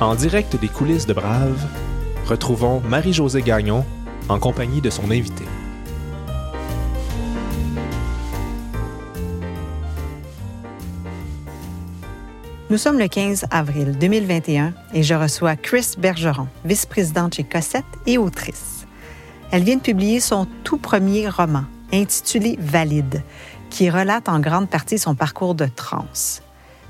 En 0.00 0.14
direct 0.14 0.54
des 0.54 0.68
coulisses 0.68 1.06
de 1.06 1.12
Brave, 1.12 1.66
retrouvons 2.24 2.80
Marie-Josée 2.82 3.42
Gagnon 3.42 3.84
en 4.28 4.38
compagnie 4.38 4.80
de 4.80 4.90
son 4.90 5.10
invité. 5.10 5.44
Nous 12.70 12.78
sommes 12.78 13.00
le 13.00 13.08
15 13.08 13.46
avril 13.50 13.98
2021 13.98 14.72
et 14.94 15.02
je 15.02 15.14
reçois 15.14 15.56
Chris 15.56 15.94
Bergeron, 15.98 16.46
vice-présidente 16.64 17.34
chez 17.34 17.42
Cossette 17.42 17.84
et 18.06 18.18
autrice. 18.18 18.86
Elle 19.50 19.64
vient 19.64 19.78
de 19.78 19.82
publier 19.82 20.20
son 20.20 20.46
tout 20.62 20.78
premier 20.78 21.28
roman, 21.28 21.64
intitulé 21.92 22.56
Valide, 22.60 23.24
qui 23.68 23.90
relate 23.90 24.28
en 24.28 24.38
grande 24.38 24.68
partie 24.68 24.98
son 24.98 25.16
parcours 25.16 25.56
de 25.56 25.66
trans. 25.66 26.06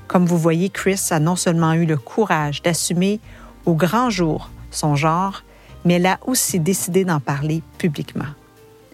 Comme 0.09 0.25
vous 0.25 0.39
voyez, 0.39 0.71
Chris 0.71 0.99
a 1.11 1.19
non 1.19 1.35
seulement 1.35 1.73
eu 1.73 1.85
le 1.85 1.95
courage 1.95 2.63
d'assumer 2.63 3.19
au 3.67 3.75
grand 3.75 4.09
jour 4.09 4.49
son 4.71 4.95
genre, 4.95 5.43
mais 5.85 5.93
elle 5.93 6.07
a 6.07 6.19
aussi 6.25 6.59
décidé 6.59 7.05
d'en 7.05 7.19
parler 7.19 7.61
publiquement. 7.77 8.25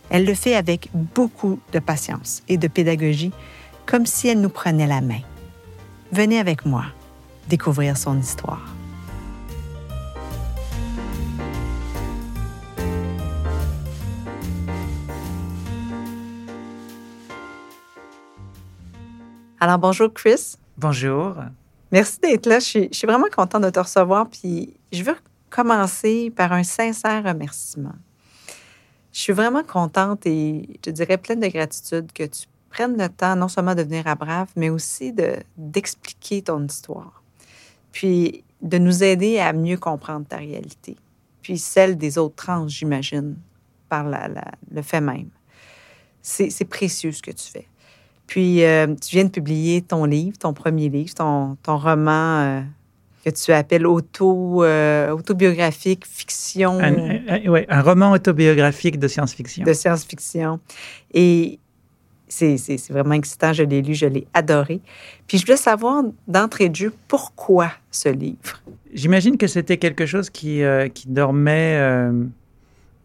Elle 0.09 0.25
le 0.25 0.33
fait 0.33 0.55
avec 0.55 0.89
beaucoup 0.93 1.57
de 1.71 1.79
patience 1.79 2.43
et 2.49 2.57
de 2.57 2.67
pédagogie, 2.67 3.31
comme 3.85 4.05
si 4.05 4.27
elle 4.27 4.41
nous 4.41 4.49
prenait 4.49 4.87
la 4.87 4.99
main. 4.99 5.21
Venez 6.11 6.37
avec 6.37 6.65
moi 6.65 6.83
découvrir 7.47 7.95
son 7.95 8.19
histoire. 8.19 8.75
Alors 19.61 19.77
bonjour 19.77 20.13
Chris. 20.13 20.57
Bonjour. 20.77 21.35
Merci 21.89 22.19
d'être 22.19 22.47
là. 22.47 22.59
Je 22.59 22.89
suis, 22.91 23.07
vraiment 23.07 23.29
contente 23.33 23.63
de 23.63 23.69
te 23.69 23.79
recevoir. 23.79 24.29
Puis 24.29 24.75
je 24.91 25.03
veux 25.03 25.15
commencer 25.49 26.33
par 26.35 26.51
un 26.51 26.63
sincère 26.63 27.23
remerciement. 27.23 27.95
Je 29.13 29.21
suis 29.21 29.31
vraiment 29.31 29.63
contente 29.63 30.25
et 30.25 30.67
je 30.85 30.91
dirais 30.91 31.17
pleine 31.17 31.39
de 31.39 31.47
gratitude 31.47 32.11
que 32.11 32.23
tu 32.23 32.47
prennes 32.69 32.97
le 32.97 33.07
temps 33.07 33.37
non 33.37 33.47
seulement 33.47 33.73
de 33.73 33.83
venir 33.83 34.05
à 34.05 34.15
Brave, 34.15 34.49
mais 34.57 34.69
aussi 34.69 35.13
d'expliquer 35.57 36.41
ton 36.41 36.65
histoire. 36.65 37.23
Puis 37.93 38.43
de 38.61 38.77
nous 38.77 39.01
aider 39.01 39.39
à 39.39 39.53
mieux 39.53 39.77
comprendre 39.77 40.27
ta 40.27 40.37
réalité. 40.37 40.97
Puis 41.41 41.57
celle 41.57 41.97
des 41.97 42.17
autres 42.17 42.35
trans, 42.35 42.67
j'imagine, 42.67 43.37
par 43.87 44.05
le 44.09 44.81
fait 44.81 44.99
même. 44.99 45.29
C'est 46.21 46.65
précieux 46.65 47.13
ce 47.13 47.21
que 47.21 47.31
tu 47.31 47.45
fais. 47.49 47.69
Puis, 48.27 48.63
euh, 48.63 48.87
tu 48.95 49.15
viens 49.15 49.25
de 49.25 49.29
publier 49.29 49.81
ton 49.81 50.05
livre, 50.05 50.37
ton 50.37 50.53
premier 50.53 50.89
livre, 50.89 51.13
ton, 51.13 51.57
ton 51.61 51.77
roman 51.77 52.39
euh, 52.39 52.61
que 53.23 53.29
tu 53.29 53.51
appelles 53.51 53.85
auto, 53.85 54.63
euh, 54.63 55.11
autobiographique, 55.11 56.05
fiction. 56.05 56.79
Un, 56.79 57.19
un, 57.27 57.49
ouais, 57.49 57.65
un 57.69 57.81
roman 57.81 58.11
autobiographique 58.11 58.99
de 58.99 59.07
science-fiction. 59.07 59.63
De 59.63 59.73
science-fiction. 59.73 60.59
Et 61.13 61.59
c'est 62.27 62.89
vraiment 62.89 63.13
excitant. 63.13 63.53
Je 63.53 63.63
l'ai 63.63 63.81
lu, 63.81 63.93
je 63.93 64.07
l'ai 64.07 64.27
adoré. 64.33 64.81
Puis, 65.27 65.37
je 65.37 65.45
voulais 65.45 65.57
savoir 65.57 66.03
d'entrée 66.27 66.69
de 66.69 66.75
jeu 66.75 66.93
pourquoi 67.07 67.71
ce 67.91 68.09
livre? 68.09 68.61
J'imagine 68.93 69.37
que 69.37 69.47
c'était 69.47 69.77
quelque 69.77 70.05
chose 70.05 70.29
qui, 70.29 70.61
qui 70.93 71.07
dormait 71.07 72.09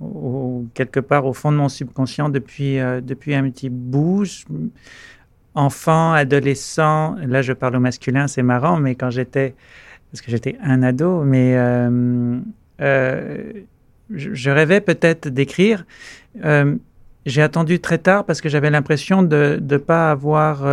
au, 0.00 0.66
quelque 0.74 1.00
part 1.00 1.26
au 1.26 1.32
fond 1.32 1.52
de 1.52 1.56
mon 1.56 1.68
subconscient 1.68 2.28
depuis, 2.28 2.78
euh, 2.78 3.00
depuis 3.00 3.34
un 3.34 3.48
petit 3.50 3.68
bout. 3.68 4.24
Enfant, 5.54 6.12
adolescent, 6.12 7.16
là 7.26 7.42
je 7.42 7.52
parle 7.52 7.76
au 7.76 7.80
masculin, 7.80 8.28
c'est 8.28 8.42
marrant, 8.42 8.78
mais 8.78 8.94
quand 8.94 9.10
j'étais, 9.10 9.54
parce 10.10 10.22
que 10.22 10.30
j'étais 10.30 10.56
un 10.62 10.82
ado, 10.82 11.22
mais 11.24 11.56
euh, 11.56 12.39
euh, 12.80 13.52
je, 14.10 14.33
je, 14.33 14.50
rêvais 14.50 14.80
peut-être 14.80 15.28
d'écrire. 15.28 15.84
J'ai 17.27 17.42
attendu 17.42 17.80
très 17.80 17.98
tard 17.98 18.24
parce 18.24 18.40
que 18.40 18.48
j'avais 18.48 18.70
l'impression 18.70 19.22
de 19.22 19.60
ne 19.60 19.77
pas 19.77 20.10
avoir 20.10 20.64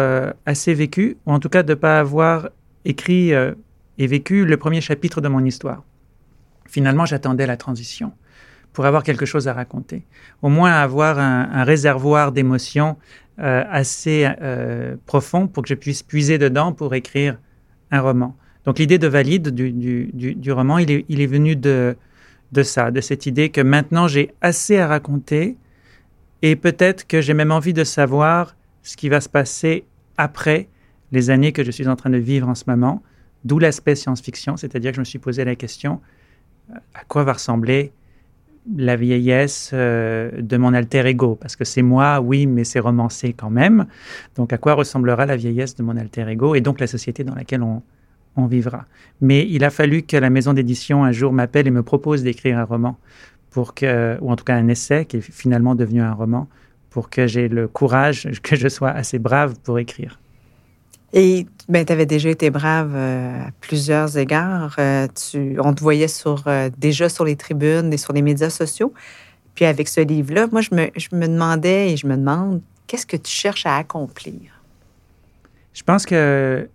assez 0.46 0.74
vécu, 0.74 1.18
ou 1.26 1.34
en 1.34 1.40
tout 1.40 1.50
cas 1.50 1.62
de 1.62 1.72
ne 1.72 1.76
pas 1.76 2.00
avoir 2.00 2.50
écrit 2.86 3.32
et 3.32 4.08
vécu 4.08 4.46
le 4.46 4.58
premier 4.58 4.80
chapitre 4.80 5.20
de 5.20 5.28
mon 5.28 5.44
histoire. 5.44 5.84
Finalement, 6.66 7.06
j'attendais 7.06 7.48
la 7.48 7.58
transition 7.58 8.14
pour 8.78 8.86
avoir 8.86 9.02
quelque 9.02 9.26
chose 9.26 9.48
à 9.48 9.54
raconter. 9.54 10.04
Au 10.44 10.50
moins 10.50 10.72
avoir 10.72 11.18
un, 11.18 11.64
réservoir 11.64 12.32
d'émotions 12.32 12.96
euh, 13.40 13.64
assez 13.72 14.30
euh, 14.40 14.98
profond 15.08 15.48
pour 15.48 15.64
que 15.64 15.70
je 15.70 15.74
puisse 15.74 16.04
puiser 16.04 16.38
dedans 16.38 16.74
pour 16.74 16.94
écrire 16.94 17.40
un 17.90 18.02
roman. 18.02 18.36
Donc 18.66 18.78
l'idée 18.78 19.00
de 19.00 19.08
valide 19.08 19.50
du, 19.50 19.72
du, 19.72 20.12
du, 20.14 20.36
du, 20.36 20.52
roman, 20.52 20.78
il 20.78 20.92
est, 20.92 21.06
il 21.10 21.22
est 21.22 21.26
venu 21.26 21.56
de, 21.56 21.98
de 22.52 22.62
ça, 22.62 22.92
de 22.92 23.02
cette 23.02 23.26
idée 23.26 23.50
que 23.50 23.62
maintenant 23.62 24.08
j'ai 24.08 24.36
assez 24.42 24.78
à 24.78 24.86
raconter 24.86 25.58
et 26.44 26.56
peut-être 26.56 27.08
que 27.08 27.20
j'ai 27.20 27.34
même 27.34 27.52
envie 27.52 27.74
de 27.74 27.84
savoir 27.84 28.56
ce 28.84 28.96
qui 28.96 29.10
va 29.10 29.22
se 29.22 29.30
passer 29.30 29.86
après 30.18 30.70
les 31.12 31.32
années 31.32 31.52
que 31.52 31.64
je 31.64 31.72
suis 31.72 31.88
en 31.88 31.96
train 31.96 32.12
de 32.12 32.18
vivre 32.18 32.48
en 32.48 32.54
ce 32.54 32.66
moment, 32.68 33.02
d'où 33.44 33.58
l'aspect 33.58 33.96
science-fiction, 33.96 34.56
c'est-à-dire 34.56 34.92
que 34.92 34.98
je 34.98 35.02
me 35.02 35.06
suis 35.06 35.18
posé 35.18 35.46
la 35.46 35.56
question 35.56 36.00
à 36.94 37.04
quoi 37.08 37.24
va 37.24 37.34
ressembler 37.34 37.92
la 38.76 38.96
vieillesse 38.96 39.72
euh, 39.74 40.32
de 40.40 40.58
mon 40.58 40.74
alter 40.74 41.06
ego, 41.06 41.36
parce 41.36 41.56
que 41.56 41.64
c'est 41.64 41.82
moi, 41.82 42.20
oui, 42.20 42.48
mais 42.48 42.64
c'est 42.64 42.80
romancé 42.80 43.34
quand 43.34 43.50
même. 43.50 43.86
Donc, 44.36 44.54
à 44.54 44.58
quoi 44.58 44.74
ressemblera 44.74 45.26
la 45.26 45.36
vieillesse 45.36 45.76
de 45.76 45.84
mon 45.84 45.96
alter 45.96 46.28
ego 46.28 46.56
et 46.56 46.62
donc 46.62 46.80
la 46.80 46.88
société 46.88 47.24
dans 47.24 47.36
laquelle 47.36 47.64
on, 47.64 47.82
on 48.36 48.46
vivra? 48.46 48.86
Mais 49.22 49.48
il 49.50 49.64
a 49.64 49.70
fallu 49.70 50.04
que 50.04 50.18
la 50.18 50.30
maison 50.30 50.54
d'édition 50.54 51.04
un 51.04 51.12
jour 51.12 51.32
m'appelle 51.32 51.68
et 51.68 51.72
me 51.72 51.84
propose 51.84 52.24
d'écrire 52.24 52.58
un 52.58 52.66
roman, 52.66 52.98
pour 53.52 53.74
que, 53.74 54.18
ou 54.22 54.32
en 54.32 54.36
tout 54.36 54.44
cas 54.44 54.56
un 54.56 54.68
essai 54.68 55.06
qui 55.06 55.18
est 55.18 55.22
finalement 55.22 55.76
devenu 55.76 56.02
un 56.02 56.14
roman, 56.14 56.48
pour 56.90 57.10
que 57.10 57.28
j'ai 57.28 57.48
le 57.48 57.68
courage, 57.68 58.30
que 58.44 58.56
je 58.56 58.68
sois 58.68 58.92
assez 58.92 59.20
brave 59.20 59.56
pour 59.64 59.80
écrire. 59.80 60.20
Et 61.14 61.46
ben, 61.70 61.86
tu 61.86 61.94
avais 61.94 62.06
déjà 62.06 62.30
été 62.30 62.50
brave 62.50 62.94
euh, 62.94 63.48
à 63.48 63.52
plusieurs 63.62 64.18
égards. 64.18 64.76
Euh, 64.80 65.08
on 65.60 65.74
te 65.74 65.82
voyait 65.82 66.08
sur, 66.08 66.44
euh, 66.48 66.70
déjà 66.78 67.10
sur 67.10 67.24
les 67.24 67.36
tribunes 67.36 67.94
et 67.94 67.98
sur 67.98 68.14
les 68.14 68.22
médias 68.22 68.50
sociaux. 68.50 68.94
Puis 69.56 69.66
avec 69.66 69.88
ce 69.88 70.02
livre-là, 70.02 70.48
moi, 70.52 70.62
je 70.62 70.76
me, 70.76 70.90
je 70.96 71.08
me, 71.14 71.28
demandais 71.28 71.94
et 71.94 71.98
je 71.98 72.08
me 72.08 72.16
demande, 72.16 72.62
qu'est-ce 72.88 73.06
que 73.06 73.18
tu 73.18 73.32
cherches 73.32 73.66
à 73.66 73.78
accomplir? 73.78 74.62
Je 75.74 75.84
pense 75.84 76.06
que 76.06 76.70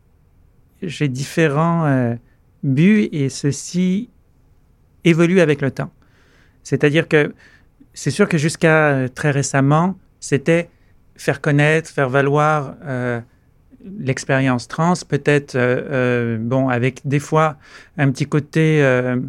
j'ai 0.81 1.09
différents 1.09 2.17
buts 2.63 3.09
et 3.13 3.29
ceci 3.29 4.11
évolue 5.05 5.41
avec 5.41 5.61
le 5.61 5.71
temps. 5.71 5.91
C'est-à-dire 6.63 7.09
que 7.09 7.35
c'est 7.95 8.11
sûr 8.11 8.29
que 8.29 8.39
jusqu'à 8.39 9.09
très 9.15 9.33
récemment, 9.33 9.97
c'était 10.21 10.71
faire 11.17 11.41
connaître, 11.41 11.91
faire 11.91 12.09
valoir 12.09 12.75
l'expérience 13.99 14.69
trans, 14.69 14.95
peut-être, 15.09 15.55
euh, 15.55 15.83
euh, 15.91 16.39
bon, 16.39 16.69
avec 16.69 17.01
des 17.05 17.19
fois 17.19 17.57
un 17.99 18.11
petit 18.11 18.27
côté 18.27 18.83
euh, 18.83 19.21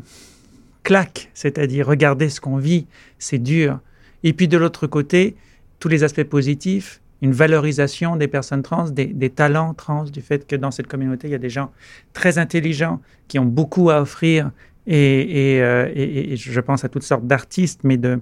claque, 0.83 1.29
c'est-à-dire 1.33 1.87
regarder 1.87 2.29
ce 2.29 2.41
qu'on 2.41 2.57
vit, 2.57 2.87
c'est 3.19 3.39
dur. 3.39 3.79
Et 4.23 4.33
puis 4.33 4.47
de 4.47 4.57
l'autre 4.57 4.87
côté, 4.87 5.35
tous 5.79 5.87
les 5.87 6.03
aspects 6.03 6.23
positifs, 6.23 7.01
une 7.21 7.31
valorisation 7.31 8.15
des 8.15 8.27
personnes 8.27 8.63
trans, 8.63 8.89
des, 8.89 9.29
talents 9.29 9.73
trans, 9.73 10.03
du 10.03 10.21
fait 10.21 10.45
que 10.45 10.55
dans 10.55 10.71
cette 10.71 10.87
communauté, 10.87 11.27
il 11.27 11.31
y 11.31 11.35
a 11.35 11.39
des 11.39 11.49
gens 11.49 11.71
très 12.11 12.37
intelligents 12.37 13.01
qui 13.27 13.39
ont 13.39 13.45
beaucoup 13.45 13.89
à 13.89 14.01
offrir. 14.01 14.51
Et, 14.85 15.59
et 15.59 16.35
je 16.35 16.59
pense 16.59 16.83
à 16.83 16.89
toutes 16.89 17.03
sortes 17.03 17.25
d'artistes, 17.25 17.79
mais 17.85 17.95
de, 17.95 18.19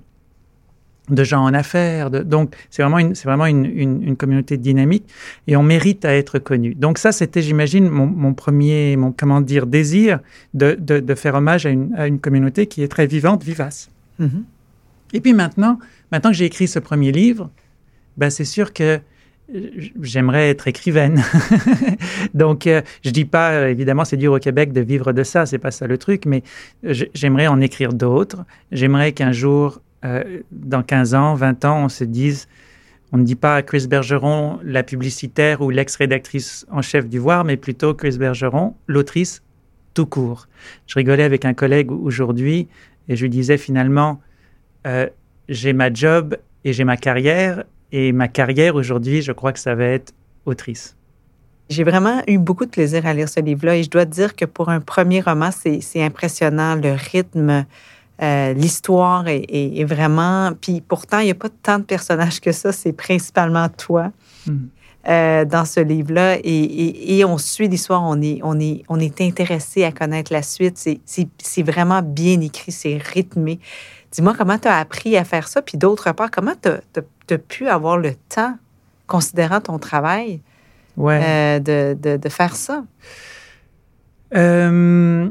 de 1.10 1.24
gens 1.24 1.44
en 1.44 1.54
affaires. 1.54 2.10
De, 2.12 2.20
donc, 2.20 2.56
c'est 2.70 2.82
vraiment, 2.82 3.00
une, 3.00 3.16
c'est 3.16 3.28
vraiment 3.28 3.46
une, 3.46 3.66
une, 3.66 4.04
une, 4.04 4.16
communauté 4.16 4.58
dynamique 4.58 5.06
et 5.48 5.56
on 5.56 5.64
mérite 5.64 6.06
à 6.06 6.16
être 6.16 6.40
connu. 6.40 6.76
Donc, 6.76 6.98
ça, 6.98 7.12
c'était, 7.12 7.42
j'imagine, 7.42 7.90
mon, 7.90 8.06
mon, 8.06 8.34
premier, 8.34 8.96
mon, 8.96 9.12
comment 9.12 9.42
dire, 9.42 9.66
désir 9.68 10.20
de, 10.54 10.78
de, 10.80 11.00
de 11.00 11.16
faire 11.16 11.36
hommage 11.36 11.66
à 11.66 11.70
une, 11.70 11.94
à 11.96 12.08
une, 12.08 12.20
communauté 12.20 12.68
qui 12.68 12.84
est 12.84 12.88
très 12.88 13.08
vivante, 13.08 13.44
vivace. 13.44 13.90
Mm 14.20 14.26
-hmm. 14.26 14.44
Et 15.14 15.20
puis 15.22 15.34
maintenant, 15.34 15.78
maintenant 16.12 16.32
que 16.32 16.38
j'ai 16.38 16.46
écrit 16.46 16.68
ce 16.68 16.80
premier 16.80 17.12
livre, 17.12 17.50
ben, 18.18 18.30
c'est 18.30 18.46
sûr 18.46 18.72
que 18.72 19.02
j'aimerais 20.02 20.50
être 20.50 20.68
écrivaine. 20.68 21.22
Donc, 22.34 22.68
euh, 22.68 22.82
je 23.04 23.10
dis 23.10 23.26
pas, 23.26 23.70
évidemment, 23.70 24.06
c'est 24.06 24.18
dur 24.18 24.34
au 24.34 24.40
Québec 24.40 24.72
de 24.72 24.82
vivre 24.82 25.12
de 25.14 25.24
ça, 25.24 25.46
c'est 25.46 25.58
pas 25.58 25.72
ça 25.72 25.88
le 25.88 25.98
truc, 25.98 26.26
mais 26.26 26.44
j'aimerais 26.84 27.48
en 27.48 27.60
écrire 27.62 27.94
d'autres. 27.94 28.46
J'aimerais 28.72 29.12
qu'un 29.12 29.32
jour, 29.32 29.82
euh, 30.06 30.42
dans 30.52 30.84
15 30.84 31.14
ans, 31.16 31.34
20 31.36 31.66
ans, 31.66 31.86
on 31.86 31.90
se 31.90 32.04
dise, 32.04 32.48
on 33.12 33.18
ne 33.18 33.24
dit 33.24 33.36
pas 33.36 33.62
Chris 33.62 33.88
Bergeron, 33.88 34.60
la 34.64 34.84
publicitaire 34.84 35.62
ou 35.62 35.70
l'ex-rédactrice 35.70 36.66
en 36.72 36.82
chef 36.82 37.08
du 37.08 37.20
Voir, 37.20 37.44
mais 37.44 37.58
plutôt 37.58 37.94
Chris 37.94 38.18
Bergeron, 38.18 38.76
l'autrice 38.88 39.44
tout 39.94 40.06
court. 40.06 40.48
Je 40.88 40.96
rigolais 40.96 41.24
avec 41.24 41.46
un 41.46 41.54
collègue 41.54 41.92
aujourd'hui 41.92 42.68
et 43.10 43.16
je 43.16 43.24
lui 43.24 43.30
disais 43.30 43.58
finalement, 43.58 44.22
euh, 44.88 45.08
j'ai 45.50 45.74
ma 45.74 45.94
job 45.94 46.38
et 46.64 46.74
j'ai 46.74 46.84
ma 46.84 46.98
carrière, 46.98 47.64
et 47.92 48.12
ma 48.12 48.28
carrière 48.28 48.76
aujourd'hui, 48.76 49.22
je 49.22 49.32
crois 49.32 49.52
que 49.52 49.60
ça 49.60 49.76
va 49.76 49.86
être 49.86 50.14
autrice. 50.46 50.96
J'ai 51.70 51.84
vraiment 51.84 52.22
eu 52.28 52.38
beaucoup 52.38 52.66
de 52.66 52.70
plaisir 52.70 53.06
à 53.06 53.14
lire 53.14 53.30
ce 53.30 53.40
livre-là 53.40 53.78
et 53.78 53.84
je 53.84 53.90
dois 53.90 54.06
dire 54.06 54.36
que 54.36 54.46
pour 54.46 54.70
un 54.70 54.80
premier 54.80 55.22
roman, 55.22 55.50
c'est 55.52 56.04
impressionnant, 56.04 56.76
le 56.76 56.94
rythme, 56.94 57.66
euh, 58.22 58.54
l'histoire 58.54 59.26
est, 59.28 59.84
vraiment... 59.84 60.52
Puis 60.60 60.82
pourtant, 60.82 61.20
il 61.20 61.26
n'y 61.26 61.32
a 61.32 61.36
pas 61.36 61.50
tant 61.50 61.80
de 61.80 61.84
personnages 61.84 62.40
que 62.40 62.52
ça, 62.52 62.72
c'est 62.72 62.94
principalement 62.94 63.70
toi. 63.70 64.12
Hmm. 64.46 64.68
Euh, 65.08 65.46
dans 65.46 65.66
ce 65.66 65.80
livre-là 65.80 66.38
et, 66.44 67.26
on 67.26 67.40
suit 67.40 67.68
l'histoire, 67.68 68.04
on 68.04 68.22
est, 68.22 68.40
on, 68.44 68.60
est, 68.60 68.84
on 68.88 69.00
est 69.00 69.20
intéressé 69.20 69.84
à 69.84 69.92
connaître 69.92 70.32
la 70.32 70.44
suite. 70.44 70.78
C'est 70.78 71.64
vraiment 71.64 72.04
bien 72.04 72.40
écrit, 72.40 72.72
c'est 72.72 73.00
rythmé. 73.00 73.60
Dis-moi 74.12 74.36
comment 74.38 74.60
tu 74.60 74.68
as 74.68 74.78
appris 74.78 75.18
à 75.18 75.24
faire 75.24 75.48
ça, 75.48 75.64
puis 75.64 75.80
d'autre 75.80 76.12
part, 76.12 76.30
comment 76.30 76.54
tu 76.62 76.70
as, 76.70 77.38
pu 77.40 77.68
avoir 77.68 77.98
le 77.98 78.14
temps, 78.30 78.56
considérant 79.08 79.60
ton 79.60 79.80
travail, 79.80 80.42
euh, 81.00 81.60
de, 81.60 82.18
de, 82.18 82.30
faire 82.30 82.56
ça? 82.56 82.84
Euh, 84.36 85.30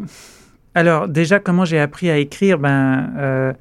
alors, 0.74 1.08
déjà, 1.08 1.40
comment 1.40 1.64
j'ai 1.64 1.80
appris 1.80 2.10
à 2.10 2.18
écrire? 2.18 2.58
Ben, 2.58 3.54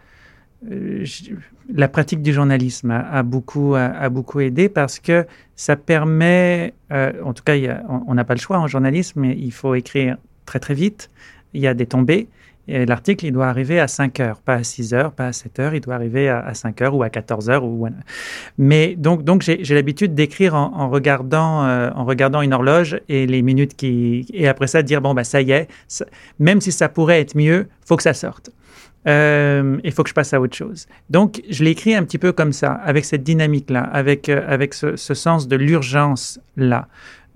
la 1.74 1.88
pratique 1.88 2.22
du 2.22 2.34
journalisme 2.34 2.92
a, 2.92 3.24
beaucoup, 3.24 3.76
a, 3.76 4.10
beaucoup 4.10 4.40
aidé 4.40 4.70
parce 4.70 5.00
que 5.00 5.26
ça 5.56 5.76
permet, 5.76 6.74
euh, 6.92 7.14
en 7.24 7.34
tout 7.34 7.44
cas, 7.44 7.56
on 8.08 8.14
n'a 8.14 8.24
pas 8.24 8.34
le 8.34 8.40
choix 8.40 8.58
en 8.58 8.68
journalisme, 8.68 9.22
mais 9.22 9.36
il 9.38 9.52
faut 9.52 9.76
écrire 9.76 10.18
très 10.46 10.60
très 10.60 10.74
vite. 10.74 11.10
Il 11.54 11.62
y 11.62 11.68
a 11.68 11.74
des 11.74 11.86
tombées. 11.86 12.28
L'article, 12.70 13.26
il 13.26 13.32
doit 13.32 13.48
arriver 13.48 13.80
à 13.80 13.88
5 13.88 14.20
heures, 14.20 14.42
pas 14.42 14.56
à 14.56 14.64
6 14.64 14.94
heures, 14.94 15.12
pas 15.12 15.28
à 15.28 15.34
7 15.34 15.60
heures, 15.60 15.74
il 15.74 15.82
doit 15.82 15.96
arriver 15.96 16.30
à, 16.30 16.54
5 16.54 16.82
heures 16.82 16.96
ou 16.96 17.04
à 17.04 17.10
14 17.10 17.50
heures. 17.50 17.64
Ou... 17.64 17.88
Mais 18.58 18.96
donc, 18.96 19.24
donc 19.24 19.42
j'ai 19.42 19.76
l'habitude 19.76 20.14
d'écrire 20.14 20.56
en, 20.56 20.90
regardant, 20.90 21.66
euh, 21.66 21.90
en 21.96 22.06
regardant 22.06 22.42
une 22.42 22.54
horloge 22.54 23.00
et 23.10 23.26
les 23.26 23.42
minutes 23.42 23.76
qui... 23.76 24.26
Et 24.34 24.48
après 24.48 24.68
ça, 24.68 24.82
dire, 24.84 25.02
bon, 25.02 25.14
ben, 25.14 25.24
ça 25.24 25.42
y 25.42 25.52
est, 25.52 25.68
même 26.40 26.62
si 26.62 26.72
ça 26.72 26.90
pourrait 26.90 27.20
être 27.22 27.36
mieux, 27.36 27.68
faut 27.86 27.96
que 27.96 28.04
ça 28.04 28.14
sorte. 28.14 28.52
Euh, 29.08 29.78
il 29.84 29.92
faut 29.92 30.04
que 30.04 30.10
je 30.10 30.14
passe 30.14 30.34
à 30.34 30.42
autre 30.42 30.56
chose. 30.56 30.88
Donc, 31.10 31.42
je 31.50 31.64
l'ai 31.64 31.72
écrit 31.72 31.96
un 31.96 32.04
petit 32.04 32.18
peu 32.18 32.32
comme 32.34 32.52
ça, 32.52 32.74
avec 32.74 33.06
cette 33.06 33.24
dynamique-là, 33.24 33.82
avec, 33.82 34.30
euh, 34.30 34.44
avec 34.48 34.74
ce, 34.74 34.96
sens 34.96 35.48
de 35.48 35.56
l'urgence-là. 35.56 36.88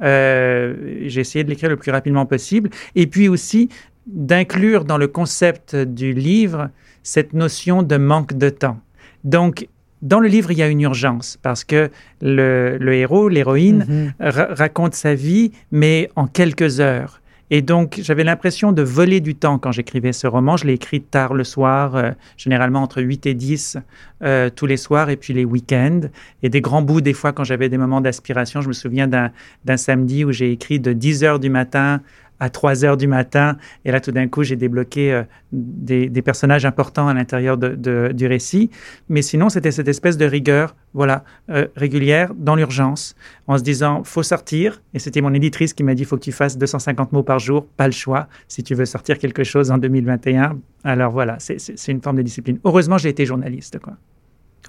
J'ai 0.01 1.21
essayé 1.21 1.43
de 1.45 1.49
l'écrire 1.49 1.69
le 1.69 1.77
plus 1.77 1.91
rapidement 1.91 2.25
possible. 2.25 2.69
Et 2.95 3.07
puis 3.07 3.29
aussi, 3.29 3.69
d'inclure 4.07 4.85
dans 4.85 4.97
le 4.97 5.07
concept 5.07 5.75
du 5.75 6.13
livre 6.13 6.69
cette 7.03 7.33
notion 7.33 7.83
de 7.83 7.97
manque 7.97 8.33
de 8.33 8.49
temps. 8.49 8.79
Donc, 9.23 9.67
dans 10.01 10.19
le 10.19 10.27
livre, 10.27 10.51
il 10.51 10.57
y 10.57 10.63
a 10.63 10.67
une 10.67 10.81
urgence 10.81 11.37
parce 11.41 11.63
que 11.63 11.89
le, 12.21 12.77
le 12.77 12.93
héros, 12.93 13.29
l'héroïne, 13.29 14.13
mm-hmm. 14.19 14.53
raconte 14.53 14.95
sa 14.95 15.15
vie, 15.15 15.51
mais 15.71 16.09
en 16.15 16.27
quelques 16.27 16.79
heures. 16.79 17.21
Et 17.49 17.61
donc, 17.61 17.99
j'avais 18.01 18.23
l'impression 18.23 18.71
de 18.71 18.81
voler 18.81 19.19
du 19.19 19.35
temps 19.35 19.59
quand 19.59 19.71
j'écrivais 19.71 20.11
ce 20.11 20.25
roman. 20.25 20.57
Je 20.57 20.65
l'ai 20.65 20.73
écrit 20.73 21.01
tard 21.01 21.35
le 21.35 21.43
soir, 21.43 21.95
euh, 21.95 22.09
généralement 22.35 22.81
entre 22.81 22.99
8 23.01 23.27
et 23.27 23.33
10 23.35 23.77
euh, 24.23 24.49
tous 24.49 24.65
les 24.65 24.75
soirs, 24.75 25.11
et 25.11 25.17
puis 25.17 25.33
les 25.33 25.45
week-ends. 25.45 26.01
Et 26.41 26.49
des 26.49 26.61
grands 26.61 26.81
bouts, 26.81 27.01
des 27.01 27.13
fois, 27.13 27.31
quand 27.31 27.43
j'avais 27.43 27.69
des 27.69 27.77
moments 27.77 28.01
d'aspiration. 28.01 28.61
Je 28.61 28.69
me 28.69 28.73
souviens 28.73 29.07
d'un 29.07 29.77
samedi 29.77 30.25
où 30.25 30.31
j'ai 30.31 30.51
écrit 30.51 30.79
de 30.79 30.93
10 30.93 31.23
heures 31.23 31.39
du 31.39 31.51
matin 31.51 32.01
à 32.39 32.49
3 32.49 32.85
heures 32.85 32.97
du 32.97 33.07
matin. 33.07 33.57
Et 33.85 33.91
là, 33.91 33.99
tout 33.99 34.11
d'un 34.11 34.27
coup, 34.27 34.43
j'ai 34.43 34.55
débloqué 34.55 35.13
euh, 35.13 35.23
des, 35.51 36.21
personnages 36.21 36.65
importants 36.65 37.07
à 37.07 37.13
l'intérieur 37.13 37.57
de, 37.57 38.11
du 38.13 38.27
récit. 38.27 38.69
Mais 39.09 39.21
sinon, 39.21 39.49
c'était 39.49 39.71
cette 39.71 39.87
espèce 39.87 40.17
de 40.17 40.25
rigueur, 40.25 40.75
voilà, 40.93 41.23
euh, 41.49 41.67
régulière, 41.75 42.33
dans 42.35 42.55
l'urgence, 42.55 43.15
en 43.47 43.57
se 43.57 43.63
disant, 43.63 44.03
faut 44.03 44.23
sortir. 44.23 44.81
Et 44.93 44.99
c'était 44.99 45.21
mon 45.21 45.33
éditrice 45.33 45.73
qui 45.73 45.83
m'a 45.83 45.95
dit, 45.95 46.05
faut 46.05 46.17
que 46.17 46.23
tu 46.23 46.31
fasses 46.31 46.57
250 46.57 47.11
mots 47.11 47.23
par 47.23 47.39
jour, 47.39 47.65
pas 47.77 47.85
le 47.85 47.93
choix, 47.93 48.27
si 48.47 48.63
tu 48.63 48.75
veux 48.75 48.85
sortir 48.85 49.17
quelque 49.19 49.43
chose 49.43 49.71
en 49.71 49.77
2021. 49.77 50.57
Alors 50.83 51.11
voilà, 51.11 51.37
c'est 51.39 51.87
une 51.87 52.01
forme 52.01 52.17
de 52.17 52.23
discipline. 52.23 52.59
Heureusement, 52.63 52.97
j'ai 52.97 53.09
été 53.09 53.25
journaliste, 53.25 53.79
quoi. 53.79 53.93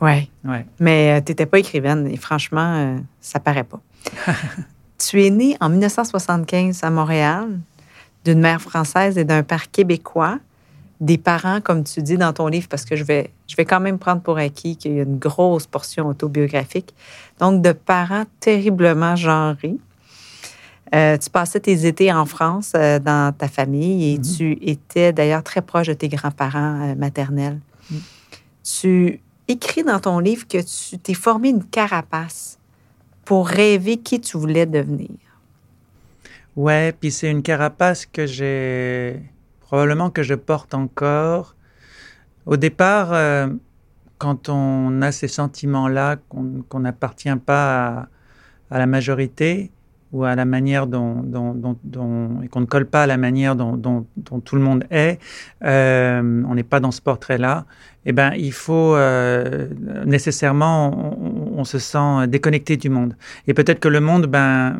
Ouais. 0.00 0.28
ouais. 0.44 0.67
Mais 0.81 1.12
euh, 1.12 1.22
tu 1.25 1.31
n'étais 1.31 1.46
pas 1.46 1.60
écrivaine 1.60 2.08
et 2.08 2.17
franchement, 2.17 2.99
ça 3.20 3.38
paraît 3.38 3.62
pas. 3.62 3.81
Tu 4.99 5.25
es 5.25 5.31
né 5.31 5.56
en 5.61 5.69
1975 5.69 6.82
à 6.82 6.91
Montréal 6.91 7.58
d'une 8.25 8.41
mère 8.41 8.61
française 8.61 9.19
et 9.19 9.25
d'un 9.25 9.43
père 9.43 9.70
québécois. 9.70 10.38
Des 11.00 11.19
parents, 11.19 11.61
comme 11.61 11.85
tu 11.85 12.02
dis 12.02 12.17
dans 12.17 12.32
ton 12.32 12.46
livre, 12.46 12.69
parce 12.69 12.85
que 12.85 12.96
je 12.96 13.05
vais, 13.05 13.31
je 13.49 13.56
vais 13.56 13.64
quand 13.64 13.81
même 13.81 13.99
prendre 13.99 14.23
pour 14.23 14.38
acquis 14.38 14.76
qu'il 14.76 14.94
y 14.94 15.00
a 15.00 15.02
une 15.02 15.19
grosse 15.19 15.67
portion 15.67 16.06
autobiographique. 16.06 16.94
Donc, 17.41 17.62
de 17.62 17.73
parents 17.73 18.25
terriblement 18.41 19.17
genrés. 19.17 19.76
Euh, 20.94 21.19
tu 21.19 21.29
passais 21.31 21.61
tes 21.61 21.87
étés 21.87 22.12
en 22.12 22.25
France 22.25 22.73
euh, 22.76 23.00
dans 23.00 23.35
ta 23.37 23.49
famille 23.49 24.12
et 24.12 24.19
mm-hmm. 24.19 24.37
tu 24.37 24.58
étais 24.62 25.12
d'ailleurs 25.12 25.43
très 25.43 25.61
proche 25.61 25.88
de 25.88 25.94
tes 25.94 26.08
grands-parents 26.08 26.91
euh, 26.91 26.94
maternels. 26.94 27.58
Mm. 27.91 27.96
Tu 28.62 29.20
écris 29.49 29.82
dans 29.82 29.99
ton 29.99 30.20
livre 30.20 30.46
que 30.46 30.58
tu 30.58 30.99
t'es 30.99 31.14
formé 31.14 31.49
une 31.49 31.64
carapace 31.64 32.58
pour 33.25 33.49
rêver 33.49 33.97
qui 33.99 34.21
tu 34.21 34.37
voulais 34.37 34.67
devenir. 34.67 35.11
Ouais, 36.56 36.94
puis 36.99 37.11
c'est 37.11 37.31
une 37.31 37.43
carapace 37.43 38.06
que 38.06 38.26
j'ai 38.26 39.21
probablement 39.61 40.11
que 40.11 40.23
je 40.23 40.35
porte 40.35 40.73
encore. 40.75 41.56
Au 42.47 42.56
départ, 42.56 43.12
euh, 43.12 43.49
quand 44.19 44.49
on 44.49 45.03
a 45.03 45.11
ces 45.11 45.29
sentiments-là, 45.29 46.17
qu'on 46.29 46.81
n'appartient 46.81 47.35
pas 47.44 48.09
à, 48.71 48.79
la 48.79 48.87
majorité 48.87 49.73
ou 50.12 50.25
à 50.25 50.37
la 50.37 50.44
manière 50.44 50.87
dont, 50.87 51.25
et 52.43 52.49
qu'on 52.49 52.61
ne 52.61 52.67
colle 52.67 52.87
pas 52.87 53.03
à 53.03 53.06
la 53.06 53.17
manière 53.17 53.56
dont, 53.56 54.06
tout 54.44 54.55
le 54.55 54.62
monde 54.62 54.85
est, 54.91 55.19
euh, 55.65 56.43
on 56.49 56.55
n'est 56.55 56.62
pas 56.62 56.79
dans 56.79 56.93
ce 56.93 57.00
portrait-là. 57.00 57.65
Eh 58.06 58.12
ben, 58.12 58.32
il 58.37 58.53
faut 58.53 58.94
euh, 58.94 59.69
nécessairement, 60.06 60.91
se 61.62 61.79
sent 61.79 62.27
déconnecté 62.27 62.77
du 62.77 62.89
monde. 62.89 63.17
Et 63.47 63.55
peut-être 63.55 63.79
que 63.79 63.87
le 63.87 64.01
monde, 64.01 64.27
ben, 64.27 64.77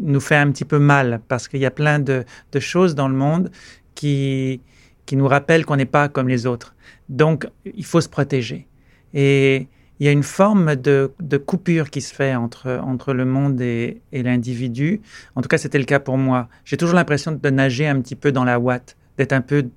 nous 0.00 0.20
fait 0.20 0.36
un 0.36 0.50
petit 0.50 0.64
peu 0.64 0.78
mal 0.78 1.20
parce 1.28 1.48
qu'il 1.48 1.60
y 1.60 1.66
a 1.66 1.70
plein 1.70 1.98
de, 1.98 2.24
choses 2.58 2.94
dans 2.94 3.08
le 3.08 3.14
monde 3.14 3.50
qui, 3.94 4.62
qui 5.06 5.16
nous 5.16 5.28
rappellent 5.28 5.66
qu'on 5.66 5.76
n'est 5.76 5.84
pas 5.84 6.08
comme 6.08 6.28
les 6.28 6.46
autres. 6.46 6.74
Donc, 7.08 7.46
il 7.64 7.84
faut 7.84 8.00
se 8.00 8.08
protéger. 8.08 8.66
Et 9.12 9.68
il 9.98 10.06
y 10.06 10.08
a 10.08 10.12
une 10.12 10.22
forme 10.22 10.76
de, 10.76 11.12
coupure 11.44 11.90
qui 11.90 12.00
se 12.00 12.14
fait 12.14 12.34
entre, 12.34 12.80
entre 12.82 13.12
le 13.12 13.24
monde 13.24 13.60
et, 13.60 14.00
et 14.12 14.22
l'individu. 14.22 15.02
En 15.36 15.42
tout 15.42 15.48
cas, 15.48 15.58
c'était 15.58 15.78
le 15.78 15.84
cas 15.84 16.00
pour 16.00 16.16
moi. 16.16 16.48
J'ai 16.64 16.76
toujours 16.76 16.94
l'impression 16.94 17.32
de 17.32 17.50
nager 17.50 17.86
un 17.86 18.00
petit 18.00 18.16
peu 18.16 18.32
dans 18.32 18.44
la 18.44 18.58
ouate, 18.58 18.96
d'être 19.18 19.32
un 19.32 19.42
peu... 19.42 19.68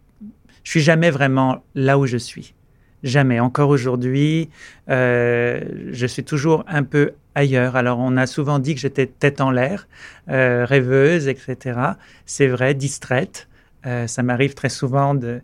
Je 0.63 0.69
suis 0.69 0.79
jamais 0.79 1.11
vraiment 1.11 1.61
là 1.75 1.99
où 1.99 2.05
je 2.05 2.15
suis. 2.15 2.55
Jamais. 3.03 3.41
Encore 3.41 3.69
aujourd'hui, 3.69 4.49
euh, 4.89 5.61
je 5.91 6.05
suis 6.07 6.23
toujours 6.23 6.63
un 6.67 6.83
peu 6.83 7.11
ailleurs. 7.35 7.75
Alors, 7.75 7.99
on 7.99 8.15
a 8.15 8.25
souvent 8.25 8.59
dit 8.59 8.75
que 8.75 8.81
j'étais 8.81 9.07
tête 9.07 9.41
en 9.41 9.51
l'air, 9.51 9.87
euh, 10.29 10.65
rêveuse, 10.65 11.27
etc. 11.27 11.79
C'est 12.25 12.47
vrai, 12.47 12.73
distraite. 12.73 13.49
Euh, 13.85 14.07
ça 14.07 14.23
m'arrive 14.23 14.53
très 14.53 14.69
souvent 14.69 15.13
de, 15.13 15.41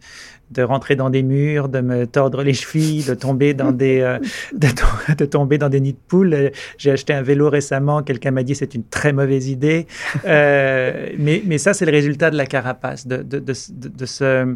de 0.52 0.62
rentrer 0.62 0.96
dans 0.96 1.10
des 1.10 1.22
murs, 1.22 1.68
de 1.68 1.82
me 1.82 2.08
tordre 2.08 2.44
les 2.44 2.54
chevilles, 2.54 3.04
de 3.04 3.14
tomber 3.14 3.54
dans 3.54 3.74
des, 3.74 4.18
de, 4.54 5.26
tomber 5.26 5.58
dans 5.58 5.68
des 5.68 5.82
nids 5.82 5.92
de 5.92 6.00
poules. 6.08 6.52
J'ai 6.78 6.92
acheté 6.92 7.12
un 7.12 7.22
vélo 7.22 7.50
récemment. 7.50 8.04
Quelqu'un 8.04 8.32
m'a 8.32 8.44
dit 8.44 8.56
c'est 8.56 8.74
une 8.74 8.86
très 8.86 9.12
mauvaise 9.12 9.50
idée. 9.50 9.86
mais, 10.24 11.44
mais 11.46 11.58
ça, 11.58 11.74
c'est 11.74 11.86
le 11.86 11.92
résultat 11.92 12.32
de 12.32 12.38
la 12.38 12.46
carapace, 12.46 13.06
de, 13.06 13.22
de 13.22 14.06
ce 14.06 14.56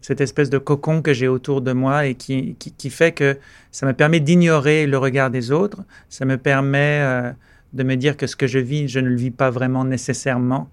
cette 0.00 0.20
espèce 0.20 0.50
de 0.50 0.58
cocon 0.58 1.02
que 1.02 1.12
j'ai 1.12 1.28
autour 1.28 1.60
de 1.60 1.72
moi 1.72 2.06
et 2.06 2.14
qui, 2.14 2.54
qui, 2.54 2.90
fait 2.90 3.12
que 3.12 3.38
ça 3.72 3.86
me 3.86 3.92
permet 3.92 4.20
d'ignorer 4.20 4.86
le 4.86 4.98
regard 4.98 5.30
des 5.30 5.50
autres, 5.50 5.82
ça 6.08 6.24
me 6.24 6.36
permet 6.36 7.00
euh, 7.02 7.32
de 7.72 7.82
me 7.82 7.96
dire 7.96 8.16
que 8.16 8.26
ce 8.26 8.36
que 8.36 8.46
je 8.46 8.58
vis, 8.58 8.88
je 8.88 9.00
ne 9.00 9.08
le 9.08 9.16
vis 9.16 9.30
pas 9.30 9.50
vraiment 9.50 9.84
nécessairement 9.84 10.70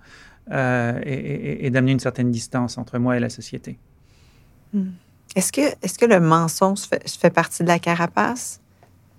euh, 0.51 0.99
et, 1.03 1.69
d'amener 1.71 1.93
une 1.93 1.99
certaine 1.99 2.31
distance 2.31 2.77
entre 2.77 2.99
moi 2.99 3.17
et 3.17 3.19
la 3.19 3.29
société. 3.29 3.77
Hmm. 4.73 4.91
Est-ce 5.35 5.51
que, 5.51 5.61
est 5.61 5.97
que 5.97 6.05
le 6.05 6.19
mensonge 6.19 6.81
fait, 6.81 7.03
fait 7.09 7.31
partie 7.31 7.63
de 7.63 7.67
la 7.67 7.79
carapace? 7.79 8.61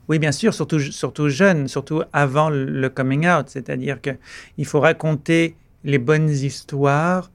Oui, 0.08 0.20
bien 0.20 0.32
sûr, 0.32 0.54
surtout, 0.54 0.78
surtout 0.78 1.28
jeune, 1.28 1.66
surtout 1.66 2.02
avant 2.12 2.48
le 2.48 2.88
coming 2.88 3.26
out. 3.26 3.48
C'est-à-dire 3.48 3.98
qu'il 4.00 4.64
faut 4.64 4.80
raconter 4.80 5.56
les 5.82 5.98
bonnes 5.98 6.30
histoires 6.30 7.30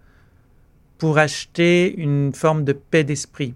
pour 1.02 1.18
acheter 1.18 2.00
une 2.00 2.32
forme 2.32 2.64
de 2.64 2.74
paix 2.74 3.04
d'esprit. 3.04 3.56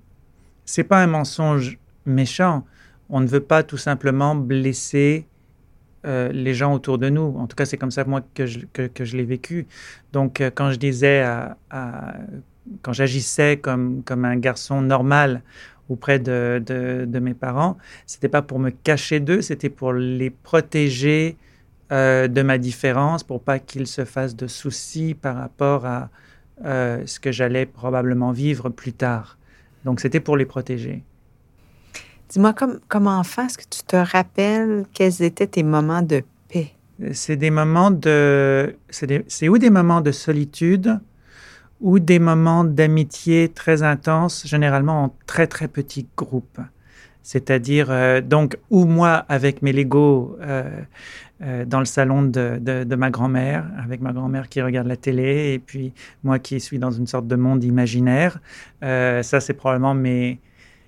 C'est 0.66 0.84
pas 0.84 1.04
un 1.04 1.06
mensonge 1.06 1.78
méchant. 2.08 2.66
On 3.08 3.20
ne 3.20 3.28
veut 3.28 3.40
pas 3.40 3.62
tout 3.62 3.78
simplement 3.78 4.34
blesser 4.34 5.28
euh, 6.08 6.32
les 6.32 6.56
gens 6.56 6.74
autour 6.74 6.98
de 6.98 7.08
nous. 7.08 7.36
En 7.38 7.46
tout 7.46 7.56
cas, 7.56 7.66
c'est 7.66 7.78
comme 7.78 7.92
ça 7.92 8.04
moi 8.04 8.22
que 8.34 8.48
je, 8.48 8.62
que, 8.74 9.06
je 9.06 9.16
l'ai 9.16 9.26
vécu. 9.26 9.68
Donc, 10.12 10.42
euh, 10.42 10.50
quand 10.50 10.72
je 10.72 10.78
disais, 10.78 11.22
à, 11.22 11.56
quand 12.82 12.94
j'agissais 12.94 13.58
comme, 13.58 14.02
un 14.10 14.38
garçon 14.38 14.82
normal 14.82 15.44
auprès 15.88 16.18
de 16.18 17.20
mes 17.22 17.36
parents, 17.36 17.78
c'était 18.08 18.28
pas 18.28 18.42
pour 18.42 18.58
me 18.58 18.72
cacher 18.72 19.20
d'eux, 19.20 19.44
c'était 19.44 19.70
pour 19.70 19.94
les 19.94 20.32
protéger 20.32 21.38
euh, 21.92 22.28
de 22.28 22.42
ma 22.42 22.58
différence 22.58 23.22
pour 23.24 23.44
pas 23.44 23.60
qu'ils 23.60 23.86
se 23.86 24.04
fassent 24.04 24.36
de 24.36 24.48
soucis 24.48 25.14
par 25.14 25.36
rapport 25.36 25.86
à 25.86 26.10
euh, 26.64 27.04
ce 27.06 27.20
que 27.20 27.32
j'allais 27.32 27.66
probablement 27.66 28.32
vivre 28.32 28.70
plus 28.70 28.94
tard. 28.94 29.38
Donc 29.84 30.00
c'était 30.00 30.20
pour 30.20 30.38
les 30.38 30.46
protéger. 30.46 31.04
Dis-moi, 32.30 32.54
comme, 32.54 32.80
comme 32.88 33.08
enfant, 33.08 33.46
est-ce 33.46 33.58
que 33.58 33.64
tu 33.70 33.84
te 33.84 33.96
rappelles 33.96 34.86
quels 34.94 35.22
étaient 35.22 35.48
tes 35.48 35.64
moments 35.64 36.02
de 36.02 36.24
paix? 36.48 36.72
C'est 37.12 37.36
des 37.36 37.52
moments 37.52 37.92
de... 37.92 38.76
C'est 38.90 39.50
ou 39.50 39.58
des 39.58 39.70
moments 39.70 40.02
de 40.02 40.12
solitude 40.12 41.00
ou 41.82 42.00
des 42.00 42.20
moments 42.20 42.64
d'amitié 42.64 43.50
très 43.50 43.84
intenses, 43.84 44.48
généralement 44.48 45.04
en 45.04 45.16
très 45.28 45.46
très 45.46 45.68
petits 45.68 46.08
groupes. 46.16 46.60
C'est-à-dire, 47.26 47.88
euh, 47.90 48.22
donc, 48.22 48.56
ou 48.70 48.86
moi 48.86 49.26
avec 49.30 49.64
mes 49.64 49.74
Legos 49.74 50.38
euh, 50.42 50.70
euh, 51.42 51.66
dans 51.66 51.80
le 51.80 51.86
salon 51.86 52.22
de, 52.22 52.60
de, 52.62 52.84
de 52.84 52.96
ma 52.96 53.10
grand-mère, 53.10 53.66
avec 53.84 54.00
ma 54.00 54.14
grand-mère 54.14 54.48
qui 54.48 54.62
regarde 54.62 54.86
la 54.86 54.96
télé, 54.96 55.54
et 55.54 55.58
puis 55.60 55.92
moi 56.24 56.38
qui 56.38 56.60
suis 56.60 56.78
dans 56.78 56.92
une 56.92 57.08
sorte 57.08 57.28
de 57.28 57.36
monde 57.36 57.64
imaginaire. 57.64 58.38
ça, 58.82 59.40
c'est 59.40 59.56
probablement 59.56 59.96
mes, 59.96 60.40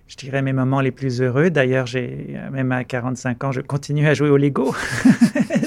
je 0.07 0.15
dirais, 0.15 0.43
mes 0.43 0.53
moments 0.53 0.79
les 0.79 0.91
plus 0.91 1.23
heureux. 1.23 1.49
D'ailleurs, 1.49 1.87
j'ai, 1.87 2.37
même 2.51 2.71
à 2.71 2.83
45 2.83 3.43
ans, 3.43 3.51
je 3.51 3.61
continue 3.61 4.07
à 4.07 4.13
jouer 4.13 4.29
au 4.29 4.37
Lego. 4.37 4.75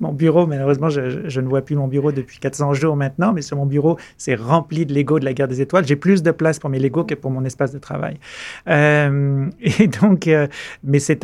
mon 0.00 0.12
bureau, 0.12 0.46
malheureusement, 0.46 0.88
je, 0.88 1.40
ne 1.40 1.48
vois 1.48 1.62
plus 1.62 1.76
mon 1.76 1.88
bureau 1.88 2.12
depuis 2.12 2.38
400 2.38 2.74
jours 2.74 2.96
maintenant, 2.96 3.32
mais 3.32 3.42
sur 3.42 3.56
mon 3.56 3.66
bureau, 3.66 3.98
c'est 4.16 4.34
rempli 4.34 4.86
de 4.86 4.94
Lego 4.94 5.18
de 5.18 5.24
la 5.24 5.32
guerre 5.32 5.48
des 5.48 5.60
étoiles. 5.60 5.86
J'ai 5.86 5.96
plus 5.96 6.22
de 6.22 6.30
place 6.30 6.58
pour 6.58 6.70
mes 6.70 6.78
Lego 6.78 7.04
que 7.04 7.14
pour 7.14 7.30
mon 7.30 7.44
espace 7.44 7.72
de 7.72 7.78
travail. 7.78 8.18
Euh, 8.68 9.46
et 9.60 9.88
donc, 9.88 10.28
euh, 10.28 10.46
mais 10.82 10.98
c'est, 10.98 11.20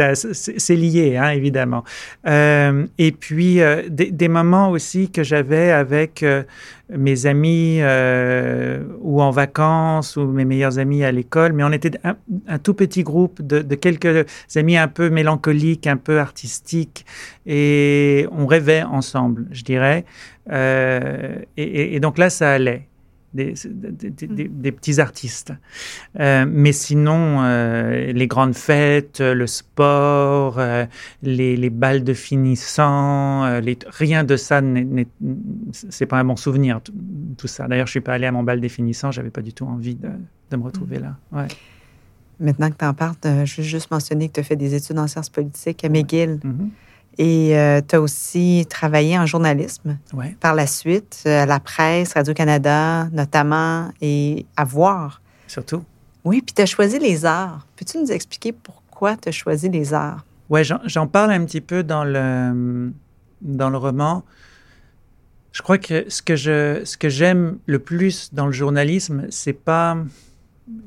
lié, 0.70 1.16
hein, 1.16 1.30
évidemment. 1.30 1.84
Euh, 2.26 2.86
et 2.98 3.12
puis, 3.12 3.60
des, 3.88 4.28
moments 4.28 4.70
aussi 4.70 5.10
que 5.10 5.22
j'avais 5.22 5.72
avec 5.72 6.24
mes 6.96 7.26
amis 7.26 7.78
euh, 7.80 8.82
ou 9.00 9.22
en 9.22 9.30
vacances 9.30 10.16
ou 10.16 10.26
mes 10.26 10.44
meilleurs 10.44 10.78
amis 10.78 11.04
à 11.04 11.12
l'école, 11.12 11.52
mais 11.52 11.64
on 11.64 11.72
était 11.72 11.92
un, 12.04 12.58
tout 12.58 12.74
petit 12.74 13.02
groupe 13.02 13.40
de, 13.42 13.60
de, 13.60 13.74
quelques 13.74 14.26
amis 14.56 14.76
un 14.76 14.88
peu 14.88 15.10
mélancoliques, 15.10 15.86
un 15.86 15.96
peu 15.96 16.18
artistiques, 16.18 17.06
et 17.46 18.26
on 18.32 18.46
rêvait 18.46 18.82
ensemble, 18.82 19.46
je 19.50 19.62
dirais. 19.62 20.04
Euh, 20.50 21.36
et, 21.56 21.94
et, 21.94 22.00
donc 22.00 22.18
là, 22.18 22.30
ça 22.30 22.52
allait 22.52 22.89
des, 23.34 23.54
des, 23.64 24.10
des, 24.10 24.48
des 24.48 24.72
petits 24.72 25.00
artistes. 25.00 25.52
Euh, 26.18 26.44
mais 26.48 26.72
sinon, 26.72 27.42
euh, 27.42 28.12
les 28.12 28.26
grandes 28.26 28.54
fêtes, 28.54 29.20
le 29.20 29.46
sport, 29.46 30.58
euh, 30.58 30.86
les, 31.22 31.56
les, 31.56 31.70
balles 31.70 32.02
de 32.04 32.14
finissant, 32.14 33.60
les, 33.60 33.78
rien 33.86 34.24
de 34.24 34.36
ça, 34.36 34.60
c'est 35.72 36.06
pas 36.06 36.18
un 36.18 36.24
bon 36.24 36.36
souvenir, 36.36 36.80
tout, 36.82 36.92
tout 37.38 37.46
ça. 37.46 37.68
D'ailleurs, 37.68 37.86
je 37.86 37.92
suis 37.92 38.00
pas 38.00 38.14
allé 38.14 38.26
à 38.26 38.32
mon 38.32 38.42
bal 38.42 38.60
des 38.60 38.68
finissants, 38.68 39.10
j'avais 39.12 39.30
pas 39.30 39.42
du 39.42 39.52
tout 39.52 39.66
envie 39.66 39.94
de, 39.94 40.10
de 40.50 40.56
me 40.56 40.62
retrouver 40.64 40.98
là. 40.98 41.16
Ouais. 41.32 41.48
Maintenant 42.40 42.70
que 42.70 42.76
tu 42.78 42.84
en 42.84 42.94
parles, 42.94 43.16
je 43.22 43.56
veux 43.56 43.62
juste 43.62 43.90
mentionner 43.90 44.28
que 44.28 44.34
tu 44.34 44.40
as 44.40 44.44
fait 44.44 44.56
des 44.56 44.74
études 44.74 44.98
en 44.98 45.06
sciences 45.06 45.28
politiques 45.28 45.84
à 45.84 45.88
McGill. 45.88 46.40
Mm 46.42 46.50
-hmm. 46.50 46.68
Et 47.22 47.54
euh, 47.54 47.82
tu 47.86 47.96
as 47.96 48.00
aussi 48.00 48.66
travaillé 48.70 49.18
en 49.18 49.26
journalisme 49.26 49.98
ouais. 50.14 50.34
par 50.40 50.54
la 50.54 50.66
suite, 50.66 51.22
euh, 51.26 51.42
à 51.42 51.44
la 51.44 51.60
presse, 51.60 52.14
Radio-Canada 52.14 53.08
notamment, 53.12 53.90
et 54.00 54.46
à 54.56 54.64
voir. 54.64 55.20
Surtout. 55.46 55.84
Oui, 56.24 56.40
puis 56.40 56.54
tu 56.54 56.62
as 56.62 56.66
choisi 56.66 56.98
les 56.98 57.26
arts. 57.26 57.66
Peux-tu 57.76 57.98
nous 57.98 58.10
expliquer 58.10 58.52
pourquoi 58.52 59.18
tu 59.18 59.28
as 59.28 59.32
choisi 59.32 59.68
les 59.68 59.92
arts? 59.92 60.24
Oui, 60.48 60.62
j'en 60.64 61.06
parle 61.06 61.32
un 61.32 61.44
petit 61.44 61.60
peu 61.60 61.82
dans 61.82 62.04
le, 62.04 62.90
dans 63.42 63.68
le 63.68 63.76
roman. 63.76 64.24
Je 65.52 65.60
crois 65.60 65.76
que 65.76 66.08
ce 66.08 66.22
que 66.22 66.36
je, 66.36 66.80
ce 66.86 66.96
que 66.96 67.10
j'aime 67.10 67.58
le 67.66 67.80
plus 67.80 68.32
dans 68.32 68.46
le 68.46 68.52
journalisme, 68.52 69.26
c'est 69.28 69.52
pas, 69.52 69.98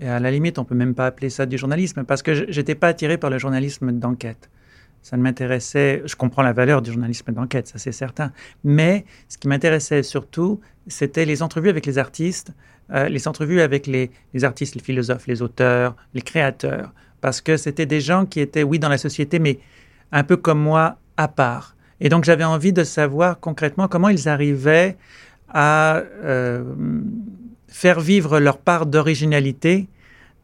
et 0.01 0.09
à 0.09 0.19
la 0.19 0.31
limite, 0.31 0.57
on 0.57 0.65
peut 0.65 0.73
même 0.73 0.95
pas 0.95 1.05
appeler 1.05 1.29
ça 1.29 1.45
du 1.45 1.59
journalisme, 1.59 2.05
parce 2.05 2.23
que 2.23 2.51
j'étais 2.51 2.73
pas 2.73 2.87
attiré 2.87 3.19
par 3.19 3.29
le 3.29 3.37
journalisme 3.37 3.91
d'enquête 3.91 4.49
ça 5.03 5.17
ne 5.17 5.21
m'intéressait, 5.21 6.01
je 6.05 6.15
comprends 6.15 6.41
la 6.41 6.53
valeur 6.53 6.81
du 6.81 6.91
journalisme 6.91 7.31
d'enquête, 7.33 7.67
ça 7.67 7.77
c'est 7.77 7.91
certain, 7.91 8.31
mais 8.63 9.05
ce 9.27 9.37
qui 9.37 9.49
m'intéressait 9.49 10.01
surtout, 10.01 10.61
c'était 10.87 11.25
les 11.25 11.43
entrevues 11.43 11.69
avec 11.69 11.85
les 11.85 11.97
artistes, 11.97 12.53
euh, 12.91 13.09
les 13.09 13.27
entrevues 13.27 13.61
avec 13.61 13.85
les, 13.85 14.11
artistes, 14.43 14.75
les 14.75 14.81
philosophes, 14.81 15.27
les 15.27 15.41
auteurs, 15.41 15.95
les 16.13 16.21
créateurs, 16.21 16.93
parce 17.19 17.41
que 17.41 17.57
c'était 17.57 17.85
des 17.85 17.99
gens 17.99 18.25
qui 18.25 18.39
étaient, 18.39 18.63
oui, 18.63 18.79
dans 18.79 18.89
la 18.89 18.97
société, 18.97 19.39
mais 19.39 19.59
un 20.13 20.23
peu 20.23 20.37
comme 20.37 20.59
moi, 20.59 20.97
à 21.17 21.27
part. 21.27 21.75
Et 21.99 22.07
donc 22.09 22.23
j'avais 22.23 22.43
envie 22.43 22.73
de 22.73 22.83
savoir 22.83 23.39
concrètement 23.39 23.87
comment 23.87 24.09
ils 24.09 24.29
arrivaient 24.29 24.97
à 25.49 25.97
euh, 26.23 26.63
faire 27.67 27.99
vivre 27.99 28.39
leur 28.39 28.57
part 28.57 28.85
d'originalité 28.85 29.87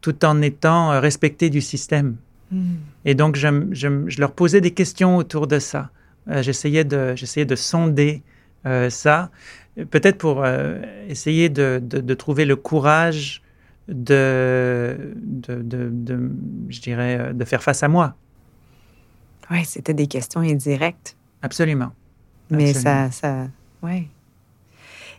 tout 0.02 0.26
en 0.26 0.42
étant 0.42 1.00
respectés 1.00 1.50
du 1.50 1.62
système. 1.62 2.18
Mmh. 2.52 2.76
Et 3.06 3.16
donc, 3.16 3.36
je, 3.36 3.48
je, 3.72 4.08
je, 4.08 4.20
leur 4.20 4.32
posais 4.32 4.62
des 4.62 4.72
questions 4.72 5.18
autour 5.18 5.48
de 5.48 5.60
ça. 5.60 5.90
Euh, 6.30 6.42
j'essayais 6.42 6.84
de, 6.84 7.16
j'essayais 7.16 7.46
de 7.46 7.56
sonder 7.56 8.24
euh, 8.66 8.90
ça, 8.90 9.30
peut-être 9.90 10.18
pour 10.18 10.44
euh, 10.44 10.82
essayer 11.08 11.50
de, 11.50 11.80
de, 11.82 12.00
de, 12.00 12.14
trouver 12.14 12.46
le 12.46 12.56
courage 12.56 13.42
de, 13.88 15.14
de, 15.16 16.32
je 16.70 16.82
dirais, 16.82 17.34
de 17.34 17.46
faire 17.46 17.64
face 17.64 17.84
à 17.84 17.88
moi. 17.88 18.16
Oui, 19.50 19.66
c'était 19.66 19.94
des 19.94 20.08
questions 20.08 20.42
indirectes. 20.42 21.16
Absolument. 21.42 21.92
Mais 22.52 22.70
Absolument. 22.70 23.12
ça, 23.12 23.12
ça, 23.12 23.48
oui. 23.82 24.08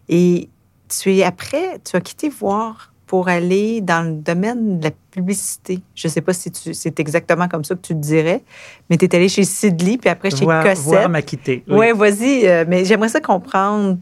Et 0.09 0.49
tu 0.89 1.15
es 1.15 1.23
après, 1.23 1.81
tu 1.85 1.97
as 1.97 2.01
quitté 2.01 2.29
voir 2.29 2.93
pour 3.11 3.27
aller 3.27 3.81
dans 3.81 4.07
le 4.07 4.23
domaine 4.23 4.79
de 4.79 4.85
la 4.85 4.93
publicité. 5.11 5.81
Je 5.97 6.07
ne 6.07 6.13
sais 6.13 6.21
pas 6.21 6.33
si 6.33 6.53
c'est 6.55 7.01
exactement 7.01 7.49
comme 7.49 7.65
ça 7.65 7.75
que 7.75 7.81
tu 7.81 7.93
te 7.93 7.99
dirais, 7.99 8.45
mais 8.89 8.99
tu 8.99 9.05
es 9.05 9.17
allé 9.17 9.29
chez 9.29 9.43
Sidley, 9.43 9.99
puis 9.99 10.09
après 10.09 10.31
chez 10.31 10.45
voir, 10.45 10.63
Cossette. 10.63 10.85
Voir 10.85 11.09
m'a 11.09 11.21
quitté. 11.21 11.65
Oui, 11.67 11.77
ouais, 11.77 11.93
vas-y. 11.93 12.47
Euh, 12.47 12.65
mais 12.69 12.85
j'aimerais 12.85 13.09
ça 13.09 13.21
comprendre 13.21 13.99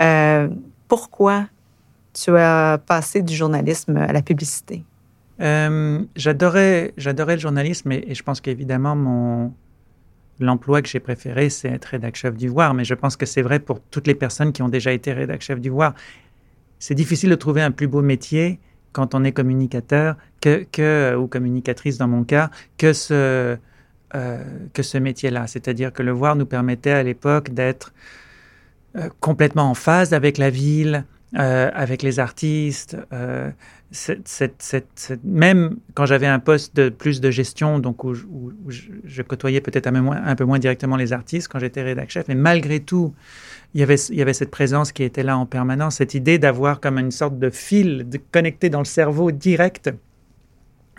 euh, 0.00 0.48
pourquoi 0.86 1.46
tu 2.12 2.36
as 2.36 2.78
passé 2.86 3.20
du 3.20 3.34
journalisme 3.34 3.96
à 3.96 4.12
la 4.12 4.22
publicité. 4.22 4.84
Euh, 5.40 6.04
j'adorais, 6.14 6.94
j'adorais 6.96 7.34
le 7.34 7.40
journalisme 7.40 7.90
et, 7.90 8.04
et 8.06 8.14
je 8.14 8.22
pense 8.22 8.40
qu'évidemment, 8.40 8.94
mon, 8.94 9.52
l'emploi 10.38 10.82
que 10.82 10.88
j'ai 10.88 11.00
préféré, 11.00 11.50
c'est 11.50 11.68
être 11.68 11.86
rédac-chef 11.86 12.36
du 12.36 12.48
Voir, 12.48 12.74
mais 12.74 12.84
je 12.84 12.94
pense 12.94 13.16
que 13.16 13.26
c'est 13.26 13.42
vrai 13.42 13.58
pour 13.58 13.80
toutes 13.80 14.06
les 14.06 14.14
personnes 14.14 14.52
qui 14.52 14.62
ont 14.62 14.68
déjà 14.68 14.92
été 14.92 15.12
rédac-chef 15.12 15.60
du 15.60 15.70
Voir 15.70 15.94
c'est 16.78 16.94
difficile 16.94 17.30
de 17.30 17.34
trouver 17.34 17.62
un 17.62 17.70
plus 17.70 17.88
beau 17.88 18.02
métier 18.02 18.60
quand 18.92 19.14
on 19.14 19.24
est 19.24 19.32
communicateur 19.32 20.16
ou 20.46 21.26
communicatrice 21.26 21.98
dans 21.98 22.08
mon 22.08 22.22
cas 22.22 22.50
que 22.78 22.92
ce 22.92 23.58
euh, 24.14 24.44
que 24.72 24.84
ce 24.84 24.98
métier-là. 24.98 25.48
C'est-à-dire 25.48 25.92
que 25.92 26.02
le 26.02 26.12
voir 26.12 26.36
nous 26.36 26.46
permettait 26.46 26.92
à 26.92 27.02
l'époque 27.02 27.50
d'être 27.50 27.92
euh, 28.96 29.08
complètement 29.18 29.68
en 29.68 29.74
phase 29.74 30.14
avec 30.14 30.38
la 30.38 30.48
ville, 30.48 31.04
euh, 31.34 31.70
avec 31.74 32.02
les 32.02 32.20
artistes. 32.20 32.96
Cette, 33.92 35.20
même 35.24 35.76
quand 35.94 36.06
j'avais 36.06 36.26
un 36.26 36.38
poste 36.38 36.74
de 36.76 36.88
plus 36.88 37.20
de 37.20 37.30
gestion, 37.30 37.78
donc 37.78 38.04
où, 38.04 38.14
je, 38.68 39.22
côtoyais 39.22 39.60
peut-être 39.60 39.86
un, 39.86 40.34
peu 40.34 40.44
moins 40.44 40.58
directement 40.58 40.96
les 40.96 41.12
artistes 41.12 41.48
quand 41.48 41.58
j'étais 41.58 41.82
rédac 41.82 42.10
chef, 42.10 42.26
mais 42.28 42.34
malgré 42.34 42.80
tout, 42.80 43.14
il 43.74 43.80
y, 43.80 43.82
avait, 43.82 43.96
il 43.96 44.16
y 44.16 44.22
avait 44.22 44.32
cette 44.32 44.50
présence 44.50 44.92
qui 44.92 45.02
était 45.02 45.22
là 45.22 45.38
en 45.38 45.46
permanence, 45.46 45.96
cette 45.96 46.14
idée 46.14 46.38
d'avoir 46.38 46.80
comme 46.80 46.98
une 46.98 47.12
sorte 47.12 47.38
de 47.38 47.50
fil 47.50 48.08
de 48.08 48.18
connecté 48.32 48.70
dans 48.70 48.80
le 48.80 48.84
cerveau 48.84 49.30
direct 49.30 49.90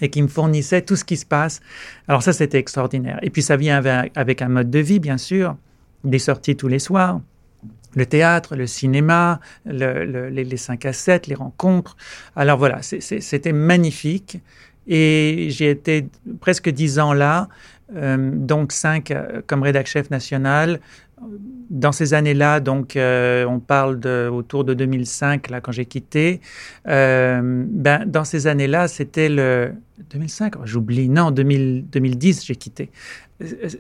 et 0.01 0.09
qui 0.09 0.21
me 0.21 0.27
fournissait 0.27 0.81
tout 0.81 0.95
ce 0.95 1.03
qui 1.03 1.17
se 1.17 1.25
passe. 1.25 1.59
Alors 2.07 2.23
ça, 2.23 2.33
c'était 2.33 2.59
extraordinaire. 2.59 3.19
Et 3.21 3.29
puis 3.29 3.41
ça 3.41 3.57
vient 3.57 3.77
avec, 3.77 4.11
avec 4.15 4.41
un 4.41 4.49
mode 4.49 4.69
de 4.69 4.79
vie, 4.79 4.99
bien 4.99 5.17
sûr, 5.17 5.55
des 6.03 6.19
sorties 6.19 6.55
tous 6.55 6.67
les 6.67 6.79
soirs, 6.79 7.19
le 7.97 8.05
théâtre, 8.05 8.55
le 8.55 8.67
cinéma, 8.67 9.39
le, 9.65 10.05
le, 10.05 10.29
les, 10.29 10.43
les 10.43 10.57
5 10.57 10.85
à 10.85 10.93
7, 10.93 11.27
les 11.27 11.35
rencontres. 11.35 11.97
Alors 12.35 12.57
voilà, 12.57 12.81
c'était 12.81 13.51
magnifique. 13.53 14.39
Et 14.87 15.47
j'ai 15.49 15.69
été 15.69 16.07
presque 16.39 16.69
dix 16.69 16.97
ans 16.97 17.13
là, 17.13 17.49
euh, 17.95 18.31
donc 18.33 18.71
cinq 18.71 19.11
euh, 19.11 19.41
comme 19.45 19.63
rédac 19.63 19.87
chef 19.87 20.09
national. 20.09 20.79
Dans 21.71 21.91
ces 21.91 22.13
années-là, 22.13 22.59
donc 22.59 22.95
euh, 22.95 23.43
on 23.45 23.59
parle 23.59 23.99
autour 24.31 24.63
de 24.63 24.75
2005 24.75 25.49
là 25.49 25.61
quand 25.61 25.71
j'ai 25.71 25.85
quitté. 25.85 26.41
Ben 26.85 28.03
dans 28.05 28.23
ces 28.23 28.45
années-là, 28.45 28.87
c'était 28.87 29.27
le 29.27 29.73
2005. 30.11 30.53
J'oublie. 30.65 31.09
Non, 31.09 31.31
2000, 31.31 31.85
2010 31.89 32.45
j'ai 32.45 32.55
quitté. 32.55 32.91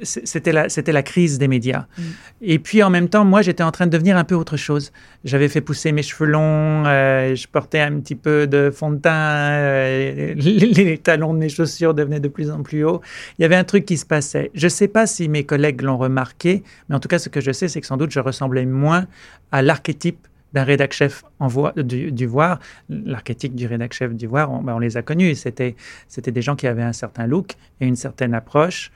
C'était 0.03 0.51
la, 0.51 0.69
c'était 0.69 0.91
la 0.91 1.03
crise 1.03 1.39
des 1.39 1.47
médias. 1.47 1.85
Mm. 1.97 2.01
Et 2.41 2.59
puis 2.59 2.83
en 2.83 2.89
même 2.89 3.09
temps, 3.09 3.25
moi, 3.25 3.41
j'étais 3.41 3.63
en 3.63 3.71
train 3.71 3.87
de 3.87 3.91
devenir 3.91 4.17
un 4.17 4.23
peu 4.23 4.35
autre 4.35 4.57
chose. 4.57 4.91
J'avais 5.23 5.49
fait 5.49 5.61
pousser 5.61 5.91
mes 5.91 6.03
cheveux 6.03 6.29
longs, 6.29 6.85
euh, 6.85 7.35
je 7.35 7.47
portais 7.47 7.79
un 7.79 7.99
petit 7.99 8.15
peu 8.15 8.47
de 8.47 8.69
fond 8.69 8.91
de 8.91 8.97
teint, 8.97 9.49
euh, 9.51 10.33
les, 10.35 10.59
les 10.59 10.97
talons 10.97 11.33
de 11.33 11.39
mes 11.39 11.49
chaussures 11.49 11.93
devenaient 11.93 12.19
de 12.19 12.27
plus 12.27 12.51
en 12.51 12.61
plus 12.61 12.83
hauts. 12.83 13.01
Il 13.39 13.41
y 13.41 13.45
avait 13.45 13.55
un 13.55 13.63
truc 13.63 13.85
qui 13.85 13.97
se 13.97 14.05
passait. 14.05 14.51
Je 14.53 14.65
ne 14.65 14.69
sais 14.69 14.87
pas 14.87 15.07
si 15.07 15.27
mes 15.27 15.43
collègues 15.43 15.81
l'ont 15.81 15.97
remarqué, 15.97 16.63
mais 16.89 16.95
en 16.95 16.99
tout 16.99 17.07
cas, 17.07 17.19
ce 17.19 17.29
que 17.29 17.41
je 17.41 17.51
sais, 17.51 17.67
c'est 17.67 17.81
que 17.81 17.87
sans 17.87 17.97
doute, 17.97 18.11
je 18.11 18.19
ressemblais 18.19 18.65
moins 18.65 19.07
à 19.51 19.61
l'archétype 19.61 20.27
d'un 20.53 20.63
rédac-chef 20.63 21.23
en 21.39 21.47
voix, 21.47 21.73
du, 21.75 22.11
du 22.11 22.25
Voir. 22.25 22.59
L'archétype 22.89 23.55
du 23.55 23.67
rédac-chef 23.67 24.13
du 24.13 24.27
Voir, 24.27 24.51
on, 24.51 24.61
ben, 24.61 24.75
on 24.75 24.79
les 24.79 24.97
a 24.97 25.01
connus. 25.01 25.35
C'était, 25.35 25.75
c'était 26.07 26.31
des 26.31 26.41
gens 26.41 26.55
qui 26.55 26.67
avaient 26.67 26.83
un 26.83 26.93
certain 26.93 27.27
look 27.27 27.53
et 27.81 27.85
une 27.85 27.95
certaine 27.95 28.33
approche, 28.33 28.91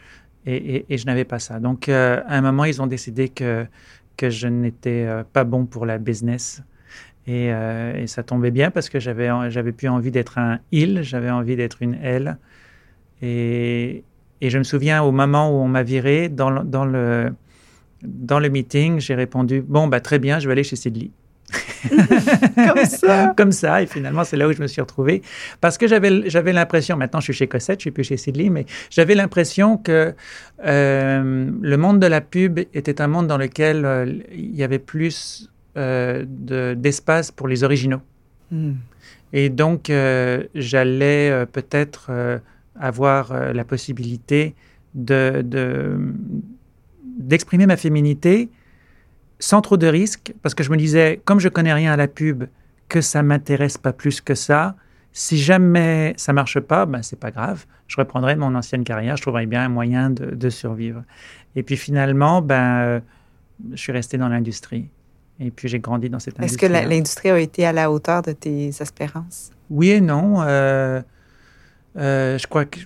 et, 0.46 0.98
je 0.98 1.06
n'avais 1.06 1.26
pas 1.26 1.40
ça. 1.40 1.60
Donc, 1.60 1.90
euh, 1.90 2.22
à 2.28 2.38
un 2.38 2.42
moment, 2.42 2.66
ils 2.66 2.82
ont 2.82 2.88
décidé 2.88 3.30
que, 3.30 3.66
que 4.18 4.30
je 4.30 4.48
n'étais 4.48 5.06
euh, 5.06 5.24
pas 5.24 5.44
bon 5.44 5.66
pour 5.66 5.86
la 5.86 5.98
business. 5.98 6.64
Et, 7.28 7.54
euh, 7.54 8.06
ça 8.08 8.24
tombait 8.24 8.52
bien 8.52 8.72
parce 8.72 8.90
que 8.90 9.00
j'avais, 9.00 9.30
plus 9.72 9.88
envie 9.88 10.12
d'être 10.12 10.38
un 10.38 10.60
il, 10.72 11.04
j'avais 11.04 11.30
envie 11.30 11.56
d'être 11.56 11.82
une 11.82 11.96
elle. 12.02 12.38
Et, 13.22 14.04
et 14.42 14.50
je 14.50 14.58
me 14.58 14.64
souviens 14.64 15.04
au 15.04 15.12
moment 15.12 15.50
où 15.50 15.62
on 15.62 15.68
m'a 15.68 15.84
viré, 15.84 16.30
dans 16.30 16.50
le, 16.50 16.64
dans 16.64 16.86
le, 16.86 17.32
dans 18.04 18.40
le 18.40 18.50
meeting, 18.50 19.00
j'ai 19.00 19.16
répondu 19.16 19.62
Bon, 19.62 19.88
bah, 19.88 20.00
très 20.02 20.18
bien, 20.18 20.40
je 20.40 20.48
vais 20.48 20.54
aller 20.54 20.64
chez 20.64 20.76
Sidley. 20.76 21.12
Comme 22.56 22.86
ça. 22.86 23.34
Comme 23.38 23.52
ça, 23.52 23.82
et 23.82 23.88
finalement, 23.88 24.24
c'est 24.24 24.38
là 24.38 24.48
où 24.48 24.54
je 24.54 24.62
me 24.62 24.68
suis 24.68 24.82
retrouvé. 24.82 25.22
Parce 25.60 25.78
que 25.78 25.88
j'avais, 25.88 26.30
j'avais 26.30 26.54
l'impression, 26.54 26.98
maintenant 26.98 27.20
je 27.20 27.26
suis 27.26 27.34
chez 27.34 27.48
Cossette, 27.48 27.80
je 27.80 27.84
suis 27.84 27.92
plus 27.92 28.04
chez 28.04 28.18
Sidley, 28.18 28.50
mais 28.50 28.66
j'avais 28.90 29.16
l'impression 29.16 29.78
que 29.78 30.14
euh, 30.66 31.52
le 31.62 31.78
monde 31.78 32.00
de 32.00 32.08
la 32.08 32.22
pub 32.22 32.60
était 32.60 33.02
un 33.02 33.08
monde 33.08 33.28
dans 33.28 33.38
lequel 33.38 33.86
euh, 33.86 34.06
il 34.32 34.56
y 34.56 34.64
avait 34.64 34.80
plus 34.80 35.50
euh, 35.78 36.26
de, 36.28 36.74
d'espace 36.74 37.32
pour 37.32 37.48
les 37.48 37.64
originaux. 37.64 38.02
Mm. 38.52 38.74
Et 39.34 39.50
donc, 39.50 39.90
j'allais 40.56 41.46
peut-être 41.54 42.12
avoir 42.78 43.54
la 43.54 43.64
possibilité 43.64 44.56
de, 44.94 45.42
de- 45.42 45.98
d'exprimer 47.18 47.66
ma 47.66 47.78
féminité 47.78 48.50
sans 49.42 49.60
trop 49.62 49.76
de 49.76 49.88
risques, 49.88 50.34
parce 50.42 50.56
que 50.56 50.64
je 50.64 50.70
me 50.72 50.78
disais, 50.78 51.20
comme 51.26 51.40
je 51.42 51.50
connais 51.50 51.74
rien 51.74 51.92
à 51.92 51.98
la 51.98 52.08
pub, 52.08 52.46
que 52.88 53.02
ça 53.02 53.24
m'intéresse 53.24 53.78
pas 53.78 53.92
plus 53.92 54.22
que 54.22 54.36
ça. 54.36 54.76
Si 55.14 55.38
jamais 55.38 56.14
ça 56.16 56.32
marche 56.32 56.60
pas, 56.62 56.86
ben 56.86 57.02
c'est 57.02 57.20
pas 57.20 57.32
grave. 57.32 57.66
Je 57.88 57.98
reprendrai 57.98 58.36
mon 58.38 58.56
ancienne 58.56 58.84
carrière. 58.86 59.18
Je 59.18 59.22
trouverai 59.22 59.46
bien 59.46 59.64
un 59.66 59.70
moyen 59.70 60.10
de, 60.10 60.28
de 60.34 60.50
survivre. 60.50 61.04
Et 61.58 61.64
puis 61.64 61.76
finalement, 61.76 62.42
ben, 62.42 62.80
euh, 62.82 63.00
je 63.72 63.78
suis 63.78 63.92
resté 63.92 64.18
dans 64.18 64.30
l'industrie. 64.30 64.88
Et 65.40 65.52
puis 65.52 65.68
j'ai 65.68 65.80
grandi 65.80 66.10
dans 66.10 66.20
cette 66.20 66.36
Est-ce 66.36 66.44
industrie. 66.44 66.68
que 66.68 66.72
la- 66.74 66.86
l'industrie 66.86 67.30
a 67.30 67.40
été 67.40 67.66
à 67.66 67.74
la 67.74 67.92
hauteur 67.92 68.22
de 68.22 68.32
tes 68.32 68.68
espérances? 68.68 69.52
Oui 69.70 69.90
et 69.90 70.02
non. 70.02 70.42
Euh, 70.44 71.02
euh, 71.98 72.38
je 72.38 72.48
crois 72.48 72.66
que 72.66 72.80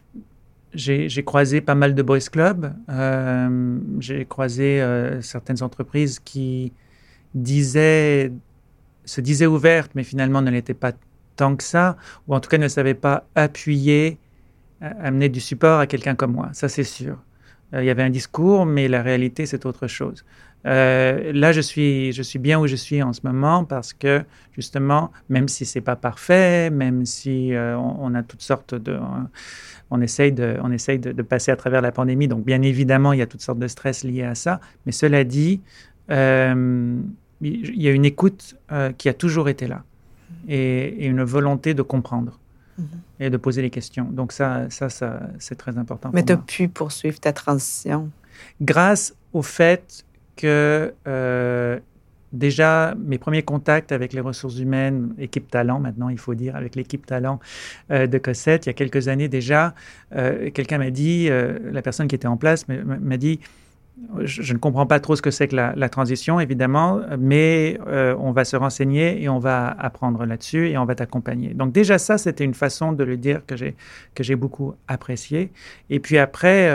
j'ai 0.75 1.23
croisé 1.23 1.61
pas 1.61 1.75
mal 1.75 1.95
de 1.95 2.01
boys 2.01 2.19
clubs. 2.19 2.73
Euh, 2.89 3.77
j'ai 3.99 4.25
croisé 4.25 4.81
euh, 4.81 5.21
certaines 5.21 5.63
entreprises 5.63 6.19
qui 6.19 6.73
disaient, 7.33 8.31
se 9.05 9.21
disaient 9.21 9.45
ouvertes, 9.45 9.91
mais 9.95 10.03
finalement 10.03 10.41
ne 10.41 10.51
l'étaient 10.51 10.73
pas 10.73 10.91
tant 11.35 11.55
que 11.55 11.63
ça, 11.63 11.97
ou 12.27 12.35
en 12.35 12.39
tout 12.39 12.49
cas 12.49 12.57
ne 12.57 12.67
savaient 12.67 12.93
pas 12.93 13.25
appuyer, 13.35 14.17
euh, 14.81 14.89
amener 15.01 15.29
du 15.29 15.39
support 15.39 15.79
à 15.79 15.87
quelqu'un 15.87 16.15
comme 16.15 16.33
moi. 16.33 16.49
Ça, 16.53 16.69
c'est 16.69 16.83
sûr. 16.83 17.17
Il 17.73 17.83
y 17.83 17.89
avait 17.89 18.03
un 18.03 18.09
discours, 18.09 18.65
mais 18.65 18.87
la 18.87 19.01
réalité, 19.01 19.45
c'est 19.45 19.65
autre 19.65 19.87
chose. 19.87 20.23
Là, 20.63 21.51
je 21.51 21.61
suis, 21.61 22.13
je 22.13 22.21
suis 22.21 22.39
bien 22.39 22.59
où 22.59 22.67
je 22.67 22.75
suis 22.75 23.03
en 23.03 23.11
ce 23.11 23.21
moment 23.23 23.65
parce 23.65 23.91
que 23.91 24.23
justement, 24.53 25.11
même 25.29 25.47
si 25.47 25.65
c'est 25.65 25.81
pas 25.81 25.95
parfait, 25.95 26.69
même 26.69 27.05
si 27.05 27.51
on 27.53 28.15
a 28.15 28.23
toutes 28.23 28.43
sortes 28.43 28.75
de, 28.75 28.97
on 29.91 30.01
essaye 30.01 30.31
de, 30.31 30.57
on 30.61 30.71
essaye 30.71 30.99
de, 30.99 31.11
de 31.11 31.21
passer 31.21 31.51
à 31.51 31.55
travers 31.55 31.81
la 31.81 31.91
pandémie. 31.91 32.27
Donc, 32.27 32.43
bien 32.45 32.61
évidemment, 32.61 33.13
il 33.13 33.19
y 33.19 33.21
a 33.21 33.27
toutes 33.27 33.41
sortes 33.41 33.59
de 33.59 33.67
stress 33.67 34.03
liés 34.03 34.23
à 34.23 34.35
ça. 34.35 34.59
Mais 34.85 34.91
cela 34.91 35.23
dit, 35.23 35.61
euh, 36.11 36.99
il 37.41 37.81
y 37.81 37.87
a 37.87 37.91
une 37.91 38.05
écoute 38.05 38.55
euh, 38.71 38.91
qui 38.97 39.09
a 39.09 39.13
toujours 39.13 39.49
été 39.49 39.67
là 39.67 39.83
et, 40.47 40.57
et 41.03 41.05
une 41.07 41.23
volonté 41.23 41.73
de 41.73 41.81
comprendre 41.81 42.39
Mhm. 42.77 42.87
et 43.21 43.29
de 43.29 43.37
poser 43.37 43.61
les 43.61 43.69
questions. 43.69 44.03
Donc 44.11 44.33
ça, 44.33 44.69
ça, 44.69 44.89
ça 44.89 45.21
c'est 45.39 45.55
très 45.55 45.77
important. 45.77 46.11
Mais 46.13 46.23
tu 46.23 46.33
as 46.33 46.37
pu 46.37 46.67
poursuivre 46.67 47.19
ta 47.21 47.31
transition? 47.31 48.09
Grâce 48.61 49.15
au 49.31 49.41
fait 49.41 50.03
que 50.35 50.93
euh, 51.07 51.79
déjà 52.35 52.93
mes 52.97 53.17
premiers 53.17 53.43
contacts 53.43 53.91
avec 53.91 54.13
les 54.13 54.21
ressources 54.21 54.59
humaines, 54.59 55.13
équipe 55.17 55.49
talent 55.49 55.79
maintenant, 55.79 56.09
il 56.09 56.17
faut 56.17 56.35
dire, 56.35 56.55
avec 56.55 56.75
l'équipe 56.75 57.05
talent 57.05 57.39
euh, 57.91 58.07
de 58.07 58.17
Cossette, 58.17 58.65
il 58.65 58.69
y 58.69 58.71
a 58.71 58.73
quelques 58.73 59.07
années 59.07 59.27
déjà, 59.27 59.73
euh, 60.15 60.49
quelqu'un 60.51 60.77
m'a 60.77 60.91
dit, 60.91 61.27
euh, 61.29 61.59
la 61.71 61.81
personne 61.81 62.07
qui 62.07 62.15
était 62.15 62.27
en 62.27 62.37
place 62.37 62.67
m'a- 62.67 63.17
dit, 63.17 63.39
je, 64.19 64.51
ne 64.51 64.57
comprends 64.57 64.85
pas 64.85 64.99
trop 64.99 65.15
ce 65.15 65.21
que 65.21 65.31
c'est 65.31 65.47
que 65.47 65.55
la, 65.55 65.89
transition, 65.89 66.41
évidemment, 66.41 66.99
mais 67.17 67.79
on 68.19 68.33
va 68.33 68.43
se 68.43 68.57
renseigner 68.57 69.23
et 69.23 69.29
on 69.29 69.39
va 69.39 69.69
apprendre 69.69 70.25
là-dessus 70.25 70.67
et 70.67 70.77
on 70.77 70.83
va 70.83 70.95
t'accompagner. 70.95 71.53
Donc 71.53 71.71
déjà 71.71 71.97
ça, 71.97 72.17
c'était 72.17 72.43
une 72.43 72.53
façon 72.53 72.91
de 72.91 73.05
le 73.05 73.15
dire 73.15 73.41
que 73.45 73.55
j'ai 74.23 74.35
beaucoup 74.35 74.73
apprécié. 74.89 75.49
Et 75.89 76.01
puis 76.01 76.17
après, 76.17 76.69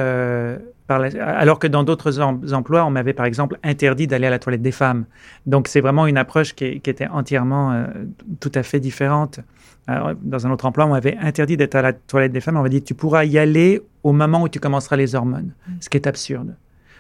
alors 0.95 1.59
que 1.59 1.67
dans 1.67 1.85
d'autres 1.85 2.21
em- 2.21 2.41
emplois, 2.53 2.85
on 2.85 2.91
m'avait 2.91 3.13
par 3.13 3.27
exemple 3.27 3.59
interdit 3.63 4.07
d'aller 4.07 4.27
à 4.27 4.31
la 4.31 4.39
toilette 4.39 4.63
des 4.63 4.73
femmes. 4.73 5.05
Donc 5.47 5.69
c'est 5.69 5.81
vraiment 5.81 6.07
une 6.07 6.17
approche 6.19 6.55
qui, 6.55 6.65
est- 6.65 6.81
qui 6.81 6.91
était 6.91 7.07
entièrement 7.09 7.73
euh, 7.73 7.87
tout 8.41 8.53
à 8.55 8.63
fait 8.63 8.81
différente. 8.81 9.41
Alors, 9.87 10.13
dans 10.21 10.47
un 10.47 10.51
autre 10.51 10.67
emploi, 10.67 10.85
on 10.87 10.91
m'avait 10.91 11.17
interdit 11.17 11.57
d'être 11.57 11.75
à 11.75 11.83
la 11.83 11.93
toilette 11.93 12.33
des 12.33 12.41
femmes. 12.41 12.57
On 12.57 12.63
m'a 12.63 12.69
dit 12.69 12.83
tu 12.83 12.95
pourras 12.95 13.25
y 13.25 13.39
aller 13.39 13.83
au 14.03 14.13
moment 14.13 14.43
où 14.43 14.49
tu 14.49 14.61
commenceras 14.61 14.97
les 14.97 15.15
hormones, 15.15 15.53
ce 15.81 15.89
qui 15.89 15.97
est 15.97 16.07
absurde. 16.07 16.55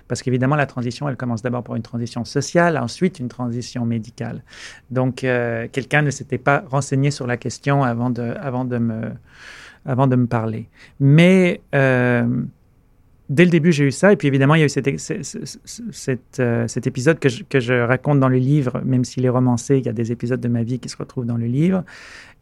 Parce 0.09 0.23
qu'évidemment, 0.23 0.57
la 0.57 0.67
transition, 0.67 1.09
elle 1.09 1.17
commence 1.17 1.41
d'abord 1.41 1.63
par 1.63 1.77
une 1.77 1.83
transition 1.83 2.25
sociale, 2.25 2.77
ensuite 2.79 3.21
une 3.21 3.29
transition 3.29 3.87
médicale. 3.87 4.43
Donc, 4.91 5.23
euh, 5.23 5.69
quelqu'un 5.71 6.03
ne 6.03 6.11
s'était 6.11 6.39
pas 6.39 6.65
renseigné 6.69 7.13
sur 7.13 7.29
la 7.29 7.37
question 7.37 7.85
avant 7.85 8.11
de, 8.11 8.35
avant 8.43 8.65
de, 8.65 8.79
me, 8.79 9.13
avant 9.87 10.09
de 10.09 10.17
me 10.17 10.27
parler. 10.27 10.69
Mais 10.99 11.61
euh, 11.77 12.27
dès 13.31 13.45
le 13.45 13.51
début, 13.51 13.73
j'ai 13.73 13.85
eu 13.87 13.91
ça. 13.93 14.13
Et 14.13 14.17
puis, 14.17 14.29
évidemment, 14.29 14.55
il 14.57 14.59
y 14.59 14.63
a 14.63 14.67
eu 14.67 14.69
cet, 14.69 14.99
cet, 14.99 15.25
cet, 15.25 16.21
euh, 16.41 16.69
cet 16.69 16.87
épisode 16.87 17.19
que 17.19 17.29
je, 17.31 17.43
que 17.45 17.61
je 17.61 17.73
raconte 17.73 18.21
dans 18.21 18.29
le 18.29 18.37
livre, 18.37 18.83
même 18.85 19.05
s'il 19.05 19.25
est 19.25 19.29
romancé, 19.31 19.79
il 19.79 19.87
y 19.87 19.89
a 19.89 19.93
des 19.95 20.13
épisodes 20.13 20.41
de 20.41 20.49
ma 20.49 20.63
vie 20.63 20.79
qui 20.79 20.89
se 20.91 20.97
retrouvent 20.99 21.25
dans 21.27 21.37
le 21.39 21.47
livre. 21.47 21.83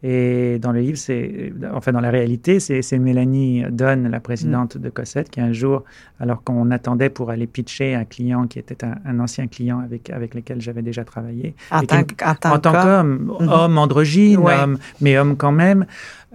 Et 0.01 0.59
dans 0.59 0.71
le 0.71 0.79
livre, 0.79 0.97
c'est, 0.97 1.51
enfin, 1.73 1.91
dans 1.91 1.99
la 1.99 2.09
réalité, 2.09 2.61
c'est, 2.61 2.81
Mélanie 2.97 3.63
Donne, 3.69 4.07
la 4.09 4.21
présidente 4.21 4.77
de 4.77 4.89
Cossette, 4.89 5.29
qui 5.29 5.41
un 5.41 5.51
jour, 5.51 5.83
alors 6.21 6.41
qu'on 6.41 6.71
attendait 6.71 7.09
pour 7.09 7.31
aller 7.31 7.47
pitcher 7.47 7.95
un 7.95 8.05
client 8.05 8.47
qui 8.47 8.59
était 8.59 8.85
un, 8.85 8.95
un 9.05 9.19
ancien 9.19 9.47
client 9.47 9.79
avec, 9.79 10.09
avec 10.09 10.35
lequel 10.35 10.61
j'avais 10.61 10.81
déjà 10.83 11.03
travaillé, 11.03 11.53
En 11.69 11.81
tant, 11.83 12.03
qu- 12.03 12.15
qu'homme. 12.15 13.35
Mhm. 13.41 13.49
homme 13.49 13.77
androgyne, 13.77 14.37
Ouais. 14.39 14.55
homme, 14.57 14.77
mais 15.01 15.17
homme 15.17 15.35
quand 15.35 15.51
même, 15.51 15.85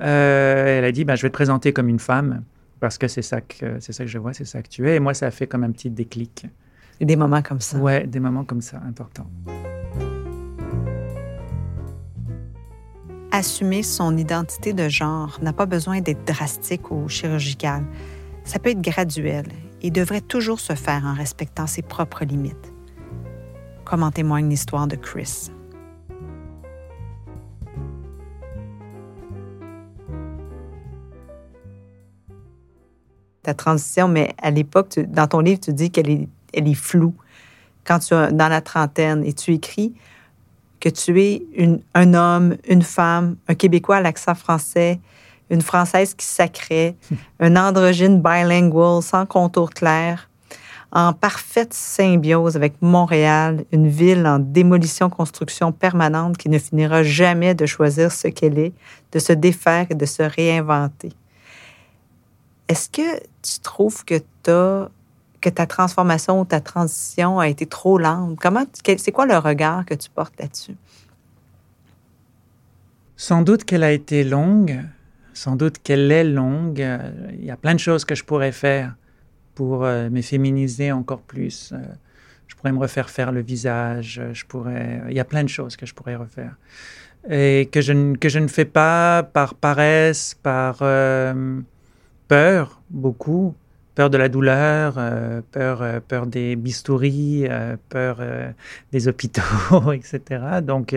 euh, 0.02 0.78
elle 0.78 0.84
a 0.84 0.92
dit, 0.92 1.04
ben, 1.06 1.16
je 1.16 1.22
vais 1.22 1.30
te 1.30 1.34
présenter 1.34 1.72
comme 1.72 1.88
une 1.88 1.98
femme 1.98 2.42
parce 2.84 2.98
que 2.98 3.08
c'est 3.08 3.22
ça 3.22 3.40
que 3.40 3.80
c'est 3.80 3.92
ça 3.94 4.04
que 4.04 4.10
je 4.10 4.18
vois, 4.18 4.34
c'est 4.34 4.44
ça 4.44 4.60
que 4.60 4.68
tu 4.68 4.86
es. 4.86 4.96
Et 4.96 5.00
moi, 5.00 5.14
ça 5.14 5.28
a 5.28 5.30
fait 5.30 5.46
comme 5.46 5.64
un 5.64 5.70
petit 5.70 5.88
déclic. 5.88 6.44
Et 7.00 7.06
des 7.06 7.16
moments 7.16 7.40
comme 7.40 7.62
ça. 7.62 7.78
Ouais, 7.78 8.06
des 8.06 8.20
moments 8.20 8.44
comme 8.44 8.60
ça, 8.60 8.78
importants. 8.86 9.26
Assumer 13.32 13.82
son 13.82 14.18
identité 14.18 14.74
de 14.74 14.86
genre 14.90 15.38
n'a 15.40 15.54
pas 15.54 15.64
besoin 15.64 16.02
d'être 16.02 16.26
drastique 16.26 16.90
ou 16.90 17.08
chirurgical. 17.08 17.84
Ça 18.44 18.58
peut 18.58 18.68
être 18.68 18.82
graduel 18.82 19.46
et 19.80 19.90
devrait 19.90 20.20
toujours 20.20 20.60
se 20.60 20.74
faire 20.74 21.06
en 21.06 21.14
respectant 21.14 21.66
ses 21.66 21.80
propres 21.80 22.26
limites. 22.26 22.74
Comme 23.86 24.02
en 24.02 24.10
témoigne 24.10 24.50
l'histoire 24.50 24.86
de 24.86 24.96
Chris? 24.96 25.50
Ta 33.44 33.54
transition, 33.54 34.08
mais 34.08 34.34
à 34.42 34.50
l'époque, 34.50 34.98
dans 35.06 35.26
ton 35.28 35.40
livre, 35.40 35.60
tu 35.60 35.72
dis 35.72 35.90
qu'elle 35.90 36.10
est, 36.10 36.28
elle 36.52 36.66
est 36.66 36.74
floue. 36.74 37.14
Quand 37.84 37.98
tu 38.00 38.14
es 38.14 38.32
dans 38.32 38.48
la 38.48 38.60
trentaine 38.62 39.22
et 39.24 39.34
tu 39.34 39.52
écris 39.52 39.92
que 40.80 40.88
tu 40.88 41.20
es 41.22 41.42
une- 41.54 41.80
un 41.94 42.14
homme, 42.14 42.56
une 42.68 42.82
femme, 42.82 43.36
un 43.48 43.54
Québécois 43.54 43.96
à 43.96 44.00
l'accent 44.00 44.34
français, 44.34 44.98
une 45.50 45.60
Française 45.60 46.14
qui 46.14 46.24
sacrait, 46.26 46.96
un 47.40 47.54
androgyne 47.56 48.20
bilingual 48.22 49.02
sans 49.02 49.26
contour 49.26 49.70
clair, 49.70 50.30
en 50.90 51.12
parfaite 51.12 51.74
symbiose 51.74 52.56
avec 52.56 52.74
Montréal, 52.80 53.64
une 53.72 53.88
ville 53.88 54.26
en 54.26 54.38
démolition-construction 54.38 55.72
permanente 55.72 56.38
qui 56.38 56.48
ne 56.48 56.58
finira 56.58 57.02
jamais 57.02 57.54
de 57.54 57.66
choisir 57.66 58.10
ce 58.12 58.28
qu'elle 58.28 58.58
est, 58.58 58.72
de 59.12 59.18
se 59.18 59.32
défaire 59.34 59.86
et 59.90 59.94
de 59.94 60.06
se 60.06 60.22
réinventer. 60.22 61.12
Est-ce 62.68 62.88
que 62.88 63.20
tu 63.42 63.60
trouves 63.62 64.04
que 64.04 64.20
que 65.40 65.50
ta 65.50 65.66
transformation 65.66 66.40
ou 66.40 66.44
ta 66.46 66.60
transition 66.60 67.38
a 67.38 67.48
été 67.48 67.66
trop 67.66 67.98
lente? 67.98 68.38
Comment, 68.40 68.64
c'est 68.96 69.12
quoi 69.12 69.26
le 69.26 69.36
regard 69.36 69.84
que 69.84 69.92
tu 69.92 70.08
portes 70.08 70.34
là-dessus? 70.40 70.74
Sans 73.16 73.42
doute 73.42 73.64
qu'elle 73.64 73.82
a 73.84 73.92
été 73.92 74.24
longue, 74.24 74.80
sans 75.34 75.56
doute 75.56 75.78
qu'elle 75.82 76.10
est 76.10 76.24
longue. 76.24 76.84
Il 77.38 77.44
y 77.44 77.50
a 77.50 77.56
plein 77.58 77.74
de 77.74 77.80
choses 77.80 78.06
que 78.06 78.14
je 78.14 78.24
pourrais 78.24 78.52
faire 78.52 78.94
pour 79.54 79.84
euh, 79.84 80.08
me 80.08 80.22
féminiser 80.22 80.92
encore 80.92 81.20
plus. 81.20 81.72
Euh, 81.72 81.78
je 82.46 82.54
pourrais 82.56 82.72
me 82.72 82.78
refaire 82.78 83.10
faire 83.10 83.30
le 83.30 83.40
visage, 83.40 84.20
je 84.32 84.44
pourrais, 84.46 85.02
il 85.08 85.14
y 85.14 85.20
a 85.20 85.24
plein 85.24 85.44
de 85.44 85.48
choses 85.48 85.76
que 85.76 85.86
je 85.86 85.94
pourrais 85.94 86.16
refaire. 86.16 86.56
Et 87.28 87.68
que 87.72 87.80
je, 87.80 87.92
ne, 87.92 88.16
que 88.16 88.28
je 88.28 88.38
ne 88.38 88.48
fais 88.48 88.64
pas 88.64 89.22
par 89.22 89.54
paresse, 89.54 90.36
par 90.42 90.78
euh, 90.82 91.60
peur, 92.28 92.82
beaucoup, 92.90 93.54
peur 93.94 94.10
de 94.10 94.16
la 94.16 94.28
douleur, 94.28 94.98
peur, 95.52 96.02
peur 96.02 96.26
des 96.26 96.56
bistouris, 96.56 97.46
peur 97.88 98.18
des 98.92 99.08
hôpitaux, 99.08 99.92
etc. 99.92 100.60
Donc, 100.62 100.94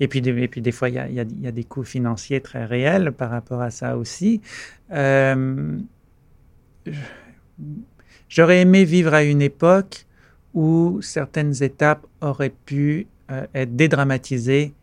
et 0.00 0.08
puis, 0.08 0.18
et 0.18 0.48
puis 0.48 0.60
des 0.60 0.72
fois, 0.72 0.88
il 0.88 0.96
y 0.96 0.98
a, 0.98 1.08
y 1.08 1.46
a, 1.46 1.52
des 1.52 1.64
coûts 1.64 1.84
financiers 1.84 2.40
très 2.40 2.64
réels 2.64 3.12
par 3.12 3.30
rapport 3.30 3.60
à 3.60 3.70
ça 3.70 3.96
aussi. 3.96 4.40
J'aurais 8.28 8.60
aimé 8.60 8.84
vivre 8.84 9.14
à 9.14 9.22
une 9.22 9.42
époque 9.42 10.06
où 10.54 11.00
certaines 11.02 11.62
étapes 11.62 12.06
auraient 12.20 12.54
pu 12.64 13.06
euh, 13.30 13.46
être 13.54 13.76
dédramatisées 13.76 14.74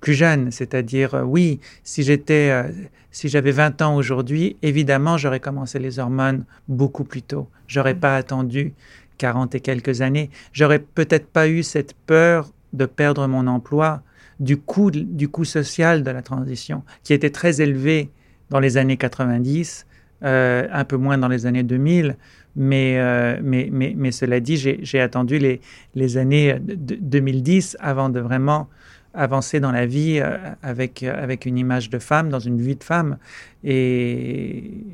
plus 0.00 0.14
jeune, 0.14 0.50
c'est-à-dire 0.50 1.14
euh, 1.14 1.22
oui, 1.22 1.60
si 1.82 2.02
j'étais 2.02 2.50
euh, 2.50 2.70
si 3.10 3.28
j'avais 3.28 3.50
20 3.50 3.82
ans 3.82 3.96
aujourd'hui, 3.96 4.56
évidemment, 4.62 5.16
j'aurais 5.16 5.40
commencé 5.40 5.78
les 5.78 5.98
hormones 5.98 6.44
beaucoup 6.68 7.04
plus 7.04 7.22
tôt. 7.22 7.48
J'aurais 7.66 7.94
pas 7.94 8.16
attendu 8.16 8.74
40 9.18 9.54
et 9.54 9.60
quelques 9.60 10.02
années. 10.02 10.30
J'aurais 10.52 10.80
peut-être 10.80 11.26
pas 11.26 11.48
eu 11.48 11.62
cette 11.62 11.94
peur 11.94 12.50
de 12.72 12.84
perdre 12.84 13.26
mon 13.26 13.46
emploi 13.46 14.02
du 14.38 14.58
coût 14.58 14.90
du 14.90 15.28
coût 15.28 15.46
social 15.46 16.02
de 16.02 16.10
la 16.10 16.20
transition 16.20 16.82
qui 17.02 17.14
était 17.14 17.30
très 17.30 17.62
élevé 17.62 18.10
dans 18.50 18.60
les 18.60 18.76
années 18.76 18.98
90, 18.98 19.86
un 20.20 20.84
peu 20.84 20.96
moins 20.96 21.16
dans 21.16 21.28
les 21.28 21.46
années 21.46 21.62
2000. 21.62 22.16
Euh, 22.58 23.38
mais, 23.42 23.68
mais, 23.70 23.94
mais, 23.96 24.12
cela 24.12 24.40
dit, 24.40 24.56
j'ai 24.56 25.00
attendu 25.00 25.38
les, 25.38 25.60
les 25.94 26.16
années 26.16 26.56
2010 26.60 27.76
avant 27.80 28.08
de 28.08 28.20
vraiment 28.20 28.68
avancer 29.16 29.60
dans 29.60 29.72
la 29.72 29.86
vie 29.86 30.20
euh, 30.20 30.36
avec, 30.62 31.02
avec 31.02 31.46
une 31.46 31.58
image 31.58 31.90
de 31.90 31.98
femme, 31.98 32.28
dans 32.28 32.38
une 32.38 32.60
vie 32.60 32.76
de 32.76 32.84
femme. 32.84 33.18
Et 33.64 34.84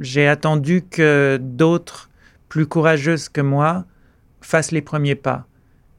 j'ai 0.00 0.26
attendu 0.26 0.82
que 0.82 1.38
d'autres, 1.42 2.08
plus 2.48 2.66
courageuses 2.66 3.28
que 3.28 3.40
moi, 3.40 3.84
fassent 4.40 4.72
les 4.72 4.82
premiers 4.82 5.14
pas 5.14 5.46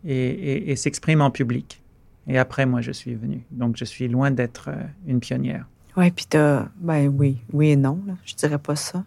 et, 0.05 0.75
s'expriment 0.75 1.21
en 1.21 1.31
public. 1.31 1.81
Et 2.27 2.37
après, 2.37 2.65
moi, 2.65 2.81
je 2.81 2.91
suis 2.91 3.15
venu. 3.15 3.43
Donc, 3.51 3.75
je 3.77 3.85
suis 3.85 4.07
loin 4.07 4.31
d'être 4.31 4.69
euh, 4.69 4.83
une 5.07 5.19
pionnière. 5.19 5.65
Ouais, 5.97 6.09
puis 6.09 6.25
tu 6.29 6.37
ben 6.77 7.07
oui, 7.07 7.37
oui 7.51 7.71
et 7.71 7.75
non, 7.75 7.99
là. 8.07 8.13
je 8.25 8.33
dirais 8.35 8.57
pas 8.57 8.75
ça. 8.75 9.03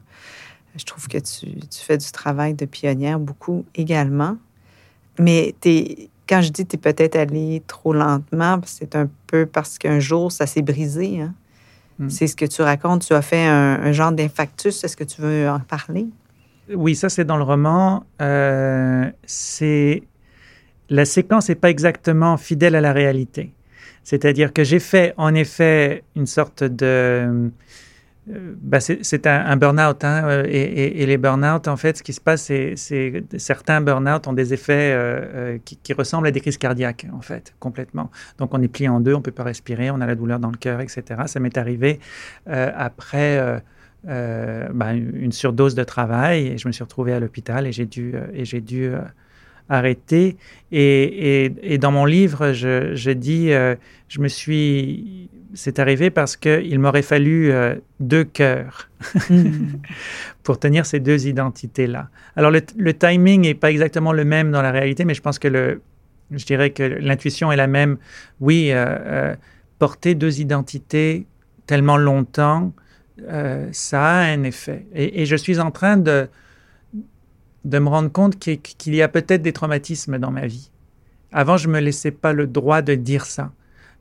Je 0.77 0.85
trouve 0.85 1.09
que 1.09 1.19
tu, 1.19 1.47
fais 1.71 1.97
du 1.97 2.11
travail 2.13 2.55
de 2.55 2.67
pionnière 2.67 3.19
beaucoup 3.19 3.65
également. 3.75 4.37
Mais 5.19 5.55
es, 5.65 6.11
quand 6.29 6.43
je 6.43 6.51
dis 6.51 6.65
que 6.65 6.71
tu 6.71 6.77
es 6.77 6.93
peut-être 6.93 7.17
allé 7.17 7.63
trop 7.67 7.93
lentement, 7.93 8.61
c'est 8.65 8.97
un 8.97 9.09
peu 9.27 9.47
parce 9.47 9.79
qu'un 9.79 10.01
jour, 10.01 10.33
ça 10.33 10.47
s'est 10.47 10.63
brisé. 10.63 11.21
Hein. 11.21 11.35
Hmm. 11.99 12.11
C'est 12.11 12.27
ce 12.27 12.37
que 12.37 12.45
tu 12.45 12.63
racontes. 12.63 13.07
Tu 13.07 13.15
as 13.15 13.23
fait 13.23 13.45
un, 13.45 13.93
genre 13.93 14.13
d'infarctus. 14.13 14.85
Est-ce 14.85 14.97
que 14.97 15.05
tu 15.05 15.21
veux 15.21 15.49
en 15.49 15.61
parler? 15.61 16.07
Oui, 16.75 16.95
ça, 16.95 17.09
c'est 17.09 17.25
dans 17.25 17.37
le 17.37 17.45
roman. 17.45 18.05
Euh, 18.21 19.09
c'est 19.25 20.03
La 20.91 21.05
séquence 21.05 21.49
n'est 21.49 21.55
pas 21.55 21.71
exactement 21.71 22.37
fidèle 22.37 22.75
à 22.75 22.81
la 22.81 22.93
réalité. 22.93 23.53
C'est-à-dire 24.03 24.53
que 24.53 24.63
j'ai 24.63 24.79
fait, 24.79 25.15
en 25.17 25.35
effet, 25.35 26.05
une 26.15 26.27
sorte 26.27 26.63
de 26.63 27.51
euh, 28.29 28.55
bah, 28.61 28.81
c'est 28.81 29.27
un, 29.27 29.47
un 29.47 29.57
burn-out. 29.57 30.03
Hein, 30.05 30.25
euh, 30.25 30.45
et, 30.49 31.07
les 31.07 31.17
burn-out, 31.17 31.69
en 31.69 31.77
fait, 31.77 31.99
ce 31.99 32.03
qui 32.03 32.13
se 32.13 32.21
passe, 32.21 32.43
c'est 32.43 32.75
certains 33.37 33.81
burn-out 33.81 34.27
ont 34.27 34.33
des 34.33 34.53
effets 34.53 34.93
euh, 34.95 35.59
qui, 35.65 35.93
ressemblent 35.93 36.27
à 36.27 36.31
des 36.31 36.41
crises 36.41 36.59
cardiaques, 36.59 37.07
en 37.13 37.21
fait, 37.21 37.55
complètement. 37.61 38.11
Donc, 38.39 38.53
on 38.55 38.63
est 38.63 38.69
plié 38.69 38.89
en 38.89 39.01
deux, 39.01 39.15
on 39.15 39.19
ne 39.19 39.23
peut 39.23 39.31
pas 39.31 39.45
respirer, 39.45 39.91
on 39.91 40.01
a 40.01 40.07
la 40.07 40.15
douleur 40.15 40.41
dans 40.41 40.51
le 40.51 40.57
cœur, 40.57 40.81
etc. 40.81 41.23
Ça 41.27 41.41
m'est 41.41 41.57
arrivé 41.57 42.01
après 42.47 43.63
bah, 44.05 44.93
une 44.95 45.33
surdose 45.33 45.75
de 45.75 45.85
travail 45.85 46.49
et 46.49 46.59
je 46.59 46.69
me 46.69 46.73
suis 46.73 46.85
retrouvé 46.85 47.13
à 47.13 47.21
l'hôpital 47.21 47.67
et 47.67 47.73
j'ai 47.73 47.87
dû 48.61 48.95
arrêter. 49.69 50.37
Et, 50.73 51.79
dans 51.81 51.93
mon 51.93 52.05
livre, 52.05 52.53
je, 52.53 52.95
je 52.95 53.11
dis, 53.11 53.49
je 53.49 54.21
me 54.21 54.29
suis 54.29 55.29
c'est 55.57 55.79
arrivé 55.79 56.11
parce 56.11 56.37
qu'il 56.37 56.79
m'aurait 56.79 57.03
fallu 57.03 57.51
euh, 57.51 57.75
deux 57.99 58.25
cœurs 58.25 58.89
hmm. 59.31 59.77
pour 60.43 60.61
tenir 60.61 60.87
ces 60.87 61.01
deux 61.01 61.27
identités-là. 61.27 62.09
Alors 62.37 62.51
le, 62.51 62.95
timing 62.95 63.43
n'est 63.43 63.55
pas 63.55 63.71
exactement 63.71 64.13
le 64.13 64.25
même 64.25 64.53
dans 64.53 64.63
la 64.63 64.71
réalité, 64.71 65.05
mais 65.05 65.15
je 65.15 65.23
pense 65.23 65.39
que 65.39 65.49
le, 65.49 65.83
je 66.31 66.45
dirais 66.45 66.71
que 66.71 66.83
l'intuition 66.83 67.51
est 67.51 67.57
la 67.57 67.67
même. 67.67 67.97
Oui, 68.41 68.71
euh, 68.71 68.85
euh, 68.87 69.37
porter 69.79 70.15
deux 70.15 70.41
identités 70.41 71.27
tellement 71.67 71.97
longtemps, 71.97 72.73
ça 73.73 74.03
a 74.03 74.25
un 74.25 74.43
effet. 74.45 74.87
Et, 74.95 75.27
je 75.27 75.37
suis 75.37 75.59
en 75.59 75.71
train 75.71 75.97
de, 75.97 76.29
de 77.67 77.79
me 77.79 77.89
rendre 77.89 78.11
compte 78.11 78.39
qu'il 78.39 78.95
y 78.95 79.03
a 79.03 79.09
peut-être 79.09 79.43
des 79.43 79.53
traumatismes 79.53 80.19
dans 80.19 80.31
ma 80.31 80.47
vie. 80.47 80.71
Avant, 81.33 81.57
je 81.57 81.69
ne 81.69 81.75
me 81.75 81.81
laissais 81.81 82.13
pas 82.13 82.33
le 82.33 82.47
droit 82.47 82.81
de 82.81 82.95
dire 82.95 83.27
ça 83.27 83.53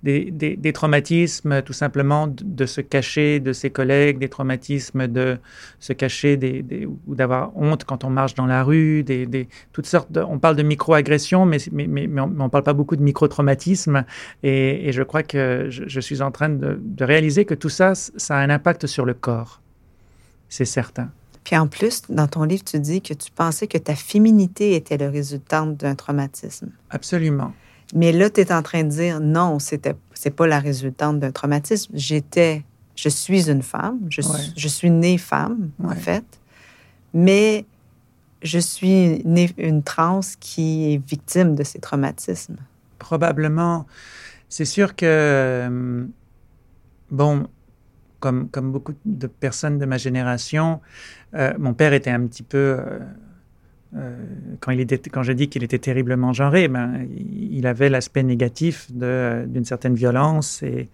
des, 0.05 0.71
traumatismes 0.73 1.61
tout 1.63 1.73
simplement 1.73 2.27
de, 2.27 2.65
se 2.65 2.81
cacher 2.81 3.39
de 3.39 3.53
ses 3.53 3.69
collègues, 3.69 4.19
des 4.19 4.29
traumatismes 4.29 5.07
de 5.07 5.37
se 5.79 5.93
cacher 5.93 6.39
ou 7.07 7.15
d'avoir 7.15 7.55
honte 7.57 7.85
quand 7.85 8.03
on 8.03 8.09
marche 8.09 8.35
dans 8.35 8.45
la 8.45 8.63
rue, 8.63 9.03
des, 9.03 9.47
toutes 9.73 9.87
sortes 9.87 10.09
on 10.15 10.37
parle 10.37 10.55
de 10.55 10.63
micro-agressions, 10.63 11.45
mais, 11.45 11.57
on 11.71 12.27
ne 12.27 12.47
parle 12.49 12.63
pas 12.63 12.73
beaucoup 12.73 12.95
de 12.95 13.01
micro-traumatismes. 13.01 14.05
Et, 14.43 14.91
je 14.91 15.03
crois 15.03 15.23
que 15.23 15.67
je, 15.69 15.99
suis 15.99 16.21
en 16.21 16.31
train 16.31 16.49
de, 16.49 16.79
de 16.79 17.03
réaliser 17.03 17.45
que 17.45 17.55
tout 17.55 17.69
ça, 17.69 17.95
ça 17.95 18.37
a 18.37 18.39
un 18.39 18.49
impact 18.49 18.85
sur 18.85 19.05
le 19.05 19.13
corps. 19.13 19.61
C'est 20.49 20.65
certain. 20.65 21.09
Puis 21.45 21.55
en 21.55 21.67
plus, 21.67 22.01
dans 22.09 22.27
ton 22.27 22.43
livre, 22.43 22.63
tu 22.65 22.79
dis 22.79 23.01
que 23.01 23.13
tu 23.13 23.31
pensais 23.31 23.67
que 23.67 23.77
ta 23.77 23.95
féminité 23.95 24.75
était 24.75 24.97
le 24.97 25.07
résultat 25.07 25.63
d'un 25.65 25.93
traumatisme. 25.93 26.71
Absolument. 26.89 27.53
Mais 27.93 28.11
là, 28.11 28.31
tu 28.31 28.41
es 28.41 28.51
en 28.51 28.63
train 28.63 28.83
de 28.83 28.89
dire 28.89 29.19
non, 29.21 29.59
c'était 29.59 29.95
c'est 30.15 30.31
pas 30.31 30.47
la 30.47 30.59
résultante 30.59 31.19
d'un 31.19 31.31
traumatisme. 31.31 31.93
J'étais, 31.95 32.63
je 32.95 33.09
suis 33.09 33.49
une 33.49 33.61
femme, 33.61 33.99
je, 34.09 34.21
suis, 34.21 34.53
je 34.57 34.67
suis 34.67 34.89
née 34.89 35.19
femme, 35.19 35.69
en 35.83 35.93
fait, 35.93 36.25
mais 37.13 37.65
je 38.41 38.57
suis 38.57 39.21
née 39.23 39.51
une 39.57 39.83
trans 39.83 40.21
qui 40.39 40.93
est 40.93 41.07
victime 41.07 41.53
de 41.53 41.63
ces 41.63 41.77
traumatismes. 41.77 42.57
Probablement. 42.97 43.85
C'est 44.49 44.65
sûr 44.65 44.95
que, 44.95 45.05
euh, 45.05 46.05
bon, 47.11 47.47
comme, 48.19 48.49
beaucoup 48.71 48.93
de 49.05 49.27
personnes 49.27 49.77
de 49.77 49.85
ma 49.85 49.97
génération, 49.97 50.81
euh, 51.35 51.53
mon 51.57 51.73
père 51.73 51.93
était 51.93 52.11
un 52.11 52.25
petit 52.27 52.43
peu. 52.43 52.57
Euh, 52.57 52.99
euh, 53.95 54.25
quand, 54.59 54.71
il 54.71 54.81
était, 54.81 54.99
qu'il 55.47 55.63
était 55.63 55.79
terriblement 55.79 56.33
genré, 56.33 56.67
ben, 56.67 57.07
il 57.09 57.65
avait 57.65 57.89
l'aspect 57.89 58.23
négatif 58.23 58.91
d'une 58.91 59.63
certaine 59.63 59.95
violence 59.95 60.63
et 60.63 60.89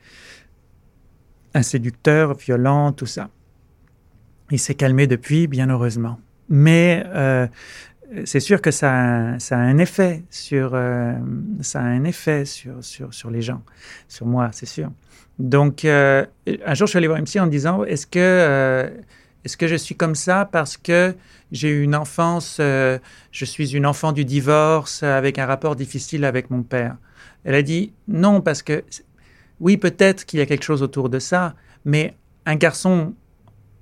un 1.53 1.63
séducteur, 1.63 2.35
violent, 2.35 2.91
tout 2.91 3.07
ça. 3.07 3.29
Il 4.51 4.59
s'est 4.59 4.75
calmé 4.75 5.07
depuis, 5.07 5.47
bien 5.47 5.69
heureusement. 5.69 6.19
Mais 6.49 7.03
c'est 8.25 8.41
sûr 8.41 8.61
que 8.61 8.71
ça 8.71 8.91
a, 8.91 9.55
un 9.55 9.77
effet 9.79 10.23
sur 10.29 10.75
les 13.31 13.41
gens, 13.41 13.63
sur 14.07 14.25
moi, 14.27 14.49
c'est 14.51 14.65
sûr. 14.67 14.91
Donc, 15.39 15.85
un 15.85 16.27
jour, 16.73 16.85
je 16.85 16.91
suis 16.91 16.97
allé 16.97 17.07
voir 17.07 17.19
MC 17.19 17.39
en 17.39 17.47
disant, 17.47 17.83
est-ce 17.83 18.05
que 18.05 18.91
est-ce 19.43 19.57
que 19.57 19.67
je 19.67 19.75
suis 19.75 19.95
comme 19.95 20.15
ça 20.15 20.45
parce 20.45 20.77
que 20.77 21.15
j'ai 21.51 21.69
eu 21.69 21.83
une 21.83 21.95
enfance, 21.95 22.57
euh, 22.59 22.99
je 23.31 23.45
suis 23.45 23.75
une 23.75 23.85
enfant 23.85 24.11
du 24.11 24.23
divorce 24.23 25.03
avec 25.03 25.39
un 25.39 25.45
rapport 25.45 25.75
difficile 25.75 26.25
avec 26.25 26.49
mon 26.49 26.61
père 26.61 26.95
Elle 27.43 27.55
a 27.55 27.63
dit 27.63 27.93
non 28.07 28.41
parce 28.41 28.61
que 28.61 28.83
oui, 29.59 29.77
peut-être 29.77 30.25
qu'il 30.25 30.39
y 30.39 30.41
a 30.41 30.45
quelque 30.45 30.63
chose 30.63 30.83
autour 30.83 31.09
de 31.09 31.19
ça, 31.19 31.55
mais 31.85 32.15
un 32.45 32.55
garçon 32.55 33.13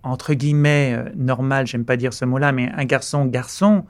entre 0.01 0.33
guillemets 0.33 0.95
euh, 0.97 1.09
normal, 1.15 1.67
j'aime 1.67 1.83
pas 1.83 1.97
dire 1.97 2.13
ce 2.13 2.23
mot-là, 2.23 2.53
mais 2.53 2.71
un 2.75 2.85
garçon 2.85 3.25
garçon 3.25 3.85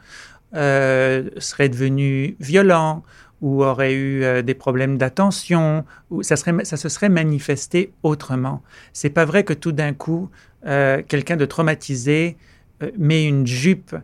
euh, 0.56 1.30
serait 1.38 1.70
devenu 1.70 2.36
violent 2.40 3.04
ou 3.42 3.64
aurait 3.64 3.94
eu 3.96 4.44
des 4.44 4.54
problèmes 4.54 4.98
d'attention, 4.98 5.86
ou 6.10 6.24
ça, 6.24 6.36
serait, 6.36 6.66
ça 6.66 6.78
se 6.78 6.90
serait 6.90 7.10
manifesté 7.10 7.92
autrement. 8.04 8.62
C'est 8.94 9.10
pas 9.10 9.26
vrai 9.26 9.44
que 9.44 9.54
tout 9.54 9.72
d'un 9.72 9.94
coup, 9.94 10.30
euh, 10.66 11.02
quelqu'un 11.08 11.38
de 11.38 11.46
traumatisé 11.46 12.38
euh, 12.84 12.92
met 12.98 13.26
une 13.26 13.48
jupe 13.48 13.96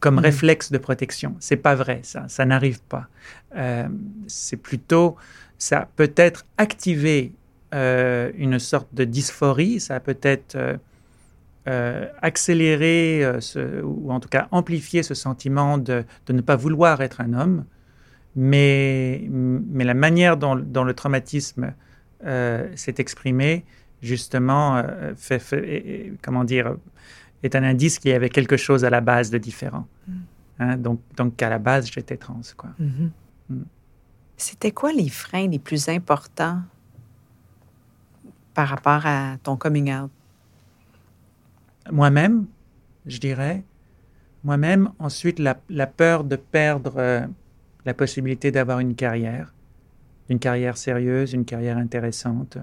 comme 0.00 0.16
Mhm. 0.16 0.20
réflexe 0.24 0.70
de 0.70 0.78
protection. 0.78 1.34
C'est 1.40 1.56
pas 1.56 1.74
vrai, 1.74 2.00
ça. 2.02 2.24
Ça 2.28 2.44
n'arrive 2.44 2.80
pas. 2.82 3.08
Euh, 3.56 3.88
c'est 4.26 4.56
plutôt, 4.58 5.16
ça 5.58 5.80
a 5.80 5.86
peut-être 5.96 6.44
activé 6.58 7.32
euh, 7.74 8.30
une 8.36 8.58
sorte 8.58 8.88
de 8.94 9.04
dysphorie, 9.04 9.80
ça 9.80 9.96
a 9.96 10.00
peut-être 10.00 10.56
euh, 10.56 10.76
euh, 11.68 12.06
accéléré 12.22 13.24
euh, 13.24 13.40
ce- 13.40 13.82
ou 13.82 14.12
en 14.12 14.20
tout 14.20 14.28
cas 14.28 14.48
amplifié 14.50 15.02
ce 15.02 15.14
sentiment 15.14 15.78
de, 15.78 16.04
de 16.26 16.32
ne 16.32 16.40
pas 16.42 16.56
vouloir 16.56 17.00
être 17.00 17.20
un 17.20 17.32
homme, 17.32 17.64
mais, 18.36 19.26
mais 19.30 19.84
la 19.84 19.94
manière 19.94 20.36
dont, 20.36 20.56
dont 20.56 20.84
le 20.84 20.94
traumatisme 20.94 21.74
euh, 22.24 22.70
s'est 22.74 22.94
exprimé, 22.98 23.64
justement, 24.02 24.76
euh, 24.76 25.14
fait, 25.16 25.38
fait- 25.38 26.12
comment 26.22 26.44
dire, 26.44 26.76
est 27.42 27.54
un 27.54 27.62
indice 27.62 27.98
qu'il 27.98 28.10
y 28.10 28.14
avait 28.14 28.30
quelque 28.30 28.56
chose 28.56 28.84
à 28.84 28.90
la 28.90 29.00
base 29.00 29.30
de 29.30 29.38
différent. 29.38 29.86
Hein, 30.58 30.76
donc, 30.76 31.00
donc, 31.16 31.42
à 31.42 31.48
la 31.50 31.58
base, 31.58 31.90
j'étais 31.90 32.16
trans, 32.16 32.40
quoi. 32.56 32.70
Mhm. 32.78 33.10
Mm. 33.50 33.62
C'était 34.36 34.72
quoi 34.72 34.92
les 34.92 35.08
freins 35.08 35.48
les 35.48 35.58
plus 35.58 35.88
importants 35.88 36.62
par 38.54 38.68
rapport 38.68 39.04
à 39.04 39.36
ton 39.42 39.56
coming 39.56 39.92
out? 39.92 40.10
Moi-même, 41.90 42.46
je 43.06 43.18
dirais, 43.18 43.62
moi-même, 44.42 44.90
ensuite, 44.98 45.38
la, 45.38 45.56
la 45.68 45.86
peur 45.86 46.24
de 46.24 46.36
perdre 46.36 46.94
euh, 46.96 47.26
la 47.84 47.94
possibilité 47.94 48.50
d'avoir 48.50 48.80
une 48.80 48.94
carrière, 48.94 49.52
une 50.28 50.38
carrière 50.38 50.76
sérieuse, 50.76 51.32
une 51.32 51.44
carrière 51.44 51.76
intéressante. 51.76 52.58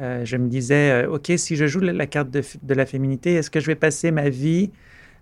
Euh, 0.00 0.24
je 0.24 0.36
me 0.36 0.48
disais, 0.48 1.04
euh, 1.04 1.10
OK, 1.10 1.32
si 1.36 1.56
je 1.56 1.66
joue 1.66 1.80
la, 1.80 2.06
carte 2.06 2.30
de, 2.30 2.74
la 2.74 2.86
féminité, 2.86 3.34
est-ce 3.34 3.50
que 3.50 3.60
je 3.60 3.66
vais 3.66 3.74
passer 3.74 4.10
ma 4.10 4.28
vie 4.28 4.70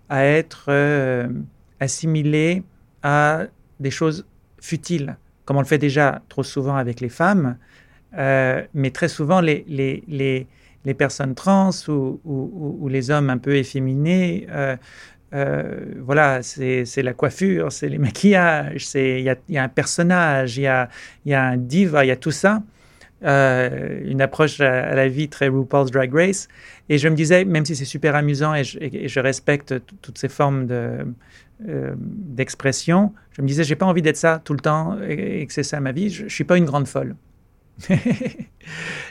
à 0.09 0.25
être 0.25 0.65
euh, 0.69 1.27
assimilé 1.79 2.63
à 3.03 3.45
des 3.79 3.91
choses 3.91 4.25
futiles, 4.61 5.17
comme 5.45 5.57
on 5.57 5.61
le 5.61 5.67
fait 5.67 5.77
déjà 5.77 6.21
trop 6.29 6.43
souvent 6.43 6.75
avec 6.75 6.99
les 7.01 7.09
femmes, 7.09 7.57
euh, 8.17 8.63
mais 8.73 8.91
très 8.91 9.07
souvent 9.07 9.41
les, 9.41 9.65
les, 9.67 10.03
les, 10.07 10.47
les 10.85 10.93
personnes 10.93 11.35
trans 11.35 11.71
ou- 11.87 12.19
ou 12.25 12.87
les 12.87 13.11
hommes 13.11 13.29
un 13.29 13.37
peu 13.37 13.55
efféminés, 13.55 14.47
euh, 15.35 15.79
voilà, 15.99 16.41
c'est 16.41 17.03
la 17.03 17.13
coiffure, 17.13 17.71
c'est 17.71 17.89
les 17.89 17.97
maquillages, 18.07 18.87
il 18.95 19.19
y 19.19 19.53
y 19.53 19.57
a 19.57 19.63
un 19.63 19.69
personnage, 19.69 20.57
il 20.57 20.61
y 20.61 20.67
a, 20.67 20.89
y 21.25 21.33
a 21.33 21.43
un 21.43 21.57
diva, 21.57 22.05
il 22.05 22.07
y 22.07 22.11
a 22.11 22.15
tout 22.15 22.31
ça. 22.31 22.63
Euh, 23.23 24.01
une 24.03 24.21
approche 24.21 24.59
à, 24.61 24.93
la 24.93 25.07
vie 25.07 25.29
très 25.29 25.47
RuPaul's 25.47 25.89
Drag 25.89 26.13
Race. 26.13 26.47
Et 26.89 26.97
je 26.97 27.07
me 27.07 27.15
disais, 27.15 27.43
même 27.43 27.65
si 27.65 27.75
c'est 27.75 27.85
super 27.85 28.15
amusant 28.15 28.53
et 28.53 28.63
je, 28.63 29.19
respecte 29.19 29.73
toutes 30.01 30.17
ces 30.17 30.27
formes 30.27 30.67
de, 30.67 31.05
euh, 31.67 31.95
d'expression, 31.97 33.13
je 33.31 33.41
me 33.41 33.47
disais, 33.47 33.63
j'ai 33.63 33.75
pas 33.75 33.85
envie 33.85 34.01
d'être 34.01 34.17
ça 34.17 34.41
tout 34.43 34.53
le 34.53 34.59
temps 34.59 34.97
et, 35.01 35.41
et 35.41 35.47
que 35.47 35.53
c'est 35.53 35.63
ça 35.63 35.79
ma 35.79 35.91
vie. 35.91 36.09
Je, 36.09 36.27
je 36.27 36.33
suis 36.33 36.43
pas 36.43 36.57
une 36.57 36.65
grande 36.65 36.87
folle. 36.87 37.15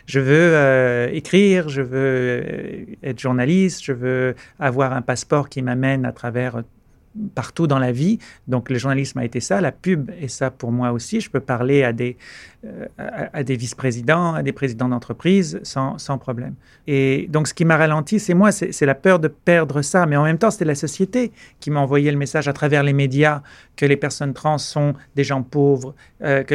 je 0.06 0.20
veux 0.20 0.54
euh, 0.54 1.08
écrire, 1.12 1.68
je 1.68 1.82
veux 1.82 1.90
euh, 1.94 2.84
être 3.02 3.20
journaliste, 3.20 3.84
je 3.84 3.92
veux 3.92 4.34
avoir 4.58 4.92
un 4.92 5.02
passeport 5.02 5.48
qui 5.48 5.62
m'amène 5.62 6.04
à 6.04 6.12
travers 6.12 6.56
euh, 6.56 6.62
partout 7.34 7.66
dans 7.66 7.78
la 7.78 7.92
vie. 7.92 8.18
Donc 8.48 8.70
le 8.70 8.78
journalisme 8.78 9.18
a 9.18 9.24
été 9.24 9.40
ça, 9.40 9.60
la 9.60 9.72
pub 9.72 10.10
est 10.20 10.28
ça 10.28 10.50
pour 10.50 10.72
moi 10.72 10.92
aussi. 10.92 11.20
Je 11.20 11.30
peux 11.30 11.40
parler 11.40 11.84
à 11.84 11.92
des, 11.92 12.16
à, 12.98 13.38
à 13.38 13.42
des 13.42 13.56
vice-présidents, 13.56 14.34
à 14.34 14.42
des 14.42 14.52
présidents 14.52 14.88
d'entreprise 14.88 15.60
sans, 15.62 15.98
sans 15.98 16.18
problème. 16.18 16.54
Et 16.86 17.26
donc 17.30 17.48
ce 17.48 17.54
qui 17.54 17.64
m'a 17.64 17.76
ralenti, 17.76 18.20
c'est 18.20 18.34
moi, 18.34 18.52
c'est 18.52 18.86
la 18.86 18.94
peur 18.94 19.18
de 19.18 19.28
perdre 19.28 19.82
ça. 19.82 20.06
Mais 20.06 20.16
en 20.16 20.24
même 20.24 20.38
temps, 20.38 20.50
c'était 20.50 20.64
la 20.64 20.74
société 20.74 21.32
qui 21.60 21.70
m'a 21.70 21.80
envoyé 21.80 22.10
le 22.10 22.16
message 22.18 22.48
à 22.48 22.52
travers 22.52 22.82
les 22.82 22.92
médias 22.92 23.42
que 23.76 23.86
les 23.86 23.96
personnes 23.96 24.34
trans 24.34 24.58
sont 24.58 24.94
des 25.16 25.24
gens 25.24 25.42
pauvres, 25.42 25.94
euh, 26.22 26.42
que 26.42 26.54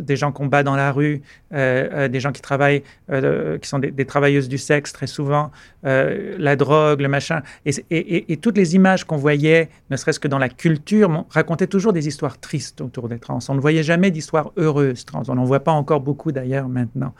des 0.00 0.16
gens 0.16 0.32
qu'on 0.32 0.46
bat 0.46 0.62
dans 0.62 0.76
la 0.76 0.92
rue, 0.92 1.22
euh, 1.52 1.88
euh, 1.92 2.08
des 2.08 2.20
gens 2.20 2.32
qui 2.32 2.40
travaillent, 2.42 2.82
euh, 3.10 3.58
qui 3.58 3.68
sont 3.68 3.78
des, 3.78 4.04
travailleuses 4.06 4.48
du 4.48 4.58
sexe 4.58 4.92
très 4.92 5.06
souvent, 5.06 5.50
euh, 5.84 6.34
la 6.38 6.56
drogue, 6.56 7.00
le 7.00 7.08
machin. 7.08 7.42
Et, 7.66 8.32
et- 8.32 8.36
toutes 8.38 8.56
les 8.56 8.74
images 8.74 9.04
qu'on 9.04 9.16
voyait, 9.16 9.68
ne 9.90 9.96
serait-ce 9.96 10.20
que 10.20 10.28
dans 10.28 10.38
la 10.38 10.48
culture, 10.48 11.26
racontaient 11.30 11.66
toujours 11.66 11.92
des 11.92 12.08
histoires 12.08 12.38
tristes 12.40 12.80
autour 12.80 13.08
des 13.08 13.18
trans. 13.18 13.38
On 13.48 13.54
ne 13.54 13.60
voyait 13.60 13.82
jamais 13.82 14.10
d'histoires 14.10 14.52
heureuses 14.56 15.04
trans. 15.04 15.22
On 15.28 15.34
n'en 15.34 15.44
voit 15.44 15.60
pas 15.60 15.72
encore 15.72 16.00
beaucoup 16.00 16.32
d'ailleurs 16.32 16.68
maintenant. 16.68 17.14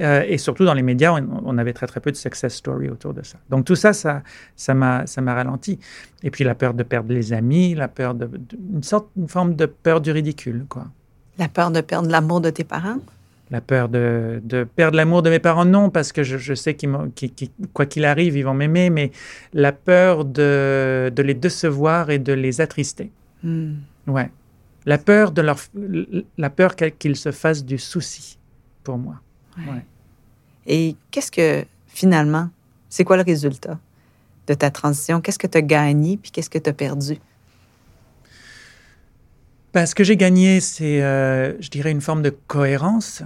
Euh, 0.00 0.24
et 0.26 0.38
surtout 0.38 0.64
dans 0.64 0.74
les 0.74 0.82
médias, 0.82 1.12
on, 1.12 1.42
on 1.44 1.58
avait 1.58 1.72
très 1.72 1.86
très 1.86 2.00
peu 2.00 2.10
de 2.10 2.16
success 2.16 2.54
story 2.54 2.88
autour 2.88 3.14
de 3.14 3.22
ça. 3.22 3.38
Donc 3.50 3.64
tout 3.64 3.76
ça, 3.76 3.92
ça 3.92 4.22
ça 4.56 4.74
m'a 4.74 5.06
ça 5.06 5.20
m'a 5.20 5.34
ralenti. 5.34 5.78
Et 6.22 6.30
puis 6.30 6.44
la 6.44 6.54
peur 6.54 6.74
de 6.74 6.82
perdre 6.82 7.12
les 7.12 7.32
amis, 7.32 7.74
la 7.74 7.88
peur 7.88 8.14
de, 8.14 8.26
de- 8.26 8.38
une 8.74 8.82
sorte 8.82 9.08
une 9.16 9.28
forme 9.28 9.54
de 9.54 9.66
peur 9.66 10.00
du 10.00 10.10
ridicule, 10.12 10.66
quoi. 10.68 10.86
La 11.38 11.48
peur 11.48 11.70
de 11.70 11.80
perdre 11.80 12.08
l'amour 12.10 12.40
de 12.40 12.50
tes 12.50 12.64
parents? 12.64 12.98
La 13.50 13.60
peur 13.60 13.90
de, 13.90 14.40
de 14.44 14.64
perdre 14.64 14.96
l'amour 14.96 15.20
de 15.22 15.28
mes 15.28 15.38
parents, 15.38 15.66
non, 15.66 15.90
parce 15.90 16.10
que 16.12 16.22
je, 16.22 16.38
je 16.38 16.54
sais 16.54 16.74
qu'ils 16.74 16.90
qu'ils- 17.14 17.50
quoi 17.74 17.84
qu'il 17.84 18.06
arrive, 18.06 18.34
ils 18.36 18.42
vont 18.44 18.54
m'aimer, 18.54 18.88
mais 18.88 19.12
la 19.52 19.72
peur 19.72 20.24
de, 20.24 21.12
de 21.14 21.22
les 21.22 21.34
décevoir 21.34 22.08
et 22.08 22.18
de 22.18 22.32
les 22.32 22.62
attrister. 22.62 23.10
Hmm. 23.42 23.72
Ouais. 24.06 24.30
La 24.84 24.98
peur 24.98 25.32
de 25.32 25.42
leur, 25.42 25.58
la 26.38 26.50
peur 26.50 26.74
qu'ils 26.76 27.16
se 27.16 27.32
fassent 27.32 27.64
du 27.64 27.78
souci 27.78 28.38
pour 28.82 28.98
moi. 28.98 29.20
Ouais. 29.58 29.84
Et 30.66 30.96
qu'est-ce 31.10 31.30
que, 31.30 31.64
finalement, 31.86 32.50
c'est 32.88 33.04
quoi 33.04 33.16
le 33.16 33.22
résultat 33.22 33.78
de 34.46 34.54
ta 34.54 34.70
transition? 34.70 35.20
Qu'est-ce 35.20 35.38
que 35.38 35.46
tu 35.46 35.58
as 35.58 35.62
gagné 35.62 36.16
puis 36.16 36.30
qu'est-ce 36.30 36.50
que 36.50 36.58
tu 36.58 36.70
as 36.70 36.72
perdu? 36.72 37.18
Ben, 39.72 39.86
ce 39.86 39.94
que 39.94 40.04
j'ai 40.04 40.16
gagné, 40.16 40.60
c'est, 40.60 41.02
euh, 41.02 41.60
je 41.60 41.70
dirais, 41.70 41.90
une 41.90 42.02
forme 42.02 42.22
de 42.22 42.30
cohérence 42.30 43.22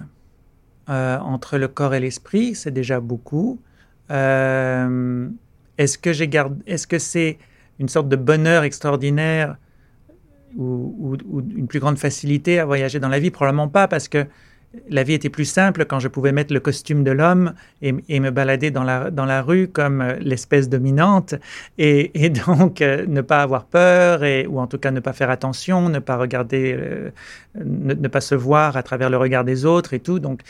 euh, 0.89 1.19
entre 1.19 1.59
le 1.59 1.67
corps 1.67 1.95
et 1.95 2.01
l'esprit. 2.01 2.55
C'est 2.55 2.71
déjà 2.71 3.01
beaucoup. 3.01 3.61
Euh, 4.11 5.29
est-ce 5.79 5.99
que 5.99 6.13
j'ai 6.13 6.29
gardé, 6.29 6.63
est-ce 6.67 6.87
que 6.87 7.01
c'est 7.01 7.39
une 7.81 7.89
sorte 7.89 8.09
de 8.09 8.17
bonheur 8.17 8.63
extraordinaire 8.63 9.57
ou, 10.57 11.17
ou- 11.25 11.41
une 11.57 11.67
plus 11.69 11.81
grande 11.81 11.99
facilité 11.99 12.59
à 12.59 12.65
voyager 12.65 12.99
dans 13.01 13.09
la 13.09 13.19
vie? 13.19 13.31
Probablement 13.31 13.69
pas, 13.69 13.89
parce 13.89 14.09
que 14.09 14.27
la 14.89 15.03
vie 15.03 15.15
était 15.15 15.31
plus 15.31 15.45
simple 15.45 15.85
quand 15.85 16.01
je 16.01 16.09
pouvais 16.09 16.33
mettre 16.33 16.53
le 16.53 16.61
costume 16.61 17.05
de 17.05 17.11
l'homme 17.11 17.55
et, 17.83 17.93
me 17.93 18.31
balader 18.31 18.71
dans 18.71 18.85
la, 18.85 19.11
dans 19.11 19.25
la 19.25 19.43
rue 19.43 19.69
comme 19.69 20.01
euh, 20.01 20.17
l'espèce 20.21 20.69
dominante 20.69 21.35
et, 21.79 22.31
donc 22.47 22.81
euh, 22.81 23.05
ne 23.07 23.21
pas 23.21 23.43
avoir 23.43 23.67
peur 23.67 24.25
et, 24.25 24.47
ou 24.47 24.59
en 24.59 24.67
tout 24.67 24.79
cas 24.79 24.91
ne 24.91 25.01
pas 25.01 25.13
faire 25.13 25.31
attention, 25.31 25.89
ne 25.89 25.99
pas 25.99 26.17
regarder, 26.17 26.77
euh, 26.79 27.11
ne, 27.65 28.09
pas 28.09 28.21
se 28.21 28.35
voir 28.35 28.77
à 28.77 28.83
travers 28.83 29.11
le 29.11 29.17
regard 29.17 29.45
des 29.45 29.65
autres 29.65 29.95
et 29.95 30.01
tout. 30.01 30.19
Donc 30.19 30.41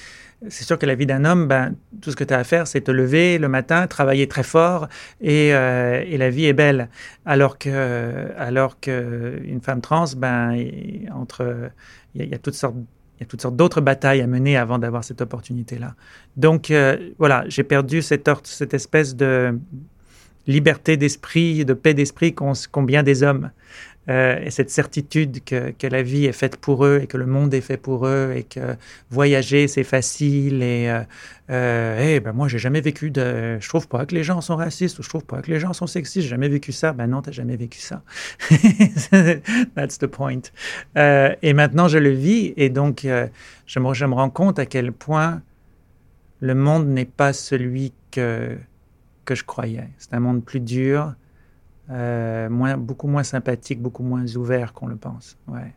c'est 0.48 0.64
sûr 0.64 0.78
que 0.78 0.86
la 0.86 0.94
vie 0.94 1.06
d'un 1.06 1.24
homme, 1.24 1.48
ben, 1.48 1.74
tout 2.02 2.10
ce 2.10 2.16
que 2.16 2.24
tu 2.24 2.34
as 2.34 2.38
à 2.38 2.44
faire, 2.44 2.66
c'est 2.66 2.82
te 2.82 2.90
lever 2.90 3.38
le 3.38 3.48
matin, 3.48 3.86
travailler 3.86 4.28
très 4.28 4.42
fort 4.42 4.86
et, 5.22 5.48
et 5.48 6.18
la 6.18 6.28
vie 6.30 6.44
est 6.44 6.52
belle. 6.52 6.90
Alors 7.24 7.56
que, 7.56 8.28
alors 8.36 8.78
que 8.78 9.40
une 9.46 9.62
femme 9.62 9.80
trans, 9.80 10.04
ben, 10.14 10.54
entre, 11.14 11.70
il 12.14 12.22
y, 12.22 12.28
y 12.28 12.34
a 12.34 12.38
toutes 12.38 12.54
sortes 12.54 12.76
il 13.16 13.20
y 13.20 13.22
a 13.22 13.26
toutes 13.26 13.40
sortes 13.42 13.56
d'autres 13.56 13.80
batailles 13.80 14.20
à 14.20 14.26
mener 14.26 14.56
avant 14.56 14.78
d'avoir 14.78 15.04
cette 15.04 15.20
opportunité-là. 15.20 15.94
Donc 16.36 16.70
euh, 16.70 17.10
voilà, 17.18 17.44
j'ai 17.48 17.62
perdu 17.62 18.02
cette, 18.02 18.28
espèce 18.74 19.16
de 19.16 19.58
liberté 20.46 20.96
d'esprit, 20.96 21.64
de 21.64 21.74
paix 21.74 21.94
d'esprit 21.94 22.34
qu'ont 22.34 22.82
bien 22.82 23.02
des 23.02 23.22
hommes. 23.22 23.50
Euh, 24.08 24.38
et 24.42 24.50
cette 24.50 24.70
certitude 24.70 25.42
que, 25.44 25.86
la 25.86 26.02
vie 26.02 26.26
est 26.26 26.32
faite 26.32 26.56
pour 26.56 26.84
eux 26.84 27.00
et 27.02 27.06
que 27.06 27.16
le 27.16 27.26
monde 27.26 27.54
est 27.54 27.60
fait 27.60 27.76
pour 27.76 28.06
eux 28.06 28.32
et 28.36 28.42
que 28.42 28.76
voyager 29.10 29.68
c'est 29.68 29.84
facile 29.84 30.62
et 30.62 30.88
euh, 30.88 31.02
euh, 31.48 32.14
eh 32.16 32.18
ben 32.18 32.32
moi 32.32 32.48
j'ai 32.48 32.58
jamais 32.58 32.80
vécu 32.80 33.10
de 33.10 33.58
je 33.60 33.68
trouve 33.68 33.86
pas 33.86 34.04
que 34.04 34.14
les 34.14 34.24
gens 34.24 34.40
sont 34.40 34.56
racistes 34.56 34.98
ou 34.98 35.04
je 35.04 35.08
trouve 35.08 35.24
pas 35.24 35.42
que 35.42 35.50
les 35.50 35.60
gens 35.60 35.72
sont 35.72 35.86
sexistes. 35.86 36.22
J'ai 36.22 36.30
jamais 36.30 36.48
vécu 36.48 36.72
ça. 36.72 36.92
Ben 36.92 37.06
non 37.06 37.22
t'as 37.22 37.30
jamais 37.30 37.56
vécu 37.56 37.78
ça. 37.78 38.02
That's 39.76 39.98
the 39.98 40.06
point. 40.06 40.40
Euh, 40.96 41.34
et 41.42 41.52
maintenant 41.52 41.86
je 41.86 41.98
le 41.98 42.10
vis 42.10 42.52
et 42.56 42.68
donc 42.68 43.04
euh, 43.04 43.28
je, 43.66 43.78
me, 43.78 43.94
je 43.94 44.04
me 44.06 44.14
rends 44.14 44.30
compte 44.30 44.58
à 44.58 44.66
quel 44.66 44.90
point 44.90 45.42
le 46.40 46.54
monde 46.54 46.88
n'est 46.88 47.04
pas 47.04 47.32
celui 47.32 47.92
que 48.10 48.56
que 49.24 49.34
je 49.34 49.44
croyais. 49.44 49.88
C'est 49.98 50.14
un 50.14 50.20
monde 50.20 50.44
plus 50.44 50.60
dur 50.60 51.14
euh, 51.90 52.48
moins, 52.48 52.76
beaucoup 52.76 53.08
moins 53.08 53.22
sympathique, 53.22 53.80
beaucoup 53.80 54.02
moins 54.02 54.26
ouvert 54.36 54.72
qu'on 54.72 54.86
le 54.86 54.96
pense. 54.96 55.36
Ouais. 55.46 55.72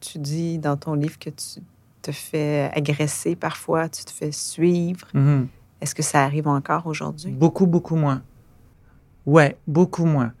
Tu 0.00 0.18
dis 0.18 0.58
dans 0.58 0.76
ton 0.76 0.94
livre 0.94 1.18
que 1.18 1.30
tu 1.30 1.60
te 2.02 2.12
fais 2.12 2.70
agresser 2.74 3.34
parfois, 3.36 3.88
tu 3.88 4.04
te 4.04 4.10
fais 4.10 4.32
suivre. 4.32 5.08
Mhm. 5.14 5.48
Est-ce 5.80 5.94
que 5.94 6.02
ça 6.02 6.22
arrive 6.22 6.48
encore 6.48 6.86
aujourd'hui? 6.86 7.32
Beaucoup, 7.32 7.66
beaucoup 7.66 7.96
moins. 7.96 8.22
Ouais, 9.26 9.56
beaucoup 9.66 10.04
moins. 10.04 10.32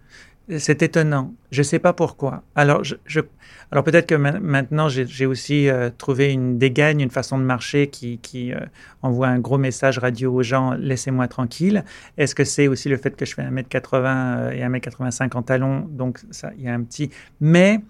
C'est 0.58 0.82
étonnant. 0.82 1.32
Je 1.50 1.60
ne 1.60 1.64
sais 1.64 1.78
pas 1.78 1.94
pourquoi. 1.94 2.42
Alors, 2.54 2.82
alors 3.70 3.82
peut-être 3.82 4.06
que 4.06 4.14
ma- 4.14 4.38
maintenant, 4.40 4.88
j'ai 4.90 5.24
aussi 5.24 5.70
euh, 5.70 5.88
trouvé 5.96 6.32
une 6.32 6.58
dégaine, 6.58 7.00
une 7.00 7.10
façon 7.10 7.38
de 7.38 7.44
marcher 7.44 7.86
qui, 7.86 8.20
euh, 8.52 8.60
envoie 9.00 9.28
un 9.28 9.38
gros 9.38 9.56
message 9.56 9.98
radio 9.98 10.34
aux 10.34 10.42
gens, 10.42 10.74
laissez-moi 10.74 11.28
tranquille. 11.28 11.82
Est-ce 12.18 12.34
que 12.34 12.44
c'est 12.44 12.68
aussi 12.68 12.90
le 12.90 12.98
fait 12.98 13.16
que 13.16 13.24
je 13.24 13.34
fais 13.34 13.42
1m80 13.42 14.04
euh, 14.38 14.50
et 14.50 14.60
1m85 14.62 15.34
en 15.34 15.42
talons? 15.42 15.86
Donc, 15.88 16.20
il 16.58 16.64
y 16.64 16.68
a 16.68 16.74
un 16.74 16.82
petit... 16.82 17.08
Mais 17.40 17.80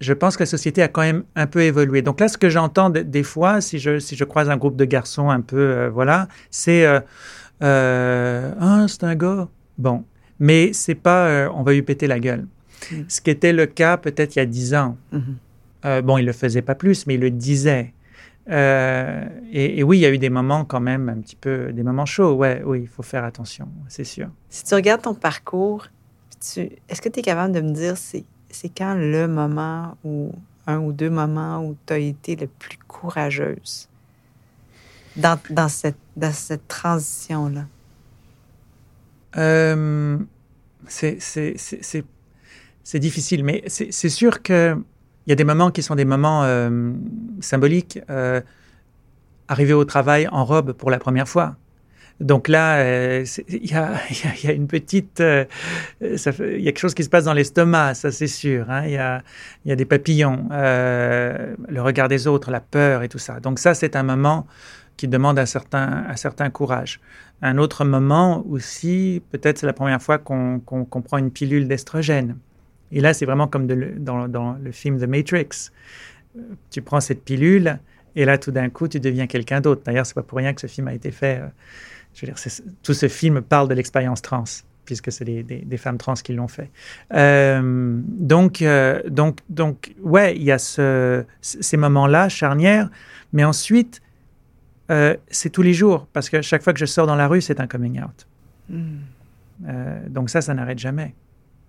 je 0.00 0.14
pense 0.14 0.38
que 0.38 0.44
la 0.44 0.46
société 0.46 0.80
a 0.82 0.88
quand 0.88 1.02
même 1.02 1.24
un 1.36 1.46
peu 1.46 1.60
évolué. 1.60 2.00
Donc 2.00 2.20
là, 2.20 2.28
ce 2.28 2.38
que 2.38 2.48
j'entends 2.48 2.88
de- 2.88 3.00
des 3.02 3.22
fois, 3.22 3.60
si 3.60 3.78
je, 3.78 3.98
si 3.98 4.16
je 4.16 4.24
croise 4.24 4.48
un 4.48 4.56
groupe 4.56 4.76
de 4.76 4.86
garçons 4.86 5.28
un 5.28 5.42
peu, 5.42 5.88
voilà, 5.88 6.28
c'est... 6.50 6.86
Ah, 7.60 8.86
c'est 8.88 9.04
un 9.04 9.14
gars. 9.14 9.48
Bon, 9.78 10.04
mais 10.38 10.72
c'est 10.72 10.94
pas 10.94 11.26
euh, 11.28 11.50
on 11.54 11.62
va 11.62 11.72
lui 11.72 11.82
péter 11.82 12.06
la 12.06 12.18
gueule. 12.20 12.46
Mm. 12.90 13.02
Ce 13.08 13.20
qui 13.20 13.30
était 13.30 13.52
le 13.52 13.66
cas 13.66 13.96
peut-être 13.96 14.36
il 14.36 14.38
y 14.40 14.42
a 14.42 14.46
dix 14.46 14.74
ans. 14.74 14.96
Mhm. 15.12 15.36
Euh, 15.84 16.00
bon, 16.02 16.16
il 16.18 16.24
le 16.26 16.32
faisait 16.32 16.62
pas 16.62 16.74
plus, 16.76 17.06
mais 17.06 17.14
il 17.14 17.20
le 17.20 17.30
disait. 17.30 17.92
Euh, 18.50 19.24
et, 19.52 19.78
et 19.78 19.82
oui, 19.82 19.98
il 19.98 20.00
y 20.00 20.06
a 20.06 20.10
eu 20.10 20.18
des 20.18 20.30
moments 20.30 20.64
quand 20.64 20.80
même 20.80 21.08
un 21.08 21.20
petit 21.20 21.36
peu, 21.36 21.72
des 21.72 21.82
moments 21.82 22.06
chauds. 22.06 22.34
Ouais, 22.34 22.62
oui, 22.64 22.82
il 22.82 22.88
faut 22.88 23.02
faire 23.02 23.24
attention, 23.24 23.68
c'est 23.88 24.04
sûr. 24.04 24.28
Si 24.48 24.64
tu 24.64 24.74
regardes 24.74 25.02
ton 25.02 25.14
parcours, 25.14 25.86
tu- 26.40 26.70
est-ce 26.88 27.00
que 27.00 27.08
tu 27.08 27.20
es 27.20 27.22
capable 27.22 27.52
de 27.52 27.60
me 27.60 27.72
dire 27.72 27.96
c'est, 27.96 28.24
c'est 28.50 28.68
quand 28.68 28.94
le 28.94 29.26
moment 29.28 29.96
ou 30.04 30.32
un 30.66 30.78
ou 30.78 30.92
deux 30.92 31.10
moments 31.10 31.64
où 31.64 31.76
tu 31.86 31.92
as 31.92 31.98
été 31.98 32.36
le 32.36 32.46
plus 32.46 32.78
courageuse 32.86 33.88
dans, 35.16 35.38
dans 35.50 35.68
cette, 35.68 35.96
dans 36.16 36.32
cette 36.32 36.66
transition-là? 36.68 37.66
Euh, 39.36 40.18
c'est 40.88 41.14
difficile, 42.94 43.44
mais 43.44 43.62
c'est 43.66 44.08
sûr 44.08 44.42
que 44.42 44.76
il 45.26 45.30
y 45.30 45.32
a 45.32 45.36
des 45.36 45.44
moments 45.44 45.70
qui 45.70 45.84
sont 45.84 45.94
des 45.94 46.04
moments 46.04 46.42
euh, 46.42 46.92
symboliques. 47.40 48.00
Euh, 48.10 48.40
arriver 49.46 49.72
au 49.72 49.84
travail 49.84 50.26
en 50.32 50.44
robe 50.44 50.72
pour 50.72 50.90
la 50.90 50.98
première 50.98 51.28
fois. 51.28 51.56
Donc 52.20 52.48
là, 52.48 52.82
il 53.48 53.70
y, 53.70 53.74
a, 53.74 54.52
une 54.52 54.66
petite... 54.66 55.20
il 55.20 56.06
y 56.06 56.08
a 56.08 56.72
quelque 56.72 56.78
chose 56.78 56.94
qui 56.94 57.04
se 57.04 57.08
passe 57.08 57.24
dans 57.24 57.32
l'estomac, 57.32 57.94
ça 57.94 58.10
c'est 58.10 58.26
sûr. 58.26 58.70
hein. 58.70 58.84
Il 58.86 58.92
y, 58.92 58.96
a, 58.96 59.22
y 59.64 59.72
a 59.72 59.76
des 59.76 59.84
papillons, 59.84 60.48
le 60.50 61.80
regard 61.80 62.08
des 62.08 62.26
autres, 62.26 62.50
la 62.50 62.60
peur 62.60 63.02
et 63.02 63.08
tout 63.08 63.18
ça. 63.18 63.40
Donc 63.40 63.58
ça, 63.58 63.74
c'est 63.74 63.94
un 63.94 64.02
moment 64.02 64.46
qui 64.96 65.08
demande 65.08 65.38
un 65.38 65.46
certain, 65.46 66.04
un 66.08 66.16
certain 66.16 66.50
courage. 66.50 67.00
Un 67.40 67.58
autre 67.58 67.84
moment 67.84 68.44
aussi, 68.48 69.22
peut-être 69.30 69.58
c'est 69.58 69.66
la 69.66 69.72
première 69.72 70.00
fois 70.00 70.18
qu'on 70.18 70.60
qu'on 70.60 71.02
prend 71.02 71.18
une 71.18 71.30
pilule 71.30 71.66
d'estrogène. 71.66 72.36
Et 72.92 73.00
là, 73.00 73.14
c'est 73.14 73.24
vraiment 73.26 73.48
comme 73.48 73.66
dans, 73.66 74.28
dans 74.28 74.52
le 74.62 74.70
film 74.70 74.98
The 75.00 75.08
Matrix. 75.08 75.70
Tu 76.70 76.82
prends 76.82 77.00
cette 77.00 77.24
pilule 77.24 77.78
et 78.14 78.24
là, 78.24 78.38
tout 78.38 78.50
d'un 78.52 78.68
coup, 78.70 78.88
tu 78.88 79.00
deviens 79.00 79.26
quelqu'un 79.26 79.60
d'autre. 79.60 79.82
D'ailleurs, 79.84 80.06
c'est 80.06 80.14
pas 80.14 80.22
pour 80.22 80.38
rien 80.38 80.52
que 80.52 80.60
ce 80.60 80.66
film 80.66 80.88
a 80.88 80.94
été 80.94 81.10
fait. 81.10 81.40
euh, 81.40 81.46
je 82.14 82.26
veux 82.26 82.32
dire, 82.32 82.42
tout 82.82 82.92
ce 82.94 83.08
film 83.08 83.40
parle 83.40 83.68
de 83.68 83.74
l'expérience 83.74 84.20
trans, 84.20 84.44
puisque 84.84 85.10
c'est 85.10 85.24
des, 85.24 85.42
des- 85.42 85.62
des 85.62 85.76
femmes 85.78 85.96
trans 85.96 86.12
qui 86.14 86.34
l'ont 86.34 86.48
fait. 86.48 86.70
Euh, 87.14 87.98
donc, 88.06 88.60
euh, 88.60 89.02
donc, 89.08 89.38
donc, 89.48 89.94
ouais, 90.02 90.36
il 90.36 90.42
y 90.42 90.52
a 90.52 90.58
ce- 90.58 91.24
ces 91.40 91.76
moments-là 91.78 92.28
charnières, 92.28 92.90
mais 93.32 93.44
ensuite, 93.44 94.02
euh, 94.92 95.16
c'est 95.28 95.50
tous 95.50 95.62
les 95.62 95.72
jours, 95.72 96.06
parce 96.12 96.28
que 96.28 96.42
chaque 96.42 96.62
fois 96.62 96.72
que 96.72 96.78
je 96.78 96.86
sors 96.86 97.06
dans 97.06 97.16
la 97.16 97.26
rue, 97.26 97.40
c'est 97.40 97.60
un 97.60 97.66
coming 97.66 98.00
out. 98.00 98.26
Hmm. 98.68 98.98
Euh, 99.66 100.08
donc 100.08 100.30
ça, 100.30 100.40
ça 100.40 100.54
n'arrête 100.54 100.78
jamais. 100.78 101.14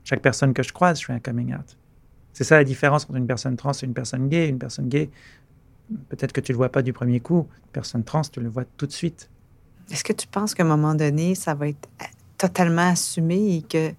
Chaque 0.03 0.21
personne 0.21 0.53
que 0.53 0.61
je 0.61 0.73
croise, 0.73 0.99
je 0.99 1.05
fais 1.05 1.13
un 1.13 1.19
coming 1.19 1.53
out. 1.53 1.77
C'est 2.33 2.43
ça 2.43 2.57
la 2.57 2.63
différence 2.63 3.05
entre 3.05 3.15
une 3.15 3.27
personne 3.27 3.55
trans 3.55 3.71
et 3.71 3.85
une 3.85 3.93
personne 3.93 4.27
gay. 4.27 4.49
Une 4.49 4.59
personne 4.59 4.89
gay, 4.89 5.09
peut-être 6.09 6.33
que 6.33 6.41
tu 6.41 6.51
ne 6.51 6.55
le 6.55 6.57
vois 6.57 6.69
pas 6.69 6.81
du 6.81 6.91
premier 6.91 7.19
coup. 7.19 7.47
Une 7.65 7.71
personne 7.71 8.03
trans, 8.03 8.23
tu 8.23 8.41
le 8.41 8.49
vois 8.49 8.65
tout 8.77 8.87
de 8.87 8.91
suite. 8.91 9.29
Est-ce 9.91 10.03
que 10.03 10.13
tu 10.13 10.27
penses 10.27 10.53
qu'à 10.53 10.63
un 10.63 10.67
moment 10.67 10.95
donné, 10.95 11.35
ça 11.35 11.53
va 11.53 11.69
être 11.69 11.87
totalement 12.37 12.89
assumé 12.89 13.57
et 13.57 13.61
que 13.61 13.91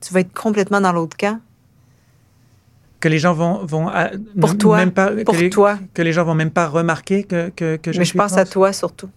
tu 0.00 0.14
vas 0.14 0.20
être 0.20 0.32
complètement 0.32 0.80
dans 0.80 0.92
l'autre 0.92 1.16
camp? 1.16 1.40
Que 3.00 3.08
les 3.08 3.18
gens 3.18 3.32
vont... 3.32 3.64
vont 3.64 3.88
ah, 3.88 4.10
Pour 4.38 4.50
m- 4.50 4.58
toi, 4.58 4.76
Même 4.76 4.92
pas, 4.92 5.10
Pour 5.24 5.34
que, 5.34 5.40
les, 5.40 5.50
toi. 5.50 5.78
que 5.94 6.02
les 6.02 6.12
gens 6.12 6.24
vont 6.24 6.34
même 6.34 6.50
pas 6.50 6.68
remarquer 6.68 7.24
que, 7.24 7.48
que, 7.50 7.76
que 7.76 7.92
je 7.92 7.98
Mais 7.98 8.04
je 8.04 8.12
pense 8.14 8.36
à 8.36 8.44
toi 8.44 8.72
surtout. 8.74 9.08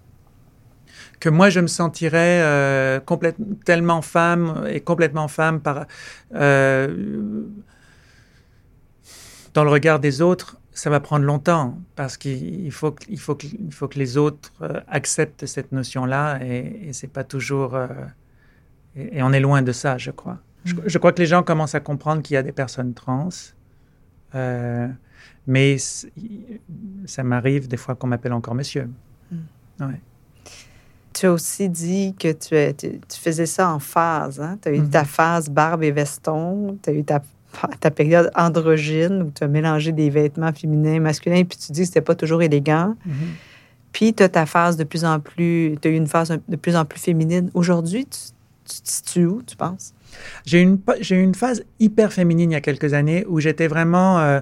que 1.20 1.30
moi 1.30 1.50
je 1.50 1.60
me 1.62 1.68
sentirais 1.68 2.42
euh, 2.42 3.00
complète- 3.00 3.38
tellement 3.66 4.02
femme 4.02 4.66
et 4.70 4.80
complètement 4.82 5.28
femme 5.28 5.60
par 5.62 5.86
euh, 6.36 7.44
dans 9.54 9.64
le 9.64 9.70
regard 9.70 10.00
des 10.00 10.22
autres 10.22 10.58
ça 10.72 10.90
va 10.90 11.00
prendre 11.00 11.24
longtemps 11.26 11.78
parce 11.96 12.18
qu'il 12.18 12.72
faut 12.72 12.92
que, 12.92 13.04
il 13.08 13.20
faut 13.20 13.36
que, 13.36 13.46
il 13.48 13.72
faut 13.74 13.88
que 13.88 14.00
les 14.00 14.18
autres 14.18 14.52
euh, 14.62 14.80
acceptent 14.88 15.46
cette 15.46 15.72
notion 15.72 16.06
là 16.06 16.40
et, 16.44 16.88
et 16.90 16.94
c'est 16.94 17.08
pas 17.08 17.24
toujours 17.24 17.78
et, 18.96 19.18
et 19.18 19.24
on 19.24 19.32
est 19.32 19.40
loin 19.40 19.62
de 19.62 19.72
ça 19.72 19.98
je 19.98 20.12
crois 20.12 20.40
je, 20.66 20.74
je 20.86 20.98
crois 20.98 21.12
que 21.12 21.20
les 21.22 21.26
gens 21.28 21.44
commencent 21.44 21.76
à 21.76 21.80
comprendre 21.80 22.22
qu'il 22.22 22.34
y 22.34 22.38
a 22.38 22.44
des 22.44 22.52
personnes 22.54 22.94
trans 22.94 23.30
euh, 24.36 24.88
mais 25.48 25.78
ça 27.06 27.24
m'arrive 27.24 27.68
des 27.68 27.78
fois 27.78 27.96
qu'on 27.96 28.08
m'appelle 28.08 28.34
encore 28.34 28.56
monsieur 28.56 28.90
ouais. 29.80 30.00
Tu 31.14 31.28
as 31.28 31.32
aussi 31.34 31.70
dit 31.70 32.16
que 32.18 32.32
tu, 32.32 32.56
as- 32.56 32.74
tu, 32.74 33.00
tu 33.08 33.20
faisais 33.20 33.46
ça 33.46 33.70
en 33.72 33.78
phase. 33.80 34.40
Hein? 34.42 34.58
Tu 34.62 34.70
as 34.70 34.72
eu 34.74 34.80
Mhm. 34.80 34.90
ta 34.90 35.06
phase 35.06 35.48
barbe 35.50 35.84
et 35.84 35.92
veston, 35.92 36.78
tu 36.82 36.90
as 36.90 36.94
eu 36.94 37.04
ta, 37.04 37.22
ta 37.80 37.92
période 37.92 38.32
androgyne 38.36 39.22
où 39.22 39.32
tu 39.32 39.44
as 39.44 39.48
mélangé 39.48 39.92
des 39.92 40.10
vêtements 40.10 40.52
féminins 40.54 40.94
et 40.96 41.00
masculins, 41.00 41.44
puis 41.44 41.58
tu 41.58 41.72
dis 41.72 41.82
que 41.82 41.86
c'était 41.88 42.02
pas 42.02 42.16
toujours 42.16 42.42
élégant. 42.42 42.96
Puis 43.92 44.14
tu 44.16 44.24
as 44.24 44.30
ta 44.30 44.48
phase 44.48 44.76
de 44.76 44.84
plus 44.86 45.06
en 45.06 45.20
plus, 45.20 45.76
tu 45.80 45.88
as 45.88 45.92
eu 45.92 45.96
une 45.96 46.08
phase 46.08 46.36
de 46.48 46.56
plus 46.56 46.76
en 46.76 46.84
plus 46.84 47.00
féminine. 47.00 47.52
Aujourd'hui, 47.54 48.08
tu, 48.08 48.20
tu 48.68 48.82
te 48.82 48.90
situes 48.90 49.26
où, 49.28 49.44
tu 49.44 49.56
penses? 49.56 49.94
J'ai 50.46 50.62
eu 50.62 51.24
une, 51.24 51.36
phase 51.36 51.64
hyper 51.80 52.14
féminine 52.14 52.52
il 52.52 52.54
y 52.54 52.58
a 52.58 52.62
quelques 52.62 52.94
années 52.94 53.26
où 53.28 53.40
j'étais 53.40 53.68
vraiment 53.68 54.20
euh, 54.20 54.40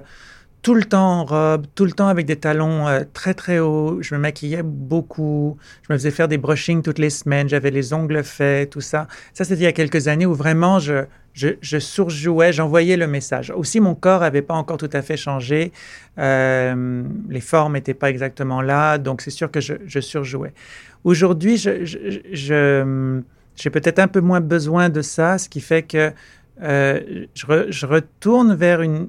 tout 0.62 0.74
le 0.74 0.84
temps 0.84 1.20
en 1.20 1.24
robe, 1.24 1.66
tout 1.74 1.84
le 1.84 1.90
temps 1.90 2.06
avec 2.06 2.24
des 2.24 2.36
talons 2.36 2.86
euh, 2.86 3.02
très 3.12 3.34
très 3.34 3.58
hauts. 3.58 4.00
Je 4.00 4.14
me 4.14 4.20
maquillais 4.20 4.62
beaucoup. 4.62 5.56
Je 5.86 5.92
me 5.92 5.98
faisais 5.98 6.12
faire 6.12 6.28
des 6.28 6.38
brushings 6.38 6.82
toutes 6.82 7.00
les 7.00 7.10
semaines. 7.10 7.48
J'avais 7.48 7.70
les 7.70 7.92
ongles 7.92 8.22
faits, 8.22 8.70
tout 8.70 8.80
ça. 8.80 9.08
Ça, 9.34 9.44
c'était 9.44 9.62
il 9.62 9.64
y 9.64 9.66
a 9.66 9.72
quelques 9.72 10.06
années 10.06 10.24
où 10.24 10.34
vraiment 10.34 10.78
je, 10.78 11.04
surjouais, 11.78 12.52
j'envoyais 12.52 12.96
le 12.96 13.08
message. 13.08 13.52
Aussi, 13.56 13.80
mon 13.80 13.96
corps 13.96 14.20
n'avait 14.20 14.42
pas 14.42 14.54
encore 14.54 14.76
tout 14.76 14.90
à 14.92 15.02
fait 15.02 15.16
changé. 15.16 15.72
Euh, 16.18 17.02
les 17.28 17.40
formes 17.40 17.72
n'étaient 17.72 17.94
pas 17.94 18.10
exactement 18.10 18.62
là. 18.62 18.98
Donc, 18.98 19.20
c'est 19.20 19.30
sûr 19.30 19.50
que 19.50 19.60
je, 19.60 20.00
surjouais. 20.00 20.52
Aujourd'hui, 21.02 21.56
je- 21.56 23.22
j'ai 23.56 23.70
peut-être 23.70 23.98
un 23.98 24.08
peu 24.08 24.20
moins 24.20 24.40
besoin 24.40 24.88
de 24.88 25.02
ça, 25.02 25.38
ce 25.38 25.48
qui 25.48 25.60
fait 25.60 25.82
que 25.82 26.12
euh, 26.62 27.26
je, 27.34 27.46
re- 27.46 27.70
je 27.70 27.86
retourne 27.86 28.54
vers 28.54 28.82
une, 28.82 29.08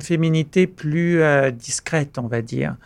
féminité 0.00 0.66
plus 0.66 1.20
euh, 1.20 1.50
discrète, 1.50 2.16
on 2.16 2.26
va 2.26 2.40
dire. 2.40 2.76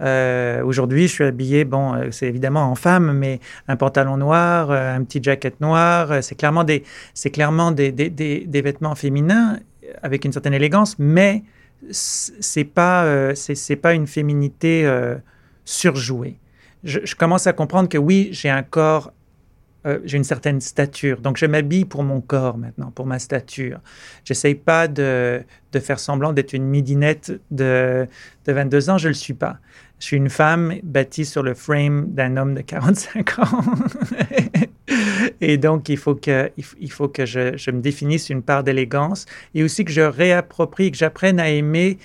Euh, 0.00 0.60
Aujourd'hui, 0.64 1.06
je 1.06 1.12
suis 1.12 1.24
habillé, 1.24 1.64
bon, 1.64 2.10
c'est 2.10 2.26
évidemment 2.26 2.64
en 2.64 2.74
femme, 2.74 3.12
mais 3.12 3.38
un 3.68 3.76
pantalon 3.76 4.16
noir, 4.16 4.72
un 4.72 5.04
petit 5.04 5.22
jacket 5.22 5.60
noir, 5.60 6.22
c'est 6.22 6.34
clairement 6.34 6.64
des, 6.64 6.82
vêtements 8.52 8.96
féminins 8.96 9.60
avec 10.02 10.24
une 10.24 10.32
certaine 10.32 10.54
élégance, 10.54 10.96
mais 10.98 11.44
c'est 11.90 12.64
pas, 12.64 13.32
pas 13.82 13.94
une 13.94 14.08
féminité 14.08 14.92
surjouée. 15.64 16.38
Je 16.82 17.14
commence 17.14 17.46
à 17.46 17.52
comprendre 17.52 17.88
que 17.88 17.98
oui, 17.98 18.30
j'ai 18.32 18.50
un 18.50 18.64
corps 18.64 19.12
euh, 19.88 19.98
j'ai 20.04 20.16
une 20.16 20.24
certaine 20.24 20.60
stature. 20.60 21.20
Donc, 21.20 21.36
je 21.38 21.46
m'habille 21.46 21.84
pour 21.84 22.02
mon 22.02 22.20
corps 22.20 22.58
maintenant, 22.58 22.90
pour 22.90 23.06
ma 23.06 23.18
stature. 23.18 23.80
J'essaye 24.24 24.54
pas 24.54 24.86
de, 24.86 25.42
de 25.72 25.78
faire 25.78 25.98
semblant 25.98 26.32
d'être 26.32 26.52
une 26.52 26.64
midinette 26.64 27.32
de, 27.50 28.06
de 28.46 28.52
22 28.52 28.90
ans. 28.90 28.98
Je 28.98 29.08
le 29.08 29.14
suis 29.14 29.34
pas. 29.34 29.58
Je 29.98 30.06
suis 30.06 30.16
une 30.16 30.30
femme 30.30 30.74
bâtie 30.82 31.24
sur 31.24 31.42
le 31.42 31.54
frame 31.54 32.06
d'un 32.10 32.36
homme 32.36 32.54
de 32.54 32.60
45 32.60 33.38
ans. 33.40 33.62
et 35.40 35.56
donc, 35.56 35.88
il 35.88 35.96
faut 35.96 36.14
que, 36.14 36.50
il 36.56 36.92
faut 36.92 37.08
que 37.08 37.26
je, 37.26 37.56
je 37.56 37.70
me 37.70 37.80
définisse 37.80 38.30
une 38.30 38.42
part 38.42 38.62
d'élégance 38.62 39.26
et 39.54 39.64
aussi 39.64 39.84
que 39.84 39.90
je 39.90 40.02
réapproprie, 40.02 40.92
que 40.92 40.98
j'apprenne 40.98 41.40
à 41.40 41.48
aimer 41.48 41.98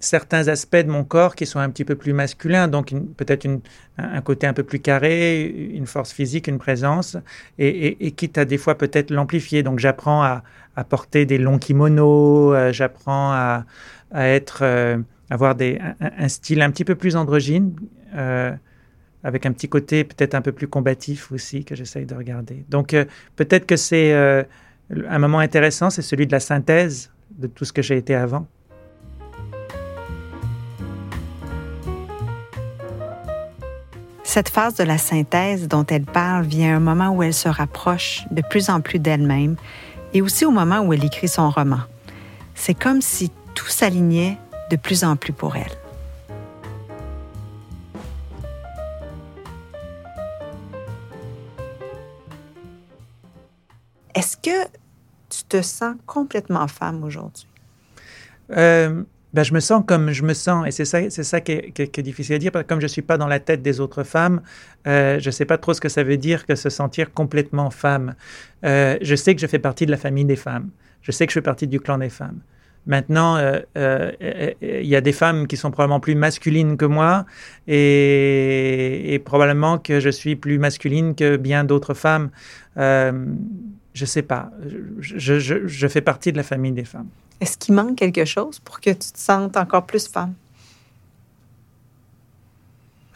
certains 0.00 0.48
aspects 0.48 0.76
de 0.76 0.90
mon 0.90 1.04
corps 1.04 1.34
qui 1.34 1.46
sont 1.46 1.58
un 1.58 1.70
petit 1.70 1.84
peu 1.84 1.96
plus 1.96 2.12
masculins, 2.12 2.68
donc 2.68 2.94
peut-être 3.16 3.48
un 3.98 4.20
côté 4.20 4.46
un 4.46 4.52
peu 4.52 4.62
plus 4.62 4.78
carré, 4.78 5.46
une 5.74 5.86
force 5.86 6.12
physique, 6.12 6.46
une 6.46 6.58
présence, 6.58 7.16
et, 7.58 8.12
quitte 8.12 8.38
à 8.38 8.44
des 8.44 8.58
fois 8.58 8.76
peut-être 8.76 9.10
l'amplifier. 9.10 9.62
Donc 9.62 9.78
j'apprends 9.78 10.22
à, 10.22 10.42
porter 10.88 11.26
des 11.26 11.38
longs 11.38 11.58
kimonos, 11.58 12.54
euh, 12.54 12.72
j'apprends 12.72 13.32
à, 13.32 13.64
être, 14.14 14.60
euh, 14.62 14.98
avoir 15.28 15.56
des, 15.56 15.80
un, 16.00 16.28
style 16.28 16.62
un 16.62 16.70
petit 16.70 16.84
peu 16.84 16.94
plus 16.94 17.16
androgyne, 17.16 17.74
euh, 18.14 18.52
avec 19.24 19.44
un 19.46 19.52
petit 19.52 19.68
côté 19.68 20.04
peut-être 20.04 20.36
un 20.36 20.40
peu 20.40 20.52
plus 20.52 20.68
combatif 20.68 21.32
aussi 21.32 21.64
que 21.64 21.74
j'essaye 21.74 22.06
de 22.06 22.14
regarder. 22.14 22.64
Donc 22.68 22.94
peut-être 23.34 23.66
que 23.66 23.76
c'est 23.76 24.14
Un 25.06 25.18
moment 25.18 25.40
intéressant, 25.40 25.90
c'est 25.90 26.02
celui 26.02 26.26
de 26.26 26.32
la 26.32 26.40
synthèse 26.40 27.10
de 27.36 27.46
tout 27.48 27.64
ce 27.64 27.72
que 27.72 27.82
j'ai 27.82 27.96
été 27.96 28.14
avant. 28.14 28.46
Cette 34.38 34.50
phase 34.50 34.74
de 34.74 34.84
la 34.84 34.98
synthèse 34.98 35.66
dont 35.66 35.84
elle 35.86 36.04
parle 36.04 36.44
vient 36.44 36.74
à 36.74 36.76
un 36.76 36.78
moment 36.78 37.08
où 37.08 37.24
elle 37.24 37.34
se 37.34 37.48
rapproche 37.48 38.24
de 38.30 38.40
plus 38.40 38.70
en 38.70 38.80
plus 38.80 39.00
d'elle-même 39.00 39.56
et 40.14 40.22
aussi 40.22 40.44
au 40.44 40.52
moment 40.52 40.78
où 40.78 40.92
elle 40.92 41.04
écrit 41.04 41.26
son 41.26 41.50
roman. 41.50 41.80
C'est 42.54 42.74
comme 42.74 43.02
si 43.02 43.32
tout 43.56 43.66
s'alignait 43.66 44.38
de 44.70 44.76
plus 44.76 45.02
en 45.02 45.16
plus 45.16 45.32
pour 45.32 45.56
elle. 45.56 45.72
Est-ce 54.14 54.36
que 54.36 54.68
tu 55.30 55.42
te 55.48 55.62
sens 55.62 55.96
complètement 56.06 56.68
femme 56.68 57.02
aujourd'hui? 57.02 57.48
Euh, 58.52 59.02
ben, 59.34 59.42
je 59.42 59.52
me 59.52 59.60
sens 59.60 59.82
comme 59.86 60.10
je 60.10 60.22
me 60.22 60.32
sens, 60.32 60.66
et 60.66 60.70
c'est 60.70 60.86
ça, 60.86 61.10
c'est 61.10 61.22
ça 61.22 61.40
qui 61.40 61.52
est, 61.52 62.00
difficile 62.00 62.36
à 62.36 62.38
dire, 62.38 62.50
parce 62.50 62.64
que 62.64 62.68
comme 62.68 62.80
je 62.80 62.86
ne 62.86 62.88
suis 62.88 63.02
pas 63.02 63.18
dans 63.18 63.26
la 63.26 63.40
tête 63.40 63.60
des 63.60 63.78
autres 63.78 64.02
femmes, 64.02 64.40
euh, 64.86 65.18
je 65.20 65.28
ne 65.28 65.30
sais 65.30 65.44
pas 65.44 65.58
trop 65.58 65.74
ce 65.74 65.80
que 65.80 65.90
ça 65.90 66.02
veut 66.02 66.16
dire 66.16 66.46
que 66.46 66.54
se 66.54 66.70
sentir 66.70 67.12
complètement 67.12 67.70
femme. 67.70 68.14
Euh, 68.64 68.96
je 69.02 69.14
sais 69.14 69.34
que 69.34 69.40
je 69.40 69.46
fais 69.46 69.58
partie 69.58 69.84
de 69.84 69.90
la 69.90 69.98
famille 69.98 70.24
des 70.24 70.36
femmes. 70.36 70.70
Je 71.02 71.12
sais 71.12 71.26
que 71.26 71.32
je 71.32 71.34
fais 71.34 71.42
partie 71.42 71.66
du 71.66 71.78
clan 71.78 71.98
des 71.98 72.08
femmes. 72.08 72.40
Maintenant, 72.86 73.36
euh, 73.36 73.60
il 74.62 74.86
y 74.86 74.96
a 74.96 75.02
des 75.02 75.12
femmes 75.12 75.46
qui 75.46 75.58
sont 75.58 75.70
probablement 75.70 76.00
plus 76.00 76.14
masculines 76.14 76.78
que 76.78 76.86
moi 76.86 77.26
et, 77.66 79.20
probablement 79.26 79.76
que 79.76 80.00
je 80.00 80.08
suis 80.08 80.36
plus 80.36 80.58
masculine 80.58 81.14
que 81.14 81.36
bien 81.36 81.64
d'autres 81.64 81.92
femmes. 81.92 82.30
je 82.76 83.12
ne 83.12 84.06
sais 84.06 84.22
pas. 84.22 84.50
Je, 85.00 85.38
je 85.38 85.88
fais 85.88 86.00
partie 86.00 86.32
de 86.32 86.38
la 86.38 86.42
famille 86.42 86.72
des 86.72 86.84
femmes. 86.84 87.08
Est-ce 87.40 87.56
qu'il 87.56 87.74
manque 87.74 87.96
quelque 87.96 88.24
chose 88.24 88.58
pour 88.58 88.80
que 88.80 88.90
tu 88.90 89.12
te 89.12 89.18
sentes 89.18 89.56
encore 89.56 89.86
plus 89.86 90.08
femme? 90.08 90.34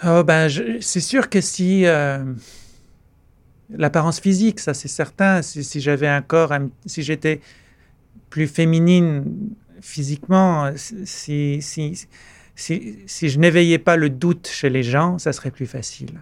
Oh 0.05 0.25
ben, 0.25 0.49
c'est 0.81 1.01
sûr 1.01 1.31
que 1.31 1.41
si 1.41 1.87
euh, 1.87 2.25
l'apparence 3.71 4.21
physique, 4.21 4.59
ça 4.61 4.75
c'est 4.75 4.89
certain. 4.89 5.43
Si, 5.43 5.81
j'avais 5.81 6.09
un 6.09 6.23
corps, 6.23 6.53
si 6.87 7.03
j'étais 7.03 7.41
plus 8.31 8.49
féminine 8.49 9.25
physiquement, 9.81 10.73
si, 10.77 11.61
si, 11.63 12.07
si 12.55 13.29
je 13.29 13.39
n'éveillais 13.39 13.79
pas 13.79 13.97
le 13.97 14.11
doute 14.11 14.49
chez 14.49 14.71
les 14.71 14.83
gens, 14.83 15.19
ça 15.19 15.33
serait 15.33 15.51
plus 15.51 15.67
facile. 15.67 16.21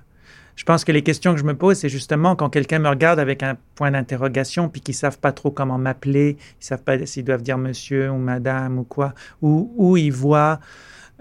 Je 0.61 0.67
pense 0.67 0.85
que 0.85 0.93
les 0.93 1.01
questions 1.01 1.33
que 1.33 1.41
je 1.41 1.45
me 1.45 1.55
pose, 1.55 1.79
c'est 1.79 1.89
justement 1.89 2.37
quand 2.37 2.51
quelqu'un 2.51 2.81
me 2.81 2.89
regarde 2.91 3.19
avec 3.19 3.43
un 3.43 3.57
point 3.77 3.91
d'interrogation, 3.93 4.69
puis 4.69 4.83
qu'ils 4.83 4.95
savent 4.95 5.19
pas 5.19 5.33
trop 5.33 5.51
comment 5.51 5.79
m'appeler, 5.79 6.37
ils 6.61 6.65
savent 6.67 6.83
pas 6.83 7.07
s'ils 7.07 7.25
doivent 7.25 7.41
dire 7.41 7.57
monsieur 7.57 8.11
ou 8.11 8.19
madame 8.19 8.79
ou 8.79 8.85
quoi, 8.85 9.15
ou, 9.41 9.73
ou 9.79 9.97
ils 9.97 10.13
voient 10.13 10.61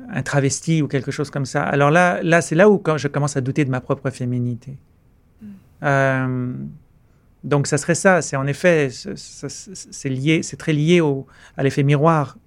un 0.10 0.24
travesti 0.24 0.82
ou 0.82 0.90
quelque 0.90 1.12
chose 1.12 1.30
comme 1.30 1.46
ça. 1.46 1.64
Alors 1.64 1.90
là, 1.90 2.22
là 2.22 2.42
c'est 2.42 2.54
là 2.54 2.70
où 2.70 2.80
quand 2.80 2.98
je 2.98 3.08
commence 3.08 3.38
à 3.38 3.42
douter 3.42 3.64
de 3.64 3.70
ma 3.70 3.80
propre 3.80 4.10
féminité. 4.10 4.78
Mm. 5.42 5.48
Euh, 5.84 6.54
donc 7.46 7.68
ça 7.68 7.78
serait 7.78 7.96
ça. 7.96 8.22
C'est 8.22 8.36
en 8.36 8.46
effet, 8.46 8.90
c'est 8.90 10.10
lié, 10.10 10.44
c'est 10.44 10.58
très 10.58 10.74
lié 10.74 11.00
au, 11.00 11.28
à 11.56 11.64
l'effet 11.64 11.84
miroir, 11.84 12.38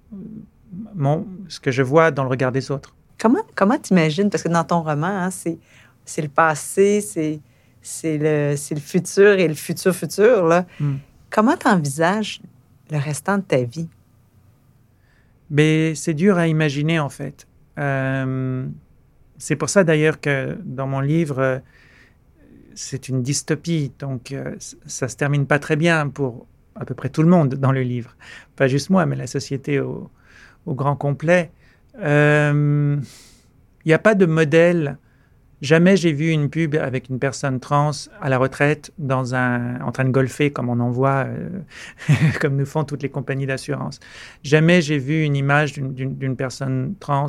mon, 0.93 1.25
ce 1.47 1.59
que 1.59 1.71
je 1.71 1.81
vois 1.81 2.11
dans 2.11 2.21
le 2.21 2.29
regard 2.29 2.51
des 2.51 2.69
autres. 2.69 2.93
Comment 3.19 3.41
comment 3.55 3.79
t'imagines? 3.79 4.29
Parce 4.29 4.43
que 4.43 4.49
dans 4.49 4.63
ton 4.63 4.83
roman, 4.83 5.07
hein, 5.07 5.31
c'est 5.31 5.57
c'est 6.05 6.21
le 6.21 6.27
passé, 6.27 7.01
c'est, 7.01 7.39
c'est, 7.81 8.17
le, 8.17 8.55
c'est 8.55 8.75
le 8.75 8.81
futur 8.81 9.33
et 9.33 9.47
le 9.47 9.53
futur 9.53 9.95
futur. 9.95 10.45
Là. 10.45 10.65
Hmm. 10.79 10.95
Comment 11.29 11.57
tu 11.57 11.67
envisages 11.67 12.41
le 12.91 12.97
restant 12.97 13.37
de 13.37 13.43
ta 13.43 13.63
vie? 13.63 13.89
Mais 15.49 15.89
ben, 15.89 15.95
c'est 15.95 16.13
dur 16.13 16.37
à 16.37 16.47
imaginer, 16.47 16.99
en 16.99 17.09
fait. 17.09 17.47
Euh, 17.77 18.65
c'est 19.37 19.55
pour 19.55 19.69
ça, 19.69 19.83
d'ailleurs, 19.83 20.19
que 20.19 20.57
dans 20.63 20.87
mon 20.87 20.99
livre, 20.99 21.61
c'est 22.75 23.09
une 23.09 23.21
dystopie. 23.21 23.91
Donc, 23.99 24.31
euh, 24.31 24.55
ça 24.85 25.07
se 25.07 25.15
termine 25.15 25.45
pas 25.45 25.59
très 25.59 25.75
bien 25.75 26.09
pour 26.09 26.47
à 26.75 26.85
peu 26.85 26.95
près 26.95 27.09
tout 27.09 27.21
le 27.21 27.29
monde 27.29 27.55
dans 27.55 27.71
le 27.71 27.81
livre. 27.81 28.15
Pas 28.55 28.67
juste 28.67 28.89
moi, 28.89 29.05
mais 29.05 29.15
la 29.15 29.27
société 29.27 29.79
au, 29.79 30.09
au 30.65 30.73
grand 30.73 30.95
complet. 30.95 31.51
Il 31.95 32.01
euh, 32.03 32.97
n'y 33.85 33.93
a 33.93 33.99
pas 33.99 34.15
de 34.15 34.25
modèle 34.25 34.97
Jamais 35.63 35.95
j'ai 35.95 36.11
vu 36.11 36.29
une 36.31 36.49
pub 36.49 36.75
avec 36.75 37.07
une 37.07 37.19
personne 37.19 37.61
trans 37.61 37.91
à 38.21 38.27
la 38.27 38.37
retraite 38.37 38.91
dans 38.97 39.33
un, 39.33 39.79
en 39.79 39.93
train 39.93 40.03
de 40.03 40.09
golfer 40.09 40.51
comme 40.51 40.67
on 40.67 40.77
en 40.81 40.91
voit, 40.91 41.25
euh, 41.25 41.47
comme 42.41 42.57
nous 42.57 42.65
font 42.65 42.83
toutes 42.83 43.01
les 43.01 43.07
compagnies 43.07 43.45
d'assurance. 43.45 44.01
Jamais 44.43 44.81
j'ai 44.81 44.97
vu 44.97 45.23
une 45.23 45.37
image 45.37 45.71
d'une 45.71 46.35
personne 46.35 46.95
trans 46.99 47.27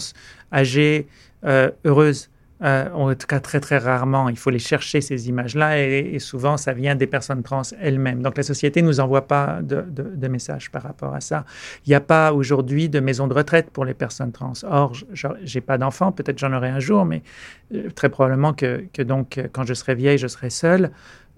âgée, 0.53 1.07
euh, 1.45 1.71
heureuse. 1.85 2.29
Euh, 2.65 2.89
en 2.95 3.15
tout 3.15 3.27
cas, 3.27 3.41
très, 3.41 3.61
très 3.61 3.77
rarement. 3.77 4.29
Il 4.31 4.39
faut 4.39 4.51
les 4.51 4.59
chercher, 4.59 5.01
ces 5.03 5.29
images-là, 5.29 5.79
et, 5.79 6.19
souvent, 6.19 6.57
ça 6.57 6.73
vient 6.73 6.95
des 6.95 7.07
personnes 7.07 7.43
trans 7.43 7.63
elles-mêmes. 7.79 8.23
Donc, 8.23 8.37
la 8.39 8.43
société 8.43 8.81
ne 8.81 8.87
nous 8.87 9.01
envoie 9.01 9.27
pas 9.27 9.61
de, 9.63 9.85
de, 9.87 10.29
messages 10.29 10.71
par 10.71 10.83
rapport 10.83 11.15
à 11.15 11.21
ça. 11.21 11.45
Il 11.87 11.91
n'y 11.91 11.95
a 11.95 12.01
pas 12.01 12.33
aujourd'hui 12.33 12.89
de 12.89 13.01
maison 13.01 13.27
de 13.27 13.35
retraite 13.35 13.71
pour 13.71 13.85
les 13.85 13.93
personnes 13.93 14.33
trans. 14.33 14.55
Or, 14.65 14.95
je 15.13 15.29
n'ai 15.55 15.61
pas 15.61 15.77
d'enfant, 15.77 16.11
peut-être 16.11 16.39
j'en 16.39 16.53
aurai 16.55 16.69
un 16.71 16.81
jour, 16.81 17.05
mais 17.05 17.23
euh, 17.75 17.91
très 17.91 18.09
probablement 18.09 18.55
que, 18.55 18.85
que, 18.93 19.03
donc, 19.03 19.39
quand 19.53 19.65
je 19.65 19.75
serai 19.75 19.95
vieille, 19.95 20.19
je 20.19 20.29
serai 20.29 20.49
seule. 20.49 20.91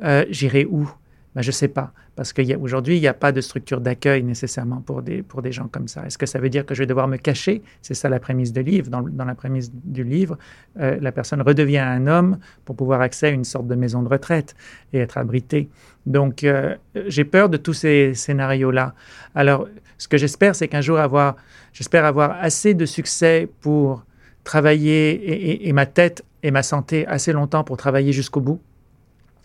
Euh, 0.04 0.24
j'irai 0.30 0.64
où? 0.64 0.88
Ben, 1.36 1.42
Je 1.42 1.48
ne 1.48 1.52
sais 1.52 1.68
pas. 1.68 1.92
Parce 2.16 2.32
qu'aujourd'hui, 2.32 2.96
il 2.96 3.00
n'y 3.00 3.06
a 3.06 3.14
pas 3.14 3.30
de 3.30 3.40
structure 3.40 3.80
d'accueil 3.80 4.22
nécessairement 4.22 4.80
pour 4.80 5.02
des, 5.02 5.22
pour 5.22 5.42
des 5.42 5.52
gens 5.52 5.68
comme 5.68 5.86
ça. 5.86 6.04
Est-ce 6.06 6.18
que 6.18 6.26
ça 6.26 6.38
veut 6.38 6.48
dire 6.48 6.66
que 6.66 6.74
je 6.74 6.80
vais 6.80 6.86
devoir 6.86 7.06
me 7.06 7.18
cacher? 7.18 7.62
C'est 7.82 7.94
ça 7.94 8.08
la 8.08 8.18
prémisse 8.18 8.52
du 8.52 8.62
livre. 8.62 8.88
Dans, 8.88 9.02
dans 9.02 9.26
la 9.26 9.34
prémisse 9.34 9.70
du 9.72 10.02
livre, 10.02 10.38
euh, 10.80 10.96
la 11.00 11.12
personne 11.12 11.42
redevient 11.42 11.78
un 11.78 12.06
homme 12.06 12.38
pour 12.64 12.74
pouvoir 12.74 13.02
accéder 13.02 13.32
à 13.32 13.34
une 13.34 13.44
sorte 13.44 13.68
de 13.68 13.74
maison 13.74 14.02
de 14.02 14.08
retraite 14.08 14.56
et 14.94 14.98
être 14.98 15.18
abritée. 15.18 15.68
Donc, 16.06 16.42
euh, 16.42 16.74
j'ai 17.06 17.24
peur 17.24 17.50
de 17.50 17.58
tous 17.58 17.74
ces 17.74 18.14
scénarios-là. 18.14 18.94
Alors, 19.34 19.68
ce 19.98 20.08
que 20.08 20.16
j'espère, 20.16 20.56
c'est 20.56 20.68
qu'un 20.68 20.80
jour 20.80 20.98
avoir, 20.98 21.36
j'espère 21.72 22.06
avoir 22.06 22.32
assez 22.40 22.74
de 22.74 22.86
succès 22.86 23.48
pour 23.60 24.04
travailler 24.42 25.68
et 25.68 25.72
ma 25.72 25.86
tête 25.86 26.24
et 26.42 26.50
ma 26.50 26.62
santé 26.62 27.06
assez 27.08 27.32
longtemps 27.32 27.64
pour 27.64 27.76
travailler 27.76 28.12
jusqu'au 28.12 28.40
bout, 28.40 28.60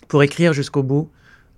pour 0.08 0.22
écrire 0.22 0.54
jusqu'au 0.54 0.84
bout, 0.84 1.10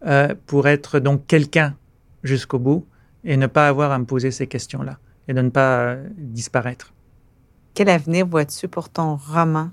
euh, 0.05 0.35
pour 0.47 0.67
être 0.67 0.99
donc 0.99 1.27
quelqu'un 1.27 1.75
jusqu'au 2.23 2.59
bout 2.59 2.85
et 3.23 3.37
ne 3.37 3.47
pas 3.47 3.67
avoir 3.67 3.91
à 3.91 3.99
me 3.99 4.05
poser 4.05 4.31
ces 4.31 4.47
questions-là 4.47 4.97
et 5.27 5.33
de 5.33 5.41
ne 5.41 5.49
pas 5.49 5.79
euh, 5.79 6.07
disparaître. 6.17 6.93
Quel 7.73 7.89
avenir 7.89 8.27
vois-tu 8.27 8.67
pour 8.67 8.89
ton 8.89 9.15
roman? 9.15 9.71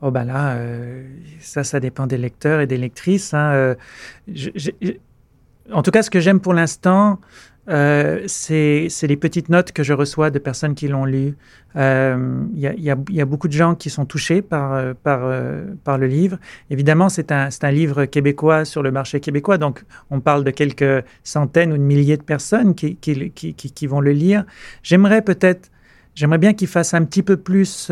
Oh 0.00 0.10
ben 0.10 0.24
là, 0.24 0.54
euh, 0.54 1.04
ça, 1.40 1.64
ça 1.64 1.80
dépend 1.80 2.06
des 2.06 2.18
lecteurs 2.18 2.60
et 2.60 2.66
des 2.66 2.78
lectrices. 2.78 3.34
Hein. 3.34 3.76
en 5.72 5.82
tout 5.82 5.90
cas, 5.90 6.02
ce 6.02 6.10
que 6.10 6.20
j'aime 6.20 6.40
pour 6.40 6.54
l'instant, 6.54 7.20
euh, 7.68 8.24
c'est 8.26 8.88
les 9.02 9.16
petites 9.16 9.48
notes 9.48 9.70
que 9.70 9.82
je 9.82 9.92
reçois 9.92 10.30
de 10.30 10.38
personnes 10.38 10.74
qui 10.74 10.88
l'ont 10.88 11.04
lu. 11.04 11.36
Il 11.74 11.80
euh, 11.80 12.44
y, 12.56 12.90
a 12.90 13.24
beaucoup 13.24 13.48
de 13.48 13.52
gens 13.52 13.74
qui 13.74 13.88
sont 13.88 14.04
touchés 14.04 14.42
par, 14.42 14.74
euh, 14.74 14.94
le 15.06 16.06
livre. 16.06 16.38
Évidemment, 16.70 17.08
c'est 17.08 17.30
un, 17.30 17.48
livre 17.70 18.04
québécois 18.04 18.64
sur 18.64 18.82
le 18.82 18.90
marché 18.90 19.20
québécois, 19.20 19.58
donc 19.58 19.84
on 20.10 20.20
parle 20.20 20.44
de 20.44 20.50
quelques 20.50 21.04
centaines 21.22 21.72
ou 21.72 21.76
de 21.76 21.82
milliers 21.82 22.16
de 22.16 22.22
personnes 22.22 22.74
qui, 22.74 23.86
vont 23.86 24.00
le 24.00 24.12
lire. 24.12 24.44
J'aimerais 24.82 25.22
peut-être, 25.22 25.70
j'aimerais 26.14 26.38
bien 26.38 26.54
qu'il 26.54 26.68
fasse 26.68 26.94
un 26.94 27.04
petit 27.04 27.22
peu 27.22 27.36
plus, 27.36 27.90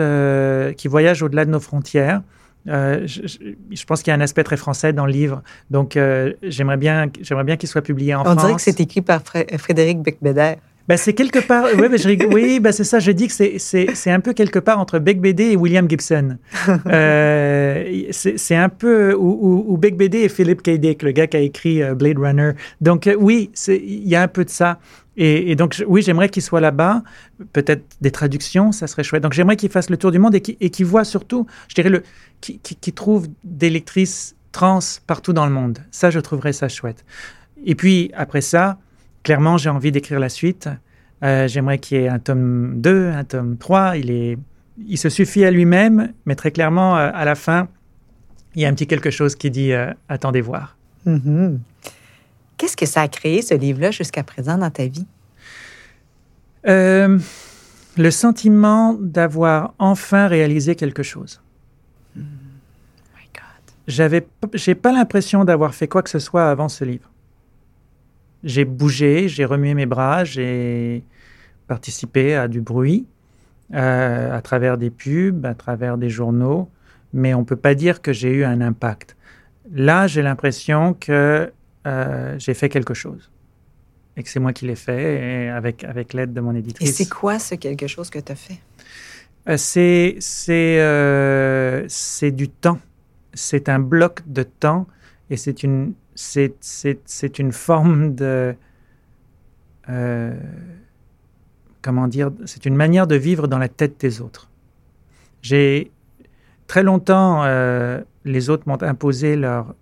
qu'il 0.77 0.91
voyage 0.91 1.23
au-delà 1.23 1.45
de 1.45 1.51
nos 1.51 1.61
frontières. 1.61 2.23
Euh, 2.69 3.07
je, 3.07 3.85
pense 3.87 4.03
qu'il 4.03 4.11
y 4.11 4.15
a 4.15 4.17
un 4.17 4.21
aspect 4.21 4.45
très 4.45 4.57
français 4.57 4.93
dans 4.93 5.07
le 5.07 5.13
livre, 5.13 5.43
donc 5.71 5.97
euh, 5.97 6.35
j'aimerais 6.43 6.77
bien, 6.77 7.07
j'aimerais 7.23 7.45
bien 7.45 7.57
qu'il 7.57 7.69
soit 7.69 7.83
publié 7.83 8.15
en 8.15 8.21
On 8.21 8.25
France. 8.25 8.37
On 8.39 8.41
dirait 8.43 8.55
que 8.57 8.61
c'est 8.61 8.81
écrit 8.81 9.01
par 9.01 9.23
Frédéric 9.23 10.01
Becbédère. 10.01 10.57
Ben, 10.87 10.97
c'est 10.97 11.13
quelque 11.13 11.39
part, 11.39 11.65
ouais, 11.65 11.89
ben, 11.89 11.97
je, 11.97 12.27
oui, 12.27 12.59
ben, 12.59 12.73
c'est 12.73 12.85
ça, 12.85 12.99
je 12.99 13.13
dis 13.13 13.29
que 13.29 13.33
c'est 13.59 14.11
un 14.11 14.21
peu 14.21 14.33
quelque 14.33 14.59
part 14.59 14.79
entre 14.79 14.99
Beck 14.99 15.25
et 15.39 15.57
William 15.57 15.89
Gibson. 15.89 16.37
euh, 16.87 18.09
c'est 18.11 18.57
un 18.57 18.69
peu, 18.69 19.15
ou, 19.15 19.65
ou, 19.69 19.77
Beck 19.77 19.95
et 20.15 20.29
Philip 20.29 20.61
K. 20.63 20.71
Dick, 20.73 21.03
le 21.03 21.13
gars 21.13 21.29
qui 21.29 21.37
a 21.37 21.41
écrit 21.41 21.81
Blade 21.95 22.19
Runner. 22.19 22.53
Donc 22.81 23.09
oui, 23.19 23.51
il 23.69 24.09
y 24.09 24.17
a 24.17 24.23
un 24.23 24.29
peu 24.29 24.45
de 24.45 24.51
ça. 24.51 24.79
Et, 25.23 25.55
donc, 25.55 25.85
oui, 25.87 26.01
j'aimerais 26.01 26.31
qu'il 26.31 26.43
soit 26.43 26.63
là-bas. 26.63 27.03
Peut-être 27.53 27.85
des 28.01 28.11
traductions, 28.11 28.73
ça 28.73 28.87
serait 28.87 29.03
chouette. 29.03 29.23
Donc, 29.23 29.35
j'aimerais 29.35 29.57
qu'il 29.57 29.69
fasse 29.69 29.91
le 29.91 29.99
tour 29.99 30.13
du 30.13 30.19
monde 30.19 30.35
et 30.35 30.71
qu'il 30.71 30.87
voit 30.87 31.05
surtout, 31.05 31.47
je 31.69 31.75
dirais, 31.75 31.91
le, 31.91 32.03
qu'il 32.41 32.95
trouve 32.95 33.29
des 33.45 33.69
lectrices 33.69 34.35
trans 34.51 34.79
partout 35.07 35.35
dans 35.35 35.45
le 35.45 35.53
monde. 35.53 35.81
Ça, 35.91 36.09
je 36.09 36.21
trouverais 36.21 36.55
ça 36.55 36.71
chouette. 36.71 37.05
Et 37.67 37.75
puis, 37.75 38.11
après 38.15 38.41
ça, 38.41 38.79
clairement, 39.23 39.59
j'ai 39.59 39.69
envie 39.69 39.93
d'écrire 39.93 40.21
la 40.21 40.31
suite. 40.31 40.71
Euh, 41.23 41.47
j'aimerais 41.49 41.77
qu'il 41.77 42.01
y 42.01 42.05
ait 42.05 42.09
un 42.09 42.19
tome 42.19 42.81
2, 42.81 43.11
un 43.11 43.25
tome 43.25 43.59
3. 43.59 43.99
Il, 43.99 44.11
est, 44.11 44.39
il 44.89 44.97
se 44.97 45.11
suffit 45.11 45.45
à 45.45 45.51
lui-même, 45.51 46.15
mais 46.25 46.35
très 46.35 46.51
clairement, 46.51 46.97
euh, 46.97 47.11
à 47.13 47.27
la 47.27 47.35
fin, 47.35 47.69
il 48.55 48.63
y 48.63 48.65
a 48.65 48.69
un 48.71 48.73
petit 48.73 48.87
quelque 48.87 49.11
chose 49.11 49.35
qui 49.35 49.51
dit 49.51 49.75
euh, 49.75 49.93
attendez 50.09 50.41
voir. 50.41 50.79
Mm-hmm. 51.07 51.59
Qu'est-ce 52.61 52.77
que 52.77 52.85
ça 52.85 53.01
a 53.01 53.09
créé, 53.09 53.41
ce 53.41 53.55
livre-là, 53.55 53.91
jusqu'à 53.91 54.23
présent 54.23 54.59
dans 54.59 54.69
ta 54.69 54.87
vie? 54.87 55.07
Euh, 56.69 57.19
le 57.97 58.11
sentiment 58.11 58.99
d'avoir 59.01 59.73
enfin 59.79 60.27
réalisé 60.27 60.77
quelque 60.77 61.03
chose. 61.03 61.41
My 62.15 62.23
God. 63.33 63.43
J'avais, 63.87 64.27
j'ai 64.53 64.75
pas 64.75 64.93
l'impression 64.93 65.47
d'avoir 65.47 65.75
fait 65.75 65.89
quoi 65.89 66.03
que 66.03 66.11
ce 66.11 66.19
soit 66.19 66.51
avant 66.51 66.69
ce 66.69 66.85
livre. 66.85 67.11
J'ai 68.45 68.67
bougé, 68.67 69.27
j'ai 69.27 69.47
remué 69.47 69.73
mes 69.73 69.87
bras, 69.87 70.25
j'ai 70.25 71.03
participé 71.67 72.35
à 72.35 72.47
du 72.47 72.61
bruit, 72.61 73.07
euh, 73.73 74.37
à 74.37 74.43
travers 74.43 74.77
des 74.77 74.91
pubs, 74.91 75.47
à 75.47 75.55
travers 75.55 75.97
des 75.97 76.11
journaux, 76.11 76.69
mais 77.15 77.33
on 77.33 77.43
peut 77.43 77.57
pas 77.57 77.75
dire 77.75 78.03
que 78.03 78.13
j'ai 78.13 78.35
eu 78.35 78.45
un 78.45 78.61
impact. 78.61 79.17
Là, 79.73 80.07
j'ai 80.07 80.21
l'impression 80.21 80.93
que 80.93 81.51
euh, 81.87 82.39
j'ai 82.39 82.55
fait 82.55 82.69
quelque 82.69 82.95
chose 82.95 83.31
et 84.17 84.23
que 84.23 84.29
c'est 84.29 84.41
moi 84.41 84.53
qui 84.53 84.67
l'ai 84.67 84.77
fait 84.77 85.45
et 85.45 85.49
avec, 85.49 85.83
avec 85.85 86.13
l'aide 86.13 86.33
de 86.35 86.41
mon 86.41 86.55
Et 86.55 86.59
éditrice. 86.59 86.95
c'est 86.95 87.09
quoi 87.09 87.39
ce 87.39 87.55
quelque 87.55 87.87
chose 87.87 88.11
que 88.11 88.19
tu 88.19 88.33
as 88.33 88.35
fait? 88.35 88.59
Euh, 89.49 89.57
c'est 89.57 90.17
c'est 90.21 90.79
euh, 90.81 91.85
c'est 91.89 92.31
du 92.31 92.49
temps. 92.49 92.79
C'est 93.33 93.69
un 93.69 93.79
bloc 93.79 94.21
de 94.27 94.43
temps 94.43 94.87
et 95.31 95.37
c'est 95.39 95.63
une 95.63 95.95
c'est 96.15 96.55
c'est 96.61 97.01
c'est 97.07 97.39
une 97.39 97.53
forme 97.53 98.15
de 98.15 98.55
comment 101.83 102.07
dire 102.07 102.31
c'est 102.45 102.67
une 102.67 102.77
manière 102.77 103.07
de 103.07 103.17
vivre 103.17 103.49
dans 103.49 103.59
la 103.59 103.69
tête 103.69 103.99
des 104.01 104.21
autres. 104.21 104.51
J'ai 105.43 105.91
très 106.67 106.83
longtemps 106.83 107.45
les 108.25 108.51
autres 108.51 108.65
m'ont 108.69 108.83
imposé 108.83 109.37
leur 109.37 109.75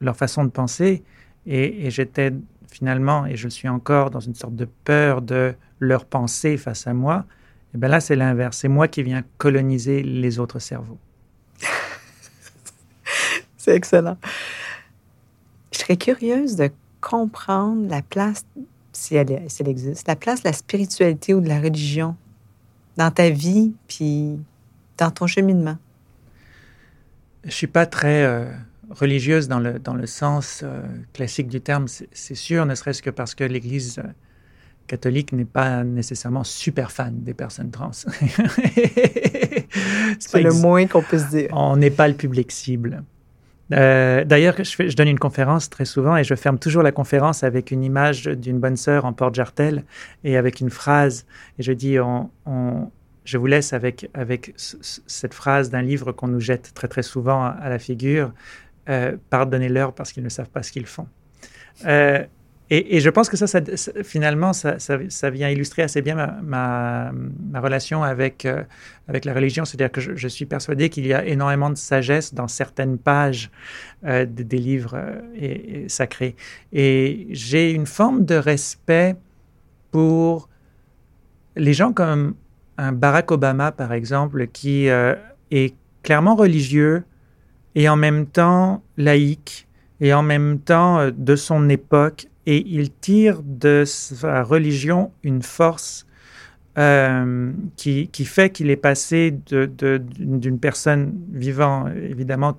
leur 0.00 0.16
façon 0.16 0.44
de 0.44 0.50
penser 0.50 1.02
et, 1.46 1.86
et 1.86 1.90
j'étais 1.90 2.32
finalement 2.70 3.26
et 3.26 3.36
je 3.36 3.44
le 3.44 3.50
suis 3.50 3.68
encore 3.68 4.10
dans 4.10 4.20
une 4.20 4.34
sorte 4.34 4.56
de 4.56 4.66
peur 4.84 5.22
de 5.22 5.54
leur 5.80 6.04
pensée 6.04 6.56
face 6.56 6.86
à 6.86 6.94
moi. 6.94 7.24
Et 7.74 7.78
ben 7.78 7.88
là, 7.88 8.00
c'est 8.00 8.16
l'inverse. 8.16 8.58
C'est 8.58 8.68
moi 8.68 8.88
qui 8.88 9.02
viens 9.02 9.22
coloniser 9.38 10.02
les 10.02 10.38
autres 10.38 10.58
cerveaux. 10.58 10.98
C'est 13.56 13.74
excellent. 13.74 14.16
Je 15.72 15.78
serais 15.78 15.96
curieuse 15.96 16.56
de 16.56 16.70
comprendre 17.00 17.88
la 17.88 18.02
place, 18.02 18.46
si 18.92 19.16
elle, 19.16 19.42
si 19.48 19.62
elle 19.62 19.68
existe, 19.68 20.08
la 20.08 20.16
place 20.16 20.42
de 20.42 20.48
la 20.48 20.52
spiritualité 20.52 21.34
ou 21.34 21.40
de 21.40 21.48
la 21.48 21.60
religion 21.60 22.16
dans 22.96 23.10
ta 23.10 23.28
vie, 23.28 23.74
puis 23.88 24.38
dans 24.96 25.10
ton 25.10 25.26
cheminement. 25.26 25.76
Je 27.44 27.50
suis 27.50 27.66
pas 27.66 27.86
très 27.86 28.24
euh, 28.24 28.50
religieuse 28.90 29.48
dans 29.48 29.58
le, 29.60 29.78
dans 29.78 29.94
le 29.94 30.06
sens 30.06 30.62
euh, 30.64 30.82
classique 31.12 31.48
du 31.48 31.60
terme, 31.60 31.86
c'est 31.88 32.34
sûr, 32.34 32.66
ne 32.66 32.74
serait-ce 32.74 33.02
que 33.02 33.10
parce 33.10 33.34
que 33.34 33.44
l'Église 33.44 33.98
euh, 33.98 34.02
catholique 34.86 35.32
n'est 35.32 35.44
pas 35.44 35.82
nécessairement 35.84 36.44
super 36.44 36.90
fan 36.92 37.22
des 37.22 37.34
personnes 37.34 37.70
trans. 37.70 37.90
c'est 40.18 40.40
le 40.42 40.52
moins 40.52 40.86
qu'on 40.86 41.02
puisse 41.02 41.28
dire. 41.28 41.48
on 41.52 41.76
n'est 41.76 41.90
pas 41.90 42.08
le 42.08 42.14
public 42.14 42.50
cible. 42.52 43.02
Euh, 43.72 44.24
D'ailleurs, 44.24 44.54
je, 44.58 44.88
je 44.88 44.94
donne 44.96 45.08
une 45.08 45.18
conférence 45.18 45.68
très 45.68 45.84
souvent 45.84 46.16
et 46.16 46.22
je 46.22 46.34
ferme 46.36 46.58
toujours 46.58 46.82
la 46.84 46.92
conférence 46.92 47.42
avec 47.42 47.72
une 47.72 47.82
image 47.82 48.24
d'une 48.24 48.60
bonne 48.60 48.76
sœur 48.76 49.04
en 49.04 49.12
porte-jartel 49.12 49.82
et 50.22 50.36
avec 50.36 50.60
une 50.60 50.70
phrase. 50.70 51.26
Et 51.58 51.62
je 51.64 51.72
dis, 51.72 51.98
on, 51.98 52.30
on- 52.46 52.90
je 53.24 53.38
vous 53.38 53.46
laisse 53.46 53.72
avec, 53.72 54.08
avec 54.14 54.54
cette 54.56 55.34
phrase 55.34 55.68
d'un 55.68 55.82
livre 55.82 56.12
qu'on 56.12 56.28
nous 56.28 56.38
jette 56.38 56.72
très 56.74 56.86
très 56.86 57.02
souvent 57.02 57.42
à, 57.42 57.48
à 57.48 57.68
la 57.68 57.80
figure. 57.80 58.32
Euh, 58.88 59.16
Pardonnez-leur 59.30 59.92
parce 59.94 60.12
qu'ils 60.12 60.22
ne 60.22 60.28
savent 60.28 60.50
pas 60.50 60.62
ce 60.62 60.72
qu'ils 60.72 60.86
font. 60.86 61.08
Euh, 61.86 62.24
et, 62.68 62.98
je 62.98 63.10
pense 63.10 63.28
que 63.28 63.36
ça, 63.36 63.60
finalement, 64.02 64.52
ça, 64.52 65.30
vient 65.30 65.48
illustrer 65.48 65.82
assez 65.82 66.02
bien 66.02 66.16
ma, 66.42 67.12
relation 67.54 68.02
avec, 68.02 68.44
euh, 68.44 68.64
avec 69.06 69.24
la 69.24 69.34
religion. 69.34 69.64
C'est-à-dire 69.64 69.92
que 69.92 70.00
je, 70.00 70.28
suis 70.28 70.46
persuadé 70.46 70.88
qu'il 70.88 71.06
y 71.06 71.14
a 71.14 71.24
énormément 71.24 71.70
de 71.70 71.76
sagesse 71.76 72.34
dans 72.34 72.48
certaines 72.48 72.98
pages 72.98 73.52
de- 74.02 74.24
des 74.24 74.58
livres 74.58 75.00
sacrés. 75.86 76.34
Et 76.72 77.28
j'ai 77.30 77.70
une 77.70 77.86
forme 77.86 78.24
de 78.24 78.34
respect 78.34 79.14
pour 79.92 80.48
les 81.54 81.72
gens 81.72 81.92
comme 81.92 82.34
un 82.78 82.90
Barack 82.90 83.30
Obama, 83.30 83.70
par 83.70 83.92
exemple, 83.92 84.48
qui 84.48 84.86
est 84.86 85.74
clairement 86.02 86.34
religieux 86.34 87.04
et 87.76 87.88
en 87.88 87.94
même 87.94 88.26
temps 88.26 88.82
laïque 88.96 89.68
et 90.00 90.12
en 90.12 90.22
même 90.24 90.58
temps 90.58 90.98
euh, 90.98 91.10
de 91.16 91.36
son 91.36 91.68
époque. 91.68 92.26
Et 92.46 92.64
il 92.66 92.90
tire 92.92 93.40
de 93.44 93.84
sa 93.86 94.42
religion 94.42 95.10
une 95.22 95.42
force 95.42 96.06
euh, 96.78 97.50
qui, 97.76 98.08
qui 98.08 98.24
fait 98.24 98.50
qu'il 98.50 98.70
est 98.70 98.76
passé 98.76 99.36
d'une 99.50 100.58
personne 100.58 101.12
vivant 101.32 101.88
évidemment 101.88 102.56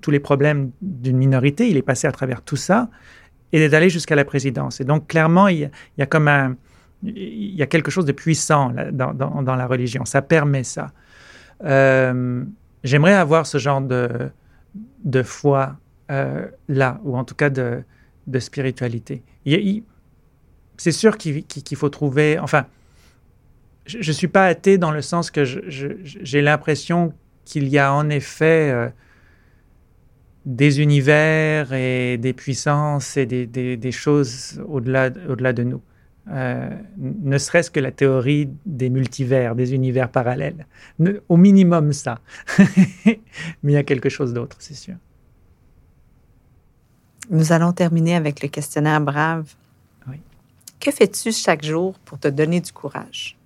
tous 0.00 0.10
les 0.10 0.20
problèmes 0.20 0.70
d'une 0.82 1.16
minorité, 1.16 1.68
il 1.68 1.76
est 1.76 1.82
passé 1.82 2.06
à 2.06 2.12
travers 2.12 2.42
tout 2.42 2.56
ça 2.56 2.88
et 3.52 3.68
d'aller 3.68 3.90
jusqu'à 3.90 4.16
la 4.16 4.24
présidence. 4.24 4.80
Et 4.80 4.84
donc 4.84 5.06
clairement, 5.06 5.48
il 5.48 5.70
y 5.98 6.02
a, 6.02 6.06
comme 6.06 6.28
un, 6.28 6.56
il 7.04 7.54
y 7.54 7.62
a 7.62 7.66
quelque 7.66 7.90
chose 7.90 8.04
de 8.04 8.12
puissant 8.12 8.72
dans- 8.92 9.12
dans 9.14 9.54
la 9.54 9.66
religion. 9.66 10.04
Ça 10.04 10.22
permet 10.22 10.64
ça. 10.64 10.92
Euh, 11.64 12.42
J'aimerais 12.84 13.14
avoir 13.14 13.46
ce 13.46 13.58
genre 13.58 13.80
de, 13.80 14.08
de 15.04 15.22
foi 15.22 15.78
euh, 16.10 16.46
là, 16.68 17.00
ou 17.04 17.16
en 17.16 17.24
tout 17.24 17.34
cas 17.34 17.50
de, 17.50 17.82
de 18.26 18.38
spiritualité. 18.38 19.22
C'est 20.78 20.92
sûr 20.92 21.16
qu'il 21.16 21.76
faut 21.76 21.88
trouver. 21.88 22.38
Enfin, 22.38 22.66
je 23.86 23.98
ne 23.98 24.12
suis 24.12 24.28
pas 24.28 24.46
athée 24.46 24.78
dans 24.78 24.90
le 24.90 25.00
sens 25.02 25.30
que 25.30 25.44
j'ai 25.44 26.42
l'impression 26.42 27.12
qu'il 27.44 27.68
y 27.68 27.78
a 27.78 27.92
en 27.92 28.08
effet 28.10 28.70
euh, 28.72 28.88
des 30.44 30.80
univers 30.80 31.72
et 31.72 32.18
des 32.18 32.32
puissances 32.32 33.16
et 33.16 33.26
des, 33.26 33.46
des- 33.46 33.76
des 33.76 33.92
choses 33.92 34.62
au-delà 34.68 35.10
au-delà 35.28 35.52
de 35.52 35.62
nous. 35.64 35.82
Euh, 36.28 36.70
ne 36.98 37.38
serait-ce 37.38 37.70
que 37.70 37.78
la 37.78 37.92
théorie 37.92 38.48
des 38.66 38.90
multivers, 38.90 39.54
des 39.54 39.74
univers 39.74 40.10
parallèles. 40.10 40.66
Ne- 40.98 41.20
au 41.28 41.36
minimum 41.36 41.92
ça. 41.92 42.18
Mais 43.06 43.18
il 43.62 43.70
y 43.72 43.76
a 43.76 43.84
quelque 43.84 44.08
chose 44.08 44.32
d'autre, 44.34 44.56
c'est 44.58 44.74
sûr. 44.74 44.96
Nous 47.30 47.52
allons 47.52 47.72
terminer 47.72 48.16
avec 48.16 48.42
le 48.42 48.48
questionnaire 48.48 49.00
brave. 49.00 49.52
Oui. 50.08 50.16
Que 50.80 50.90
fais-tu 50.90 51.30
chaque 51.32 51.64
jour 51.64 51.98
pour 52.04 52.18
te 52.18 52.28
donner 52.28 52.60
du 52.60 52.72
courage? 52.72 53.36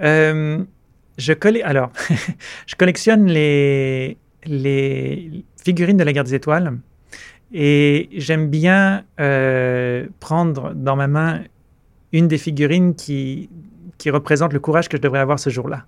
Euh, 0.00 0.64
je, 1.18 1.32
colle- 1.34 1.62
alors, 1.64 1.92
je 2.66 2.74
collectionne 2.76 3.26
les, 3.26 4.16
les 4.44 5.44
figurines 5.62 5.98
de 5.98 6.04
la 6.04 6.12
guerre 6.14 6.24
des 6.24 6.34
étoiles 6.34 6.78
et 7.52 8.08
j'aime 8.12 8.48
bien 8.48 9.04
euh, 9.18 10.06
prendre 10.30 10.72
dans 10.74 10.94
ma 10.94 11.08
main 11.08 11.40
une 12.12 12.28
des 12.28 12.38
figurines 12.38 12.94
qui, 12.94 13.50
qui 13.98 14.10
représente 14.10 14.52
le 14.52 14.60
courage 14.60 14.88
que 14.88 14.96
je 14.96 15.02
devrais 15.02 15.18
avoir 15.18 15.40
ce 15.40 15.50
jour-là. 15.50 15.86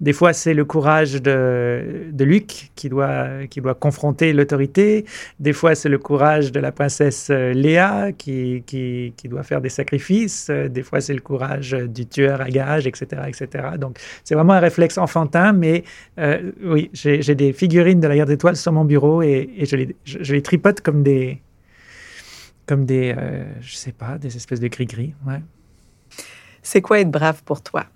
Des 0.00 0.12
fois, 0.12 0.32
c'est 0.32 0.54
le 0.54 0.64
courage 0.64 1.20
de, 1.20 2.06
de 2.12 2.24
Luc 2.24 2.70
qui 2.76 2.88
doit, 2.88 3.46
qui 3.50 3.60
doit 3.60 3.74
confronter 3.74 4.32
l'autorité. 4.32 5.04
Des 5.40 5.52
fois, 5.52 5.74
c'est 5.74 5.88
le 5.88 5.98
courage 5.98 6.52
de 6.52 6.60
la 6.60 6.70
princesse 6.70 7.30
euh, 7.30 7.52
Léa 7.52 8.12
qui, 8.12 8.62
qui, 8.64 9.12
qui 9.16 9.28
doit 9.28 9.42
faire 9.42 9.60
des 9.60 9.68
sacrifices. 9.80 10.48
Des 10.48 10.84
fois, 10.84 11.00
c'est 11.00 11.14
le 11.14 11.20
courage 11.20 11.72
du 11.72 12.06
tueur 12.06 12.40
à 12.40 12.48
gages, 12.48 12.86
etc. 12.86 13.22
etc. 13.26 13.48
Donc, 13.76 13.98
c'est 14.22 14.36
vraiment 14.36 14.54
un 14.54 14.60
réflexe 14.60 14.98
enfantin, 14.98 15.52
mais 15.52 15.82
euh, 16.18 16.52
oui, 16.62 16.90
j'ai 16.94 17.34
des 17.34 17.52
figurines 17.52 18.00
de 18.00 18.06
la 18.06 18.14
guerre 18.14 18.26
des 18.26 18.38
sur 18.54 18.72
mon 18.72 18.84
bureau 18.84 19.20
et, 19.20 19.50
je, 19.70 19.76
les, 19.76 19.96
je 20.04 20.32
les 20.32 20.42
tripote 20.42 20.80
comme 20.80 21.02
des, 21.02 21.40
comme 22.70 22.86
des, 22.86 23.12
euh, 23.18 23.42
je 23.60 23.74
sais 23.74 23.90
pas, 23.90 24.16
des 24.16 24.36
espèces 24.36 24.60
de 24.60 24.68
gris-gris. 24.68 25.12
Ouais. 25.26 25.42
C'est 26.62 26.80
quoi 26.80 27.00
être 27.00 27.10
brave 27.10 27.42
pour 27.42 27.62
toi? 27.62 27.86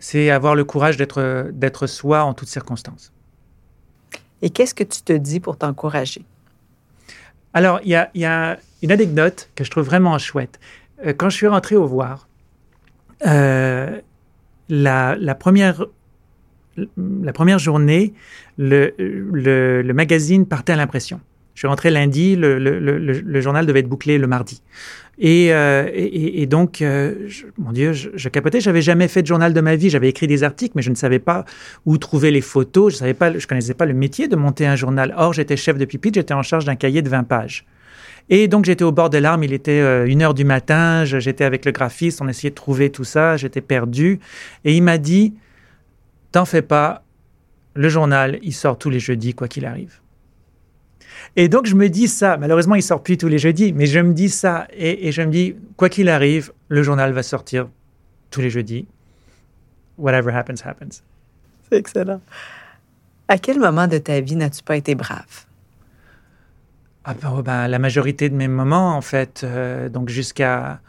C'est 0.00 0.28
avoir 0.30 0.56
le 0.56 0.64
courage 0.64 0.96
d'être 0.96 1.50
d'être 1.52 1.86
soi 1.86 2.24
en 2.24 2.34
toutes 2.34 2.48
circonstances. 2.48 3.12
Et 4.42 4.50
qu'est-ce 4.50 4.74
que 4.74 4.82
tu 4.82 5.02
te 5.02 5.12
dis 5.12 5.38
pour 5.38 5.56
t'encourager? 5.56 6.24
Alors, 7.54 7.78
il 7.84 7.90
y 7.90 8.18
y 8.20 8.24
a 8.24 8.58
une 8.82 8.90
anecdote 8.90 9.50
que 9.54 9.62
je 9.62 9.70
trouve 9.70 9.84
vraiment 9.84 10.18
chouette. 10.18 10.58
Euh, 11.06 11.12
quand 11.16 11.30
je 11.30 11.36
suis 11.36 11.46
rentré 11.46 11.76
au 11.76 11.86
voir, 11.86 12.26
euh, 13.24 14.00
la, 14.68 15.14
la 15.14 15.34
première, 15.36 15.86
la 16.96 17.32
première 17.32 17.60
journée, 17.60 18.14
le, 18.56 18.94
le, 18.98 19.82
le 19.82 19.94
magazine 19.94 20.44
partait 20.44 20.72
à 20.72 20.76
l'impression. 20.76 21.20
Je 21.58 21.62
suis 21.62 21.66
rentré 21.66 21.90
lundi, 21.90 22.36
le, 22.36 22.56
le, 22.56 22.78
le, 22.78 22.98
le 22.98 23.40
journal 23.40 23.66
devait 23.66 23.80
être 23.80 23.88
bouclé 23.88 24.16
le 24.16 24.28
mardi. 24.28 24.62
Et, 25.18 25.52
euh, 25.52 25.90
et, 25.92 26.40
et 26.40 26.46
donc, 26.46 26.82
euh, 26.82 27.28
mon 27.58 27.72
Dieu, 27.72 27.92
je, 27.92 28.10
je 28.14 28.28
capotais. 28.28 28.60
J'avais 28.60 28.80
jamais 28.80 29.08
fait 29.08 29.22
de 29.22 29.26
journal 29.26 29.52
de 29.52 29.60
ma 29.60 29.74
vie. 29.74 29.90
J'avais 29.90 30.08
écrit 30.08 30.28
des 30.28 30.44
articles, 30.44 30.74
mais 30.76 30.82
je 30.82 30.90
ne 30.90 30.94
savais 30.94 31.18
pas 31.18 31.44
où 31.84 31.98
trouver 31.98 32.30
les 32.30 32.42
photos. 32.42 32.92
Je 32.92 32.98
savais 32.98 33.12
pas, 33.12 33.36
je 33.36 33.44
connaissais 33.48 33.74
pas 33.74 33.86
le 33.86 33.94
métier 33.94 34.28
de 34.28 34.36
monter 34.36 34.68
un 34.68 34.76
journal. 34.76 35.12
Or, 35.16 35.32
j'étais 35.32 35.56
chef 35.56 35.78
de 35.78 35.84
pupitre. 35.84 36.14
J'étais 36.14 36.32
en 36.32 36.44
charge 36.44 36.64
d'un 36.64 36.76
cahier 36.76 37.02
de 37.02 37.08
20 37.08 37.24
pages. 37.24 37.66
Et 38.30 38.46
donc 38.46 38.64
j'étais 38.64 38.84
au 38.84 38.92
bord 38.92 39.10
des 39.10 39.18
larmes, 39.18 39.42
il 39.42 39.52
était 39.52 39.80
euh, 39.80 40.06
une 40.06 40.22
heure 40.22 40.34
du 40.34 40.44
matin, 40.44 41.04
j'étais 41.04 41.44
avec 41.44 41.64
le 41.64 41.72
graphiste, 41.72 42.20
on 42.22 42.28
essayait 42.28 42.50
de 42.50 42.54
trouver 42.54 42.90
tout 42.90 43.02
ça, 43.02 43.36
j'étais 43.36 43.62
perdu. 43.62 44.20
Et 44.64 44.76
il 44.76 44.82
m'a 44.82 44.98
dit, 44.98 45.34
t'en 46.30 46.44
fais 46.44 46.62
pas, 46.62 47.02
le 47.74 47.88
journal, 47.88 48.38
il 48.42 48.52
sort 48.52 48.78
tous 48.78 48.90
les 48.90 49.00
jeudis, 49.00 49.34
quoi 49.34 49.48
qu'il 49.48 49.64
arrive. 49.64 49.98
Et 51.36 51.48
donc 51.48 51.66
je 51.66 51.74
me 51.74 51.88
dis 51.88 52.08
ça, 52.08 52.36
malheureusement 52.36 52.74
il 52.74 52.82
sort 52.82 53.02
plus 53.02 53.16
tous 53.16 53.28
les 53.28 53.38
jeudis, 53.38 53.72
mais 53.72 53.86
je 53.86 54.00
me 54.00 54.12
dis 54.12 54.28
ça, 54.28 54.66
et, 54.72 55.08
et 55.08 55.12
je 55.12 55.22
me 55.22 55.30
dis, 55.30 55.54
quoi 55.76 55.88
qu'il 55.88 56.08
arrive, 56.08 56.52
le 56.68 56.82
journal 56.82 57.12
va 57.12 57.22
sortir 57.22 57.68
tous 58.30 58.40
les 58.40 58.50
jeudis. 58.50 58.86
Whatever 59.96 60.32
happens, 60.32 60.64
happens. 60.64 61.02
C'est 61.70 61.78
excellent. 61.78 62.20
À 63.28 63.38
quel 63.38 63.58
moment 63.58 63.86
de 63.86 63.98
ta 63.98 64.20
vie 64.20 64.36
n'as-tu 64.36 64.62
pas 64.62 64.76
été 64.76 64.94
brave? 64.94 65.46
Ah 67.04 67.14
ben, 67.14 67.34
oh, 67.36 67.42
ben, 67.42 67.68
la 67.68 67.78
majorité 67.78 68.28
de 68.28 68.34
mes 68.34 68.48
moments, 68.48 68.96
en 68.96 69.00
fait. 69.00 69.42
euh, 69.44 69.88
donc 69.88 70.08
jusqu'à 70.08 70.80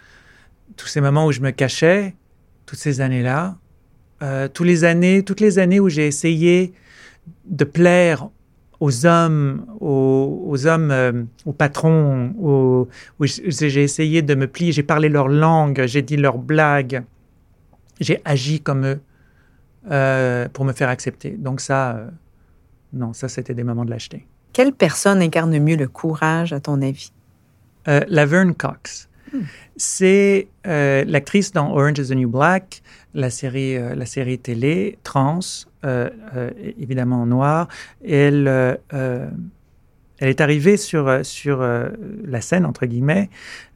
tous 0.77 0.87
ces 0.87 1.01
moments 1.01 1.25
où 1.25 1.31
je 1.31 1.41
me 1.41 1.51
cachais, 1.51 2.15
toutes 2.65 2.79
ces 2.79 3.01
années-là, 3.01 3.57
euh, 4.21 4.47
tous 4.47 4.63
les 4.63 4.83
années, 4.83 5.23
toutes 5.23 5.39
les 5.39 5.59
années 5.59 5.79
où 5.79 5.89
j'ai 5.89 6.07
essayé 6.07 6.73
de 7.45 7.63
plaire 7.63 8.29
aux 8.79 9.05
hommes, 9.05 9.65
aux, 9.79 10.43
aux 10.47 10.65
hommes, 10.67 10.91
euh, 10.91 11.23
aux 11.45 11.53
patrons, 11.53 12.33
aux- 12.41 12.87
j'ai 13.19 13.83
essayé 13.83 14.21
de 14.21 14.35
me 14.35 14.47
plier, 14.47 14.71
j'ai 14.71 14.83
parlé 14.83 15.09
leur 15.09 15.27
langue, 15.27 15.83
j'ai 15.85 16.01
dit 16.01 16.15
leurs 16.17 16.37
blagues, 16.37 17.03
j'ai 17.99 18.21
agi 18.23 18.61
comme 18.61 18.85
eux 18.85 18.99
euh, 19.91 20.47
pour 20.49 20.63
me 20.65 20.71
faire 20.73 20.89
accepter. 20.89 21.31
Donc 21.31 21.59
ça, 21.59 21.91
euh, 21.97 22.09
non, 22.93 23.11
ça 23.13 23.27
c'était 23.27 23.53
des 23.53 23.63
moments 23.63 23.85
de 23.85 23.89
lâcheté. 23.89 24.25
Quelle 24.53 24.71
personne 24.73 25.21
incarne 25.21 25.57
mieux 25.59 25.75
le 25.75 25.87
courage, 25.87 26.53
à 26.53 26.59
ton 26.59 26.81
avis? 26.81 27.11
Laverne 28.07 28.53
Cox. 28.53 29.08
C'est 29.77 30.47
euh, 30.67 31.03
l'actrice 31.05 31.51
dans 31.51 31.71
Orange 31.71 31.99
is 31.99 32.07
the 32.07 32.15
New 32.15 32.29
Black, 32.29 32.81
la 33.13 33.29
série, 33.29 33.77
euh, 33.77 34.37
télé, 34.41 34.97
trans, 35.03 35.39
euh, 35.85 36.09
évidemment 36.77 37.23
en 37.23 37.25
noir. 37.25 37.67
Elle, 38.05 38.47
elle 38.91 40.27
est 40.27 40.41
arrivée 40.41 40.77
sur, 40.77 41.05
la 41.05 42.41
scène, 42.41 42.65
entre 42.65 42.85
guillemets, 42.85 43.29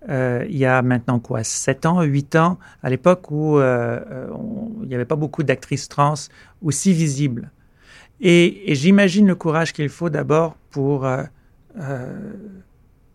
il 0.09 0.57
y 0.57 0.65
a 0.65 0.81
maintenant 0.81 1.19
quoi, 1.19 1.43
7 1.43 1.85
ans, 1.85 2.01
8 2.01 2.35
ans, 2.35 2.59
à 2.81 2.89
l'époque 2.89 3.31
où 3.31 3.59
il 3.59 4.87
n'y 4.87 4.95
avait 4.95 5.05
pas 5.05 5.15
beaucoup 5.15 5.43
d'actrices 5.43 5.87
trans 5.87 6.15
aussi 6.61 6.93
visibles. 6.93 7.49
Et, 8.19 8.71
et 8.71 8.75
j'imagine 8.75 9.27
le 9.27 9.35
courage 9.35 9.73
qu'il 9.73 9.89
faut 9.89 10.09
d'abord 10.09 10.55
pour 10.69 11.07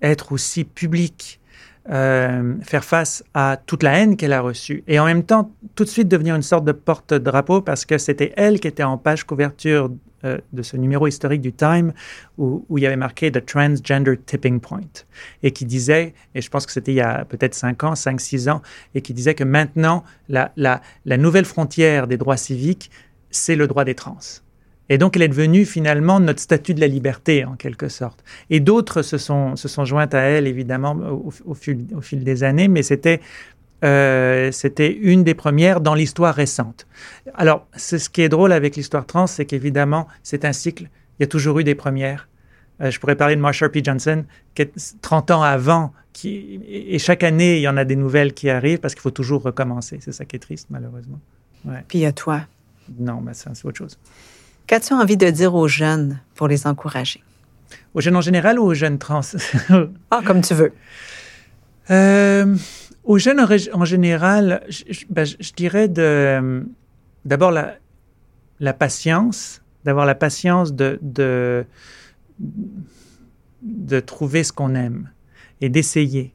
être 0.01 0.33
aussi 0.33 0.65
public, 0.65 1.38
euh, 1.91 2.55
faire 2.63 2.85
face 2.85 3.25
à 3.35 3.59
toute 3.65 3.83
la 3.83 3.99
haine 3.99 4.17
qu'elle 4.17 4.33
a 4.33 4.41
reçue, 4.41 4.85
et 4.87 4.99
en 4.99 5.07
même 5.07 5.23
temps 5.23 5.53
tout 5.75 5.85
de 5.85 5.89
suite 5.89 6.09
devenir 6.09 6.35
une 6.35 6.43
sorte 6.43 6.65
de 6.65 6.73
porte-drapeau 6.73 7.63
parce 7.63 7.85
que 7.85 7.99
c'était 7.99 8.33
elle 8.37 8.61
qui 8.61 8.69
était 8.69 8.83
en 8.83 8.99
page 8.99 9.25
couverture 9.25 9.91
euh, 10.25 10.39
de 10.53 10.63
ce 10.63 10.77
numéro 10.77 11.07
historique 11.07 11.41
du 11.41 11.53
Time 11.53 11.93
où, 12.37 12.65
il 12.77 12.83
y 12.83 12.87
avait 12.87 12.97
marqué 12.97 13.31
The 13.31 13.45
Transgender 13.47 14.17
Tipping 14.19 14.59
Point 14.61 15.05
et 15.43 15.53
qui 15.53 15.65
disait, 15.65 16.15
et 16.35 16.43
je 16.43 16.51
pense 16.51 16.67
que 16.67 16.73
c'était 16.73 16.93
il 16.93 16.97
y 16.97 17.01
a 17.01 17.25
peut-être 17.25 17.55
5 17.55 17.85
ans, 17.85 17.93
5-6 17.95 18.51
ans, 18.51 18.61
et 18.95 19.01
qui 19.01 19.15
disait 19.15 19.35
que 19.35 19.45
maintenant 19.45 20.03
la, 20.29 20.51
la, 20.57 20.83
la 21.05 21.17
nouvelle 21.17 21.45
frontière 21.45 22.09
des 22.09 22.17
droits 22.17 22.37
civiques, 22.37 22.91
c'est 23.31 23.55
le 23.55 23.69
droit 23.69 23.85
des 23.85 23.95
trans. 23.95 24.19
Et 24.89 24.99
donc, 24.99 25.17
elle 25.17 25.23
est 25.23 25.29
devenue 25.29 25.65
finalement 25.65 26.19
notre 26.19 26.41
statut 26.41 26.75
de 26.75 26.81
la 26.81 26.87
liberté, 26.87 27.45
en 27.45 27.57
quelque 27.57 27.89
sorte. 27.89 28.25
Et 28.49 28.61
d'autres 28.61 29.03
se 29.03 29.19
sont, 29.19 29.55
se 29.57 29.69
sont 29.69 29.85
jointes 29.85 30.15
à 30.15 30.21
elle, 30.21 30.47
évidemment, 30.47 30.93
au, 30.93 31.33
au 31.45 31.55
fil, 31.55 31.87
au 31.95 32.01
fil 32.01 32.25
des 32.25 32.43
années, 32.43 32.69
mais 32.69 32.83
c'était 32.83 33.21
euh, 33.85 34.51
c'était 34.51 34.93
une 34.93 35.23
des 35.23 35.35
premières 35.35 35.81
dans 35.81 35.95
l'histoire 35.95 36.35
récente. 36.35 36.87
Alors, 37.35 37.67
c'est 37.77 37.99
ce 37.99 38.11
qui 38.11 38.23
est 38.23 38.29
drôle 38.29 38.53
avec 38.53 38.77
l'histoire 38.77 39.07
trans, 39.07 39.27
c'est 39.27 39.45
qu'évidemment, 39.45 40.09
c'est 40.23 40.45
un 40.45 40.53
cycle. 40.53 40.85
Il 41.19 41.23
y 41.23 41.25
a 41.25 41.29
toujours 41.29 41.59
eu 41.61 41.65
des 41.65 41.75
premières. 41.75 42.29
Euh, 42.81 42.91
je 42.91 42.99
pourrais 42.99 43.17
parler 43.17 43.37
de 43.37 43.41
Marsha 43.41 43.69
P. 43.69 43.83
Johnson, 43.83 44.25
qui 44.55 44.63
est 44.63 44.99
30 45.01 45.31
ans 45.31 45.43
avant, 45.43 45.93
qui, 46.13 46.61
et 46.69 46.99
chaque 46.99 47.23
année, 47.23 47.59
il 47.59 47.63
y 47.63 47.69
en 47.69 47.77
a 47.77 47.85
des 47.85 47.97
nouvelles 47.97 48.35
qui 48.35 48.51
arrivent 48.51 48.79
parce 48.79 48.95
qu'il 48.95 49.03
faut 49.03 49.13
toujours 49.13 49.43
recommencer. 49.43 49.99
C'est 50.01 50.13
ça 50.13 50.25
qui 50.25 50.37
est 50.37 50.41
triste, 50.41 50.67
malheureusement. 50.71 51.21
Ouais. 51.65 51.85
Puis 51.87 52.05
à 52.05 52.13
toi. 52.13 52.43
Non, 52.99 53.21
mais 53.21 53.35
ça, 53.35 53.51
c'est 53.55 53.67
autre 53.67 53.79
chose. 53.79 53.99
Qu'as-tu 54.69 54.93
envie 54.93 55.17
de 55.17 55.29
dire 55.31 55.55
aux 55.55 55.67
jeunes 55.67 56.21
pour 56.35 56.47
les 56.47 56.67
encourager? 56.67 57.23
Aux 57.95 58.01
jeunes 58.01 58.17
en 58.17 58.21
général 58.21 58.59
ou 58.61 58.65
aux 58.65 58.75
jeunes 58.75 58.99
trans? 58.99 59.23
Ah, 60.11 60.21
comme 60.25 60.43
tu 60.43 60.55
veux. 60.55 60.73
Euh, 61.91 62.55
aux 63.05 63.19
jeunes 63.19 63.41
en, 63.73 63.85
général, 63.87 64.63
je, 64.69 64.85
je- 64.91 65.07
ben, 65.09 65.25
je- 65.25 65.37
je 65.41 65.53
dirais 65.55 65.89
de 65.89 66.63
d'abord 67.25 67.51
la, 67.51 67.77
la 68.61 68.73
patience, 68.75 69.63
d'avoir 69.85 70.05
la 70.07 70.15
patience 70.15 70.75
de, 70.75 70.99
de, 71.03 71.65
de 73.63 74.01
trouver 74.01 74.45
ce 74.45 74.53
qu'on 74.53 74.75
aime 74.75 75.11
et 75.63 75.69
d'essayer. 75.71 76.33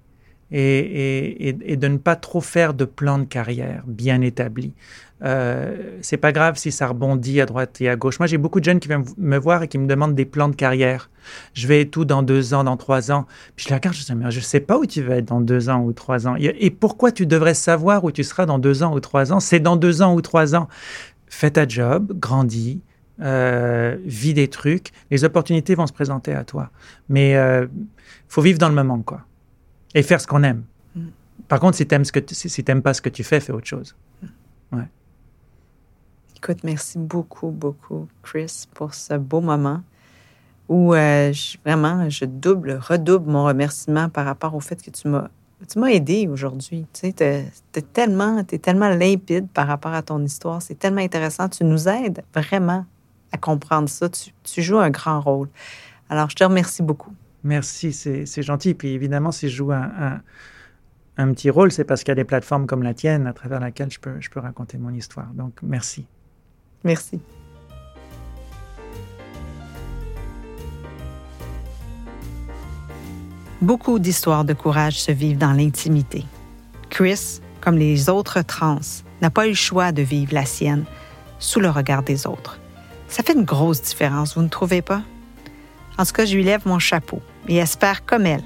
Et- 0.55 1.49
et 1.73 1.77
de 1.77 1.87
ne 1.87 1.97
pas 1.97 2.15
trop 2.15 2.41
faire 2.41 2.75
de 2.75 2.85
plan 2.85 3.17
de 3.17 3.23
carrière 3.25 3.83
bien 3.87 4.21
établi. 4.21 4.73
Euh, 5.23 5.97
c'est 6.01 6.17
pas 6.17 6.33
grave 6.33 6.57
si 6.57 6.71
ça 6.71 6.87
rebondit 6.87 7.39
à 7.39 7.45
droite 7.45 7.79
et 7.79 7.87
à 7.87 7.95
gauche. 7.95 8.19
Moi, 8.19 8.27
j'ai 8.27 8.37
beaucoup 8.37 8.59
de 8.59 8.65
jeunes 8.65 8.79
qui 8.79 8.89
viennent 8.89 9.05
me 9.17 9.37
voir 9.37 9.63
et 9.63 9.67
qui 9.67 9.77
me 9.77 9.87
demandent 9.87 10.15
des 10.15 10.25
plans 10.25 10.49
de 10.49 10.55
carrière. 10.55 11.09
Je 11.53 11.67
vais 11.67 11.81
être 11.81 11.95
où 11.95 12.03
dans 12.03 12.23
deux 12.23 12.53
ans, 12.53 12.65
dans 12.65 12.75
trois 12.75 13.11
ans 13.11 13.25
Puis 13.55 13.65
je 13.65 13.69
les 13.69 13.75
regarde, 13.75 13.95
je 13.95 14.03
dis, 14.03 14.15
mais 14.15 14.29
je 14.31 14.41
sais 14.41 14.59
pas 14.59 14.77
où 14.77 14.85
tu 14.85 15.01
vas 15.01 15.17
être 15.17 15.25
dans 15.25 15.39
deux 15.39 15.69
ans 15.69 15.81
ou 15.81 15.93
trois 15.93 16.27
ans. 16.27 16.35
Et 16.37 16.65
et 16.65 16.69
pourquoi 16.69 17.11
tu 17.11 17.25
devrais 17.25 17.53
savoir 17.53 18.03
où 18.03 18.11
tu 18.11 18.23
seras 18.23 18.45
dans 18.45 18.59
deux 18.59 18.83
ans 18.83 18.93
ou 18.93 18.99
trois 18.99 19.31
ans? 19.31 19.39
C'est 19.39 19.61
dans 19.61 19.77
deux 19.77 20.01
ans 20.01 20.13
ou 20.13 20.21
trois 20.21 20.55
ans. 20.55 20.67
Fais 21.27 21.51
ta 21.51 21.67
job, 21.67 22.13
grandis, 22.19 22.81
euh, 23.21 23.97
vis 24.05 24.33
des 24.33 24.49
trucs. 24.49 24.91
Les 25.09 25.23
opportunités 25.23 25.75
vont 25.75 25.87
se 25.87 25.93
présenter 25.93 26.33
à 26.33 26.43
toi. 26.43 26.69
Mais 27.07 27.35
euh, 27.37 27.65
faut 28.27 28.41
vivre 28.41 28.59
dans 28.59 28.69
le 28.69 28.75
moment, 28.75 29.01
quoi. 29.01 29.21
Et 29.95 30.03
faire 30.03 30.19
ce 30.19 30.27
qu'on 30.27 30.43
aime. 30.43 30.63
Mm. 30.95 31.01
Par 31.47 31.59
contre, 31.59 31.77
si 31.77 31.87
t'aimes 31.87 32.03
si, 32.05 32.63
pas 32.63 32.93
ce 32.93 33.01
que 33.01 33.09
tu 33.09 33.23
fais, 33.23 33.39
fais 33.39 33.53
autre 33.53 33.67
chose. 33.67 33.95
Écoute, 36.43 36.65
merci 36.65 36.97
beaucoup, 36.97 37.51
beaucoup, 37.51 38.09
Chris, 38.21 38.65
pour 38.73 38.93
ce 38.93 39.13
beau 39.13 39.39
moment 39.39 39.81
où 40.67 40.93
euh, 40.93 41.31
vraiment, 41.65 42.09
je 42.09 42.25
double, 42.25 42.81
redouble 42.81 43.31
mon 43.31 43.45
remerciement 43.45 44.09
par 44.09 44.25
rapport 44.25 44.53
au 44.53 44.59
fait 44.59 44.83
que 44.83 44.91
tu 44.91 45.07
m'as 45.07 45.29
tu 45.71 45.79
m'as 45.79 45.87
aidé 45.87 46.27
aujourd'hui. 46.27 46.85
Tu 46.91 46.99
sais, 46.99 47.13
t'es 47.13 47.45
t'es 47.71 47.81
tellement, 47.81 48.43
t'es 48.43 48.57
tellement 48.57 48.89
limpide 48.89 49.47
par 49.53 49.67
rapport 49.67 49.93
à 49.93 50.01
ton 50.01 50.21
histoire. 50.21 50.61
C'est 50.61 50.75
tellement 50.77 50.99
intéressant. 50.99 51.47
Tu 51.47 51.63
nous 51.63 51.87
aides 51.87 52.25
vraiment 52.35 52.85
à 53.31 53.37
comprendre 53.37 53.87
ça. 53.87 54.09
Tu, 54.09 54.31
tu 54.43 54.61
joues 54.61 54.79
un 54.79 54.89
grand 54.89 55.21
rôle. 55.21 55.47
Alors, 56.09 56.29
je 56.29 56.35
te 56.35 56.43
remercie 56.43 56.83
beaucoup. 56.83 57.13
Merci, 57.45 57.93
c'est 57.93 58.43
gentil. 58.43 58.73
Puis 58.73 58.89
évidemment, 58.89 59.31
si 59.31 59.47
je 59.47 59.55
joue 59.55 59.71
un, 59.71 59.89
un, 59.97 60.21
un 61.15 61.33
petit 61.33 61.49
rôle, 61.49 61.71
c'est 61.71 61.85
parce 61.85 62.03
qu'il 62.03 62.11
y 62.11 62.11
a 62.11 62.15
des 62.15 62.25
plateformes 62.25 62.67
comme 62.67 62.83
la 62.83 62.93
tienne 62.93 63.27
à 63.27 63.31
travers 63.31 63.61
laquelle 63.61 63.89
je 63.89 64.01
peux, 64.01 64.19
je 64.19 64.29
peux 64.29 64.41
raconter 64.41 64.77
mon 64.77 64.93
histoire. 64.93 65.27
Donc, 65.33 65.53
merci. 65.63 66.05
Merci. 66.83 67.19
Beaucoup 73.61 73.97
d'histoires 73.99 74.43
de 74.43 74.53
courage 74.53 75.01
se 75.01 75.11
vivent 75.11 75.37
dans 75.37 75.53
l'intimité. 75.53 76.25
Chris, 76.89 77.39
comme 77.61 77.77
les 77.77 78.09
autres 78.09 78.41
trans, 78.41 78.79
n'a 79.21 79.29
pas 79.29 79.45
eu 79.45 79.51
le 79.51 79.55
choix 79.55 79.93
de 79.93 80.01
vivre 80.01 80.33
la 80.33 80.45
sienne 80.45 80.83
sous 81.39 81.61
le 81.61 81.69
regard 81.69 82.03
des 82.03 82.27
autres. 82.27 82.59
Ça 83.07 83.23
fait 83.23 83.33
une 83.33 83.45
grosse 83.45 83.81
différence, 83.81 84.35
vous 84.35 84.41
ne 84.41 84.49
trouvez 84.49 84.81
pas? 84.81 85.01
En 85.97 86.03
tout 86.03 86.13
cas, 86.13 86.25
je 86.25 86.35
lui 86.35 86.43
lève 86.43 86.63
mon 86.65 86.79
chapeau 86.79 87.21
et 87.47 87.57
espère, 87.57 88.05
comme 88.05 88.25
elle, 88.25 88.43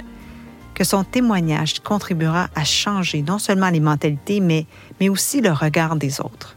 que 0.75 0.83
son 0.83 1.03
témoignage 1.03 1.79
contribuera 1.79 2.49
à 2.53 2.63
changer 2.63 3.23
non 3.23 3.39
seulement 3.39 3.69
les 3.69 3.79
mentalités, 3.79 4.39
mais, 4.39 4.67
mais 4.99 5.09
aussi 5.09 5.41
le 5.41 5.51
regard 5.51 5.95
des 5.95 6.19
autres. 6.19 6.56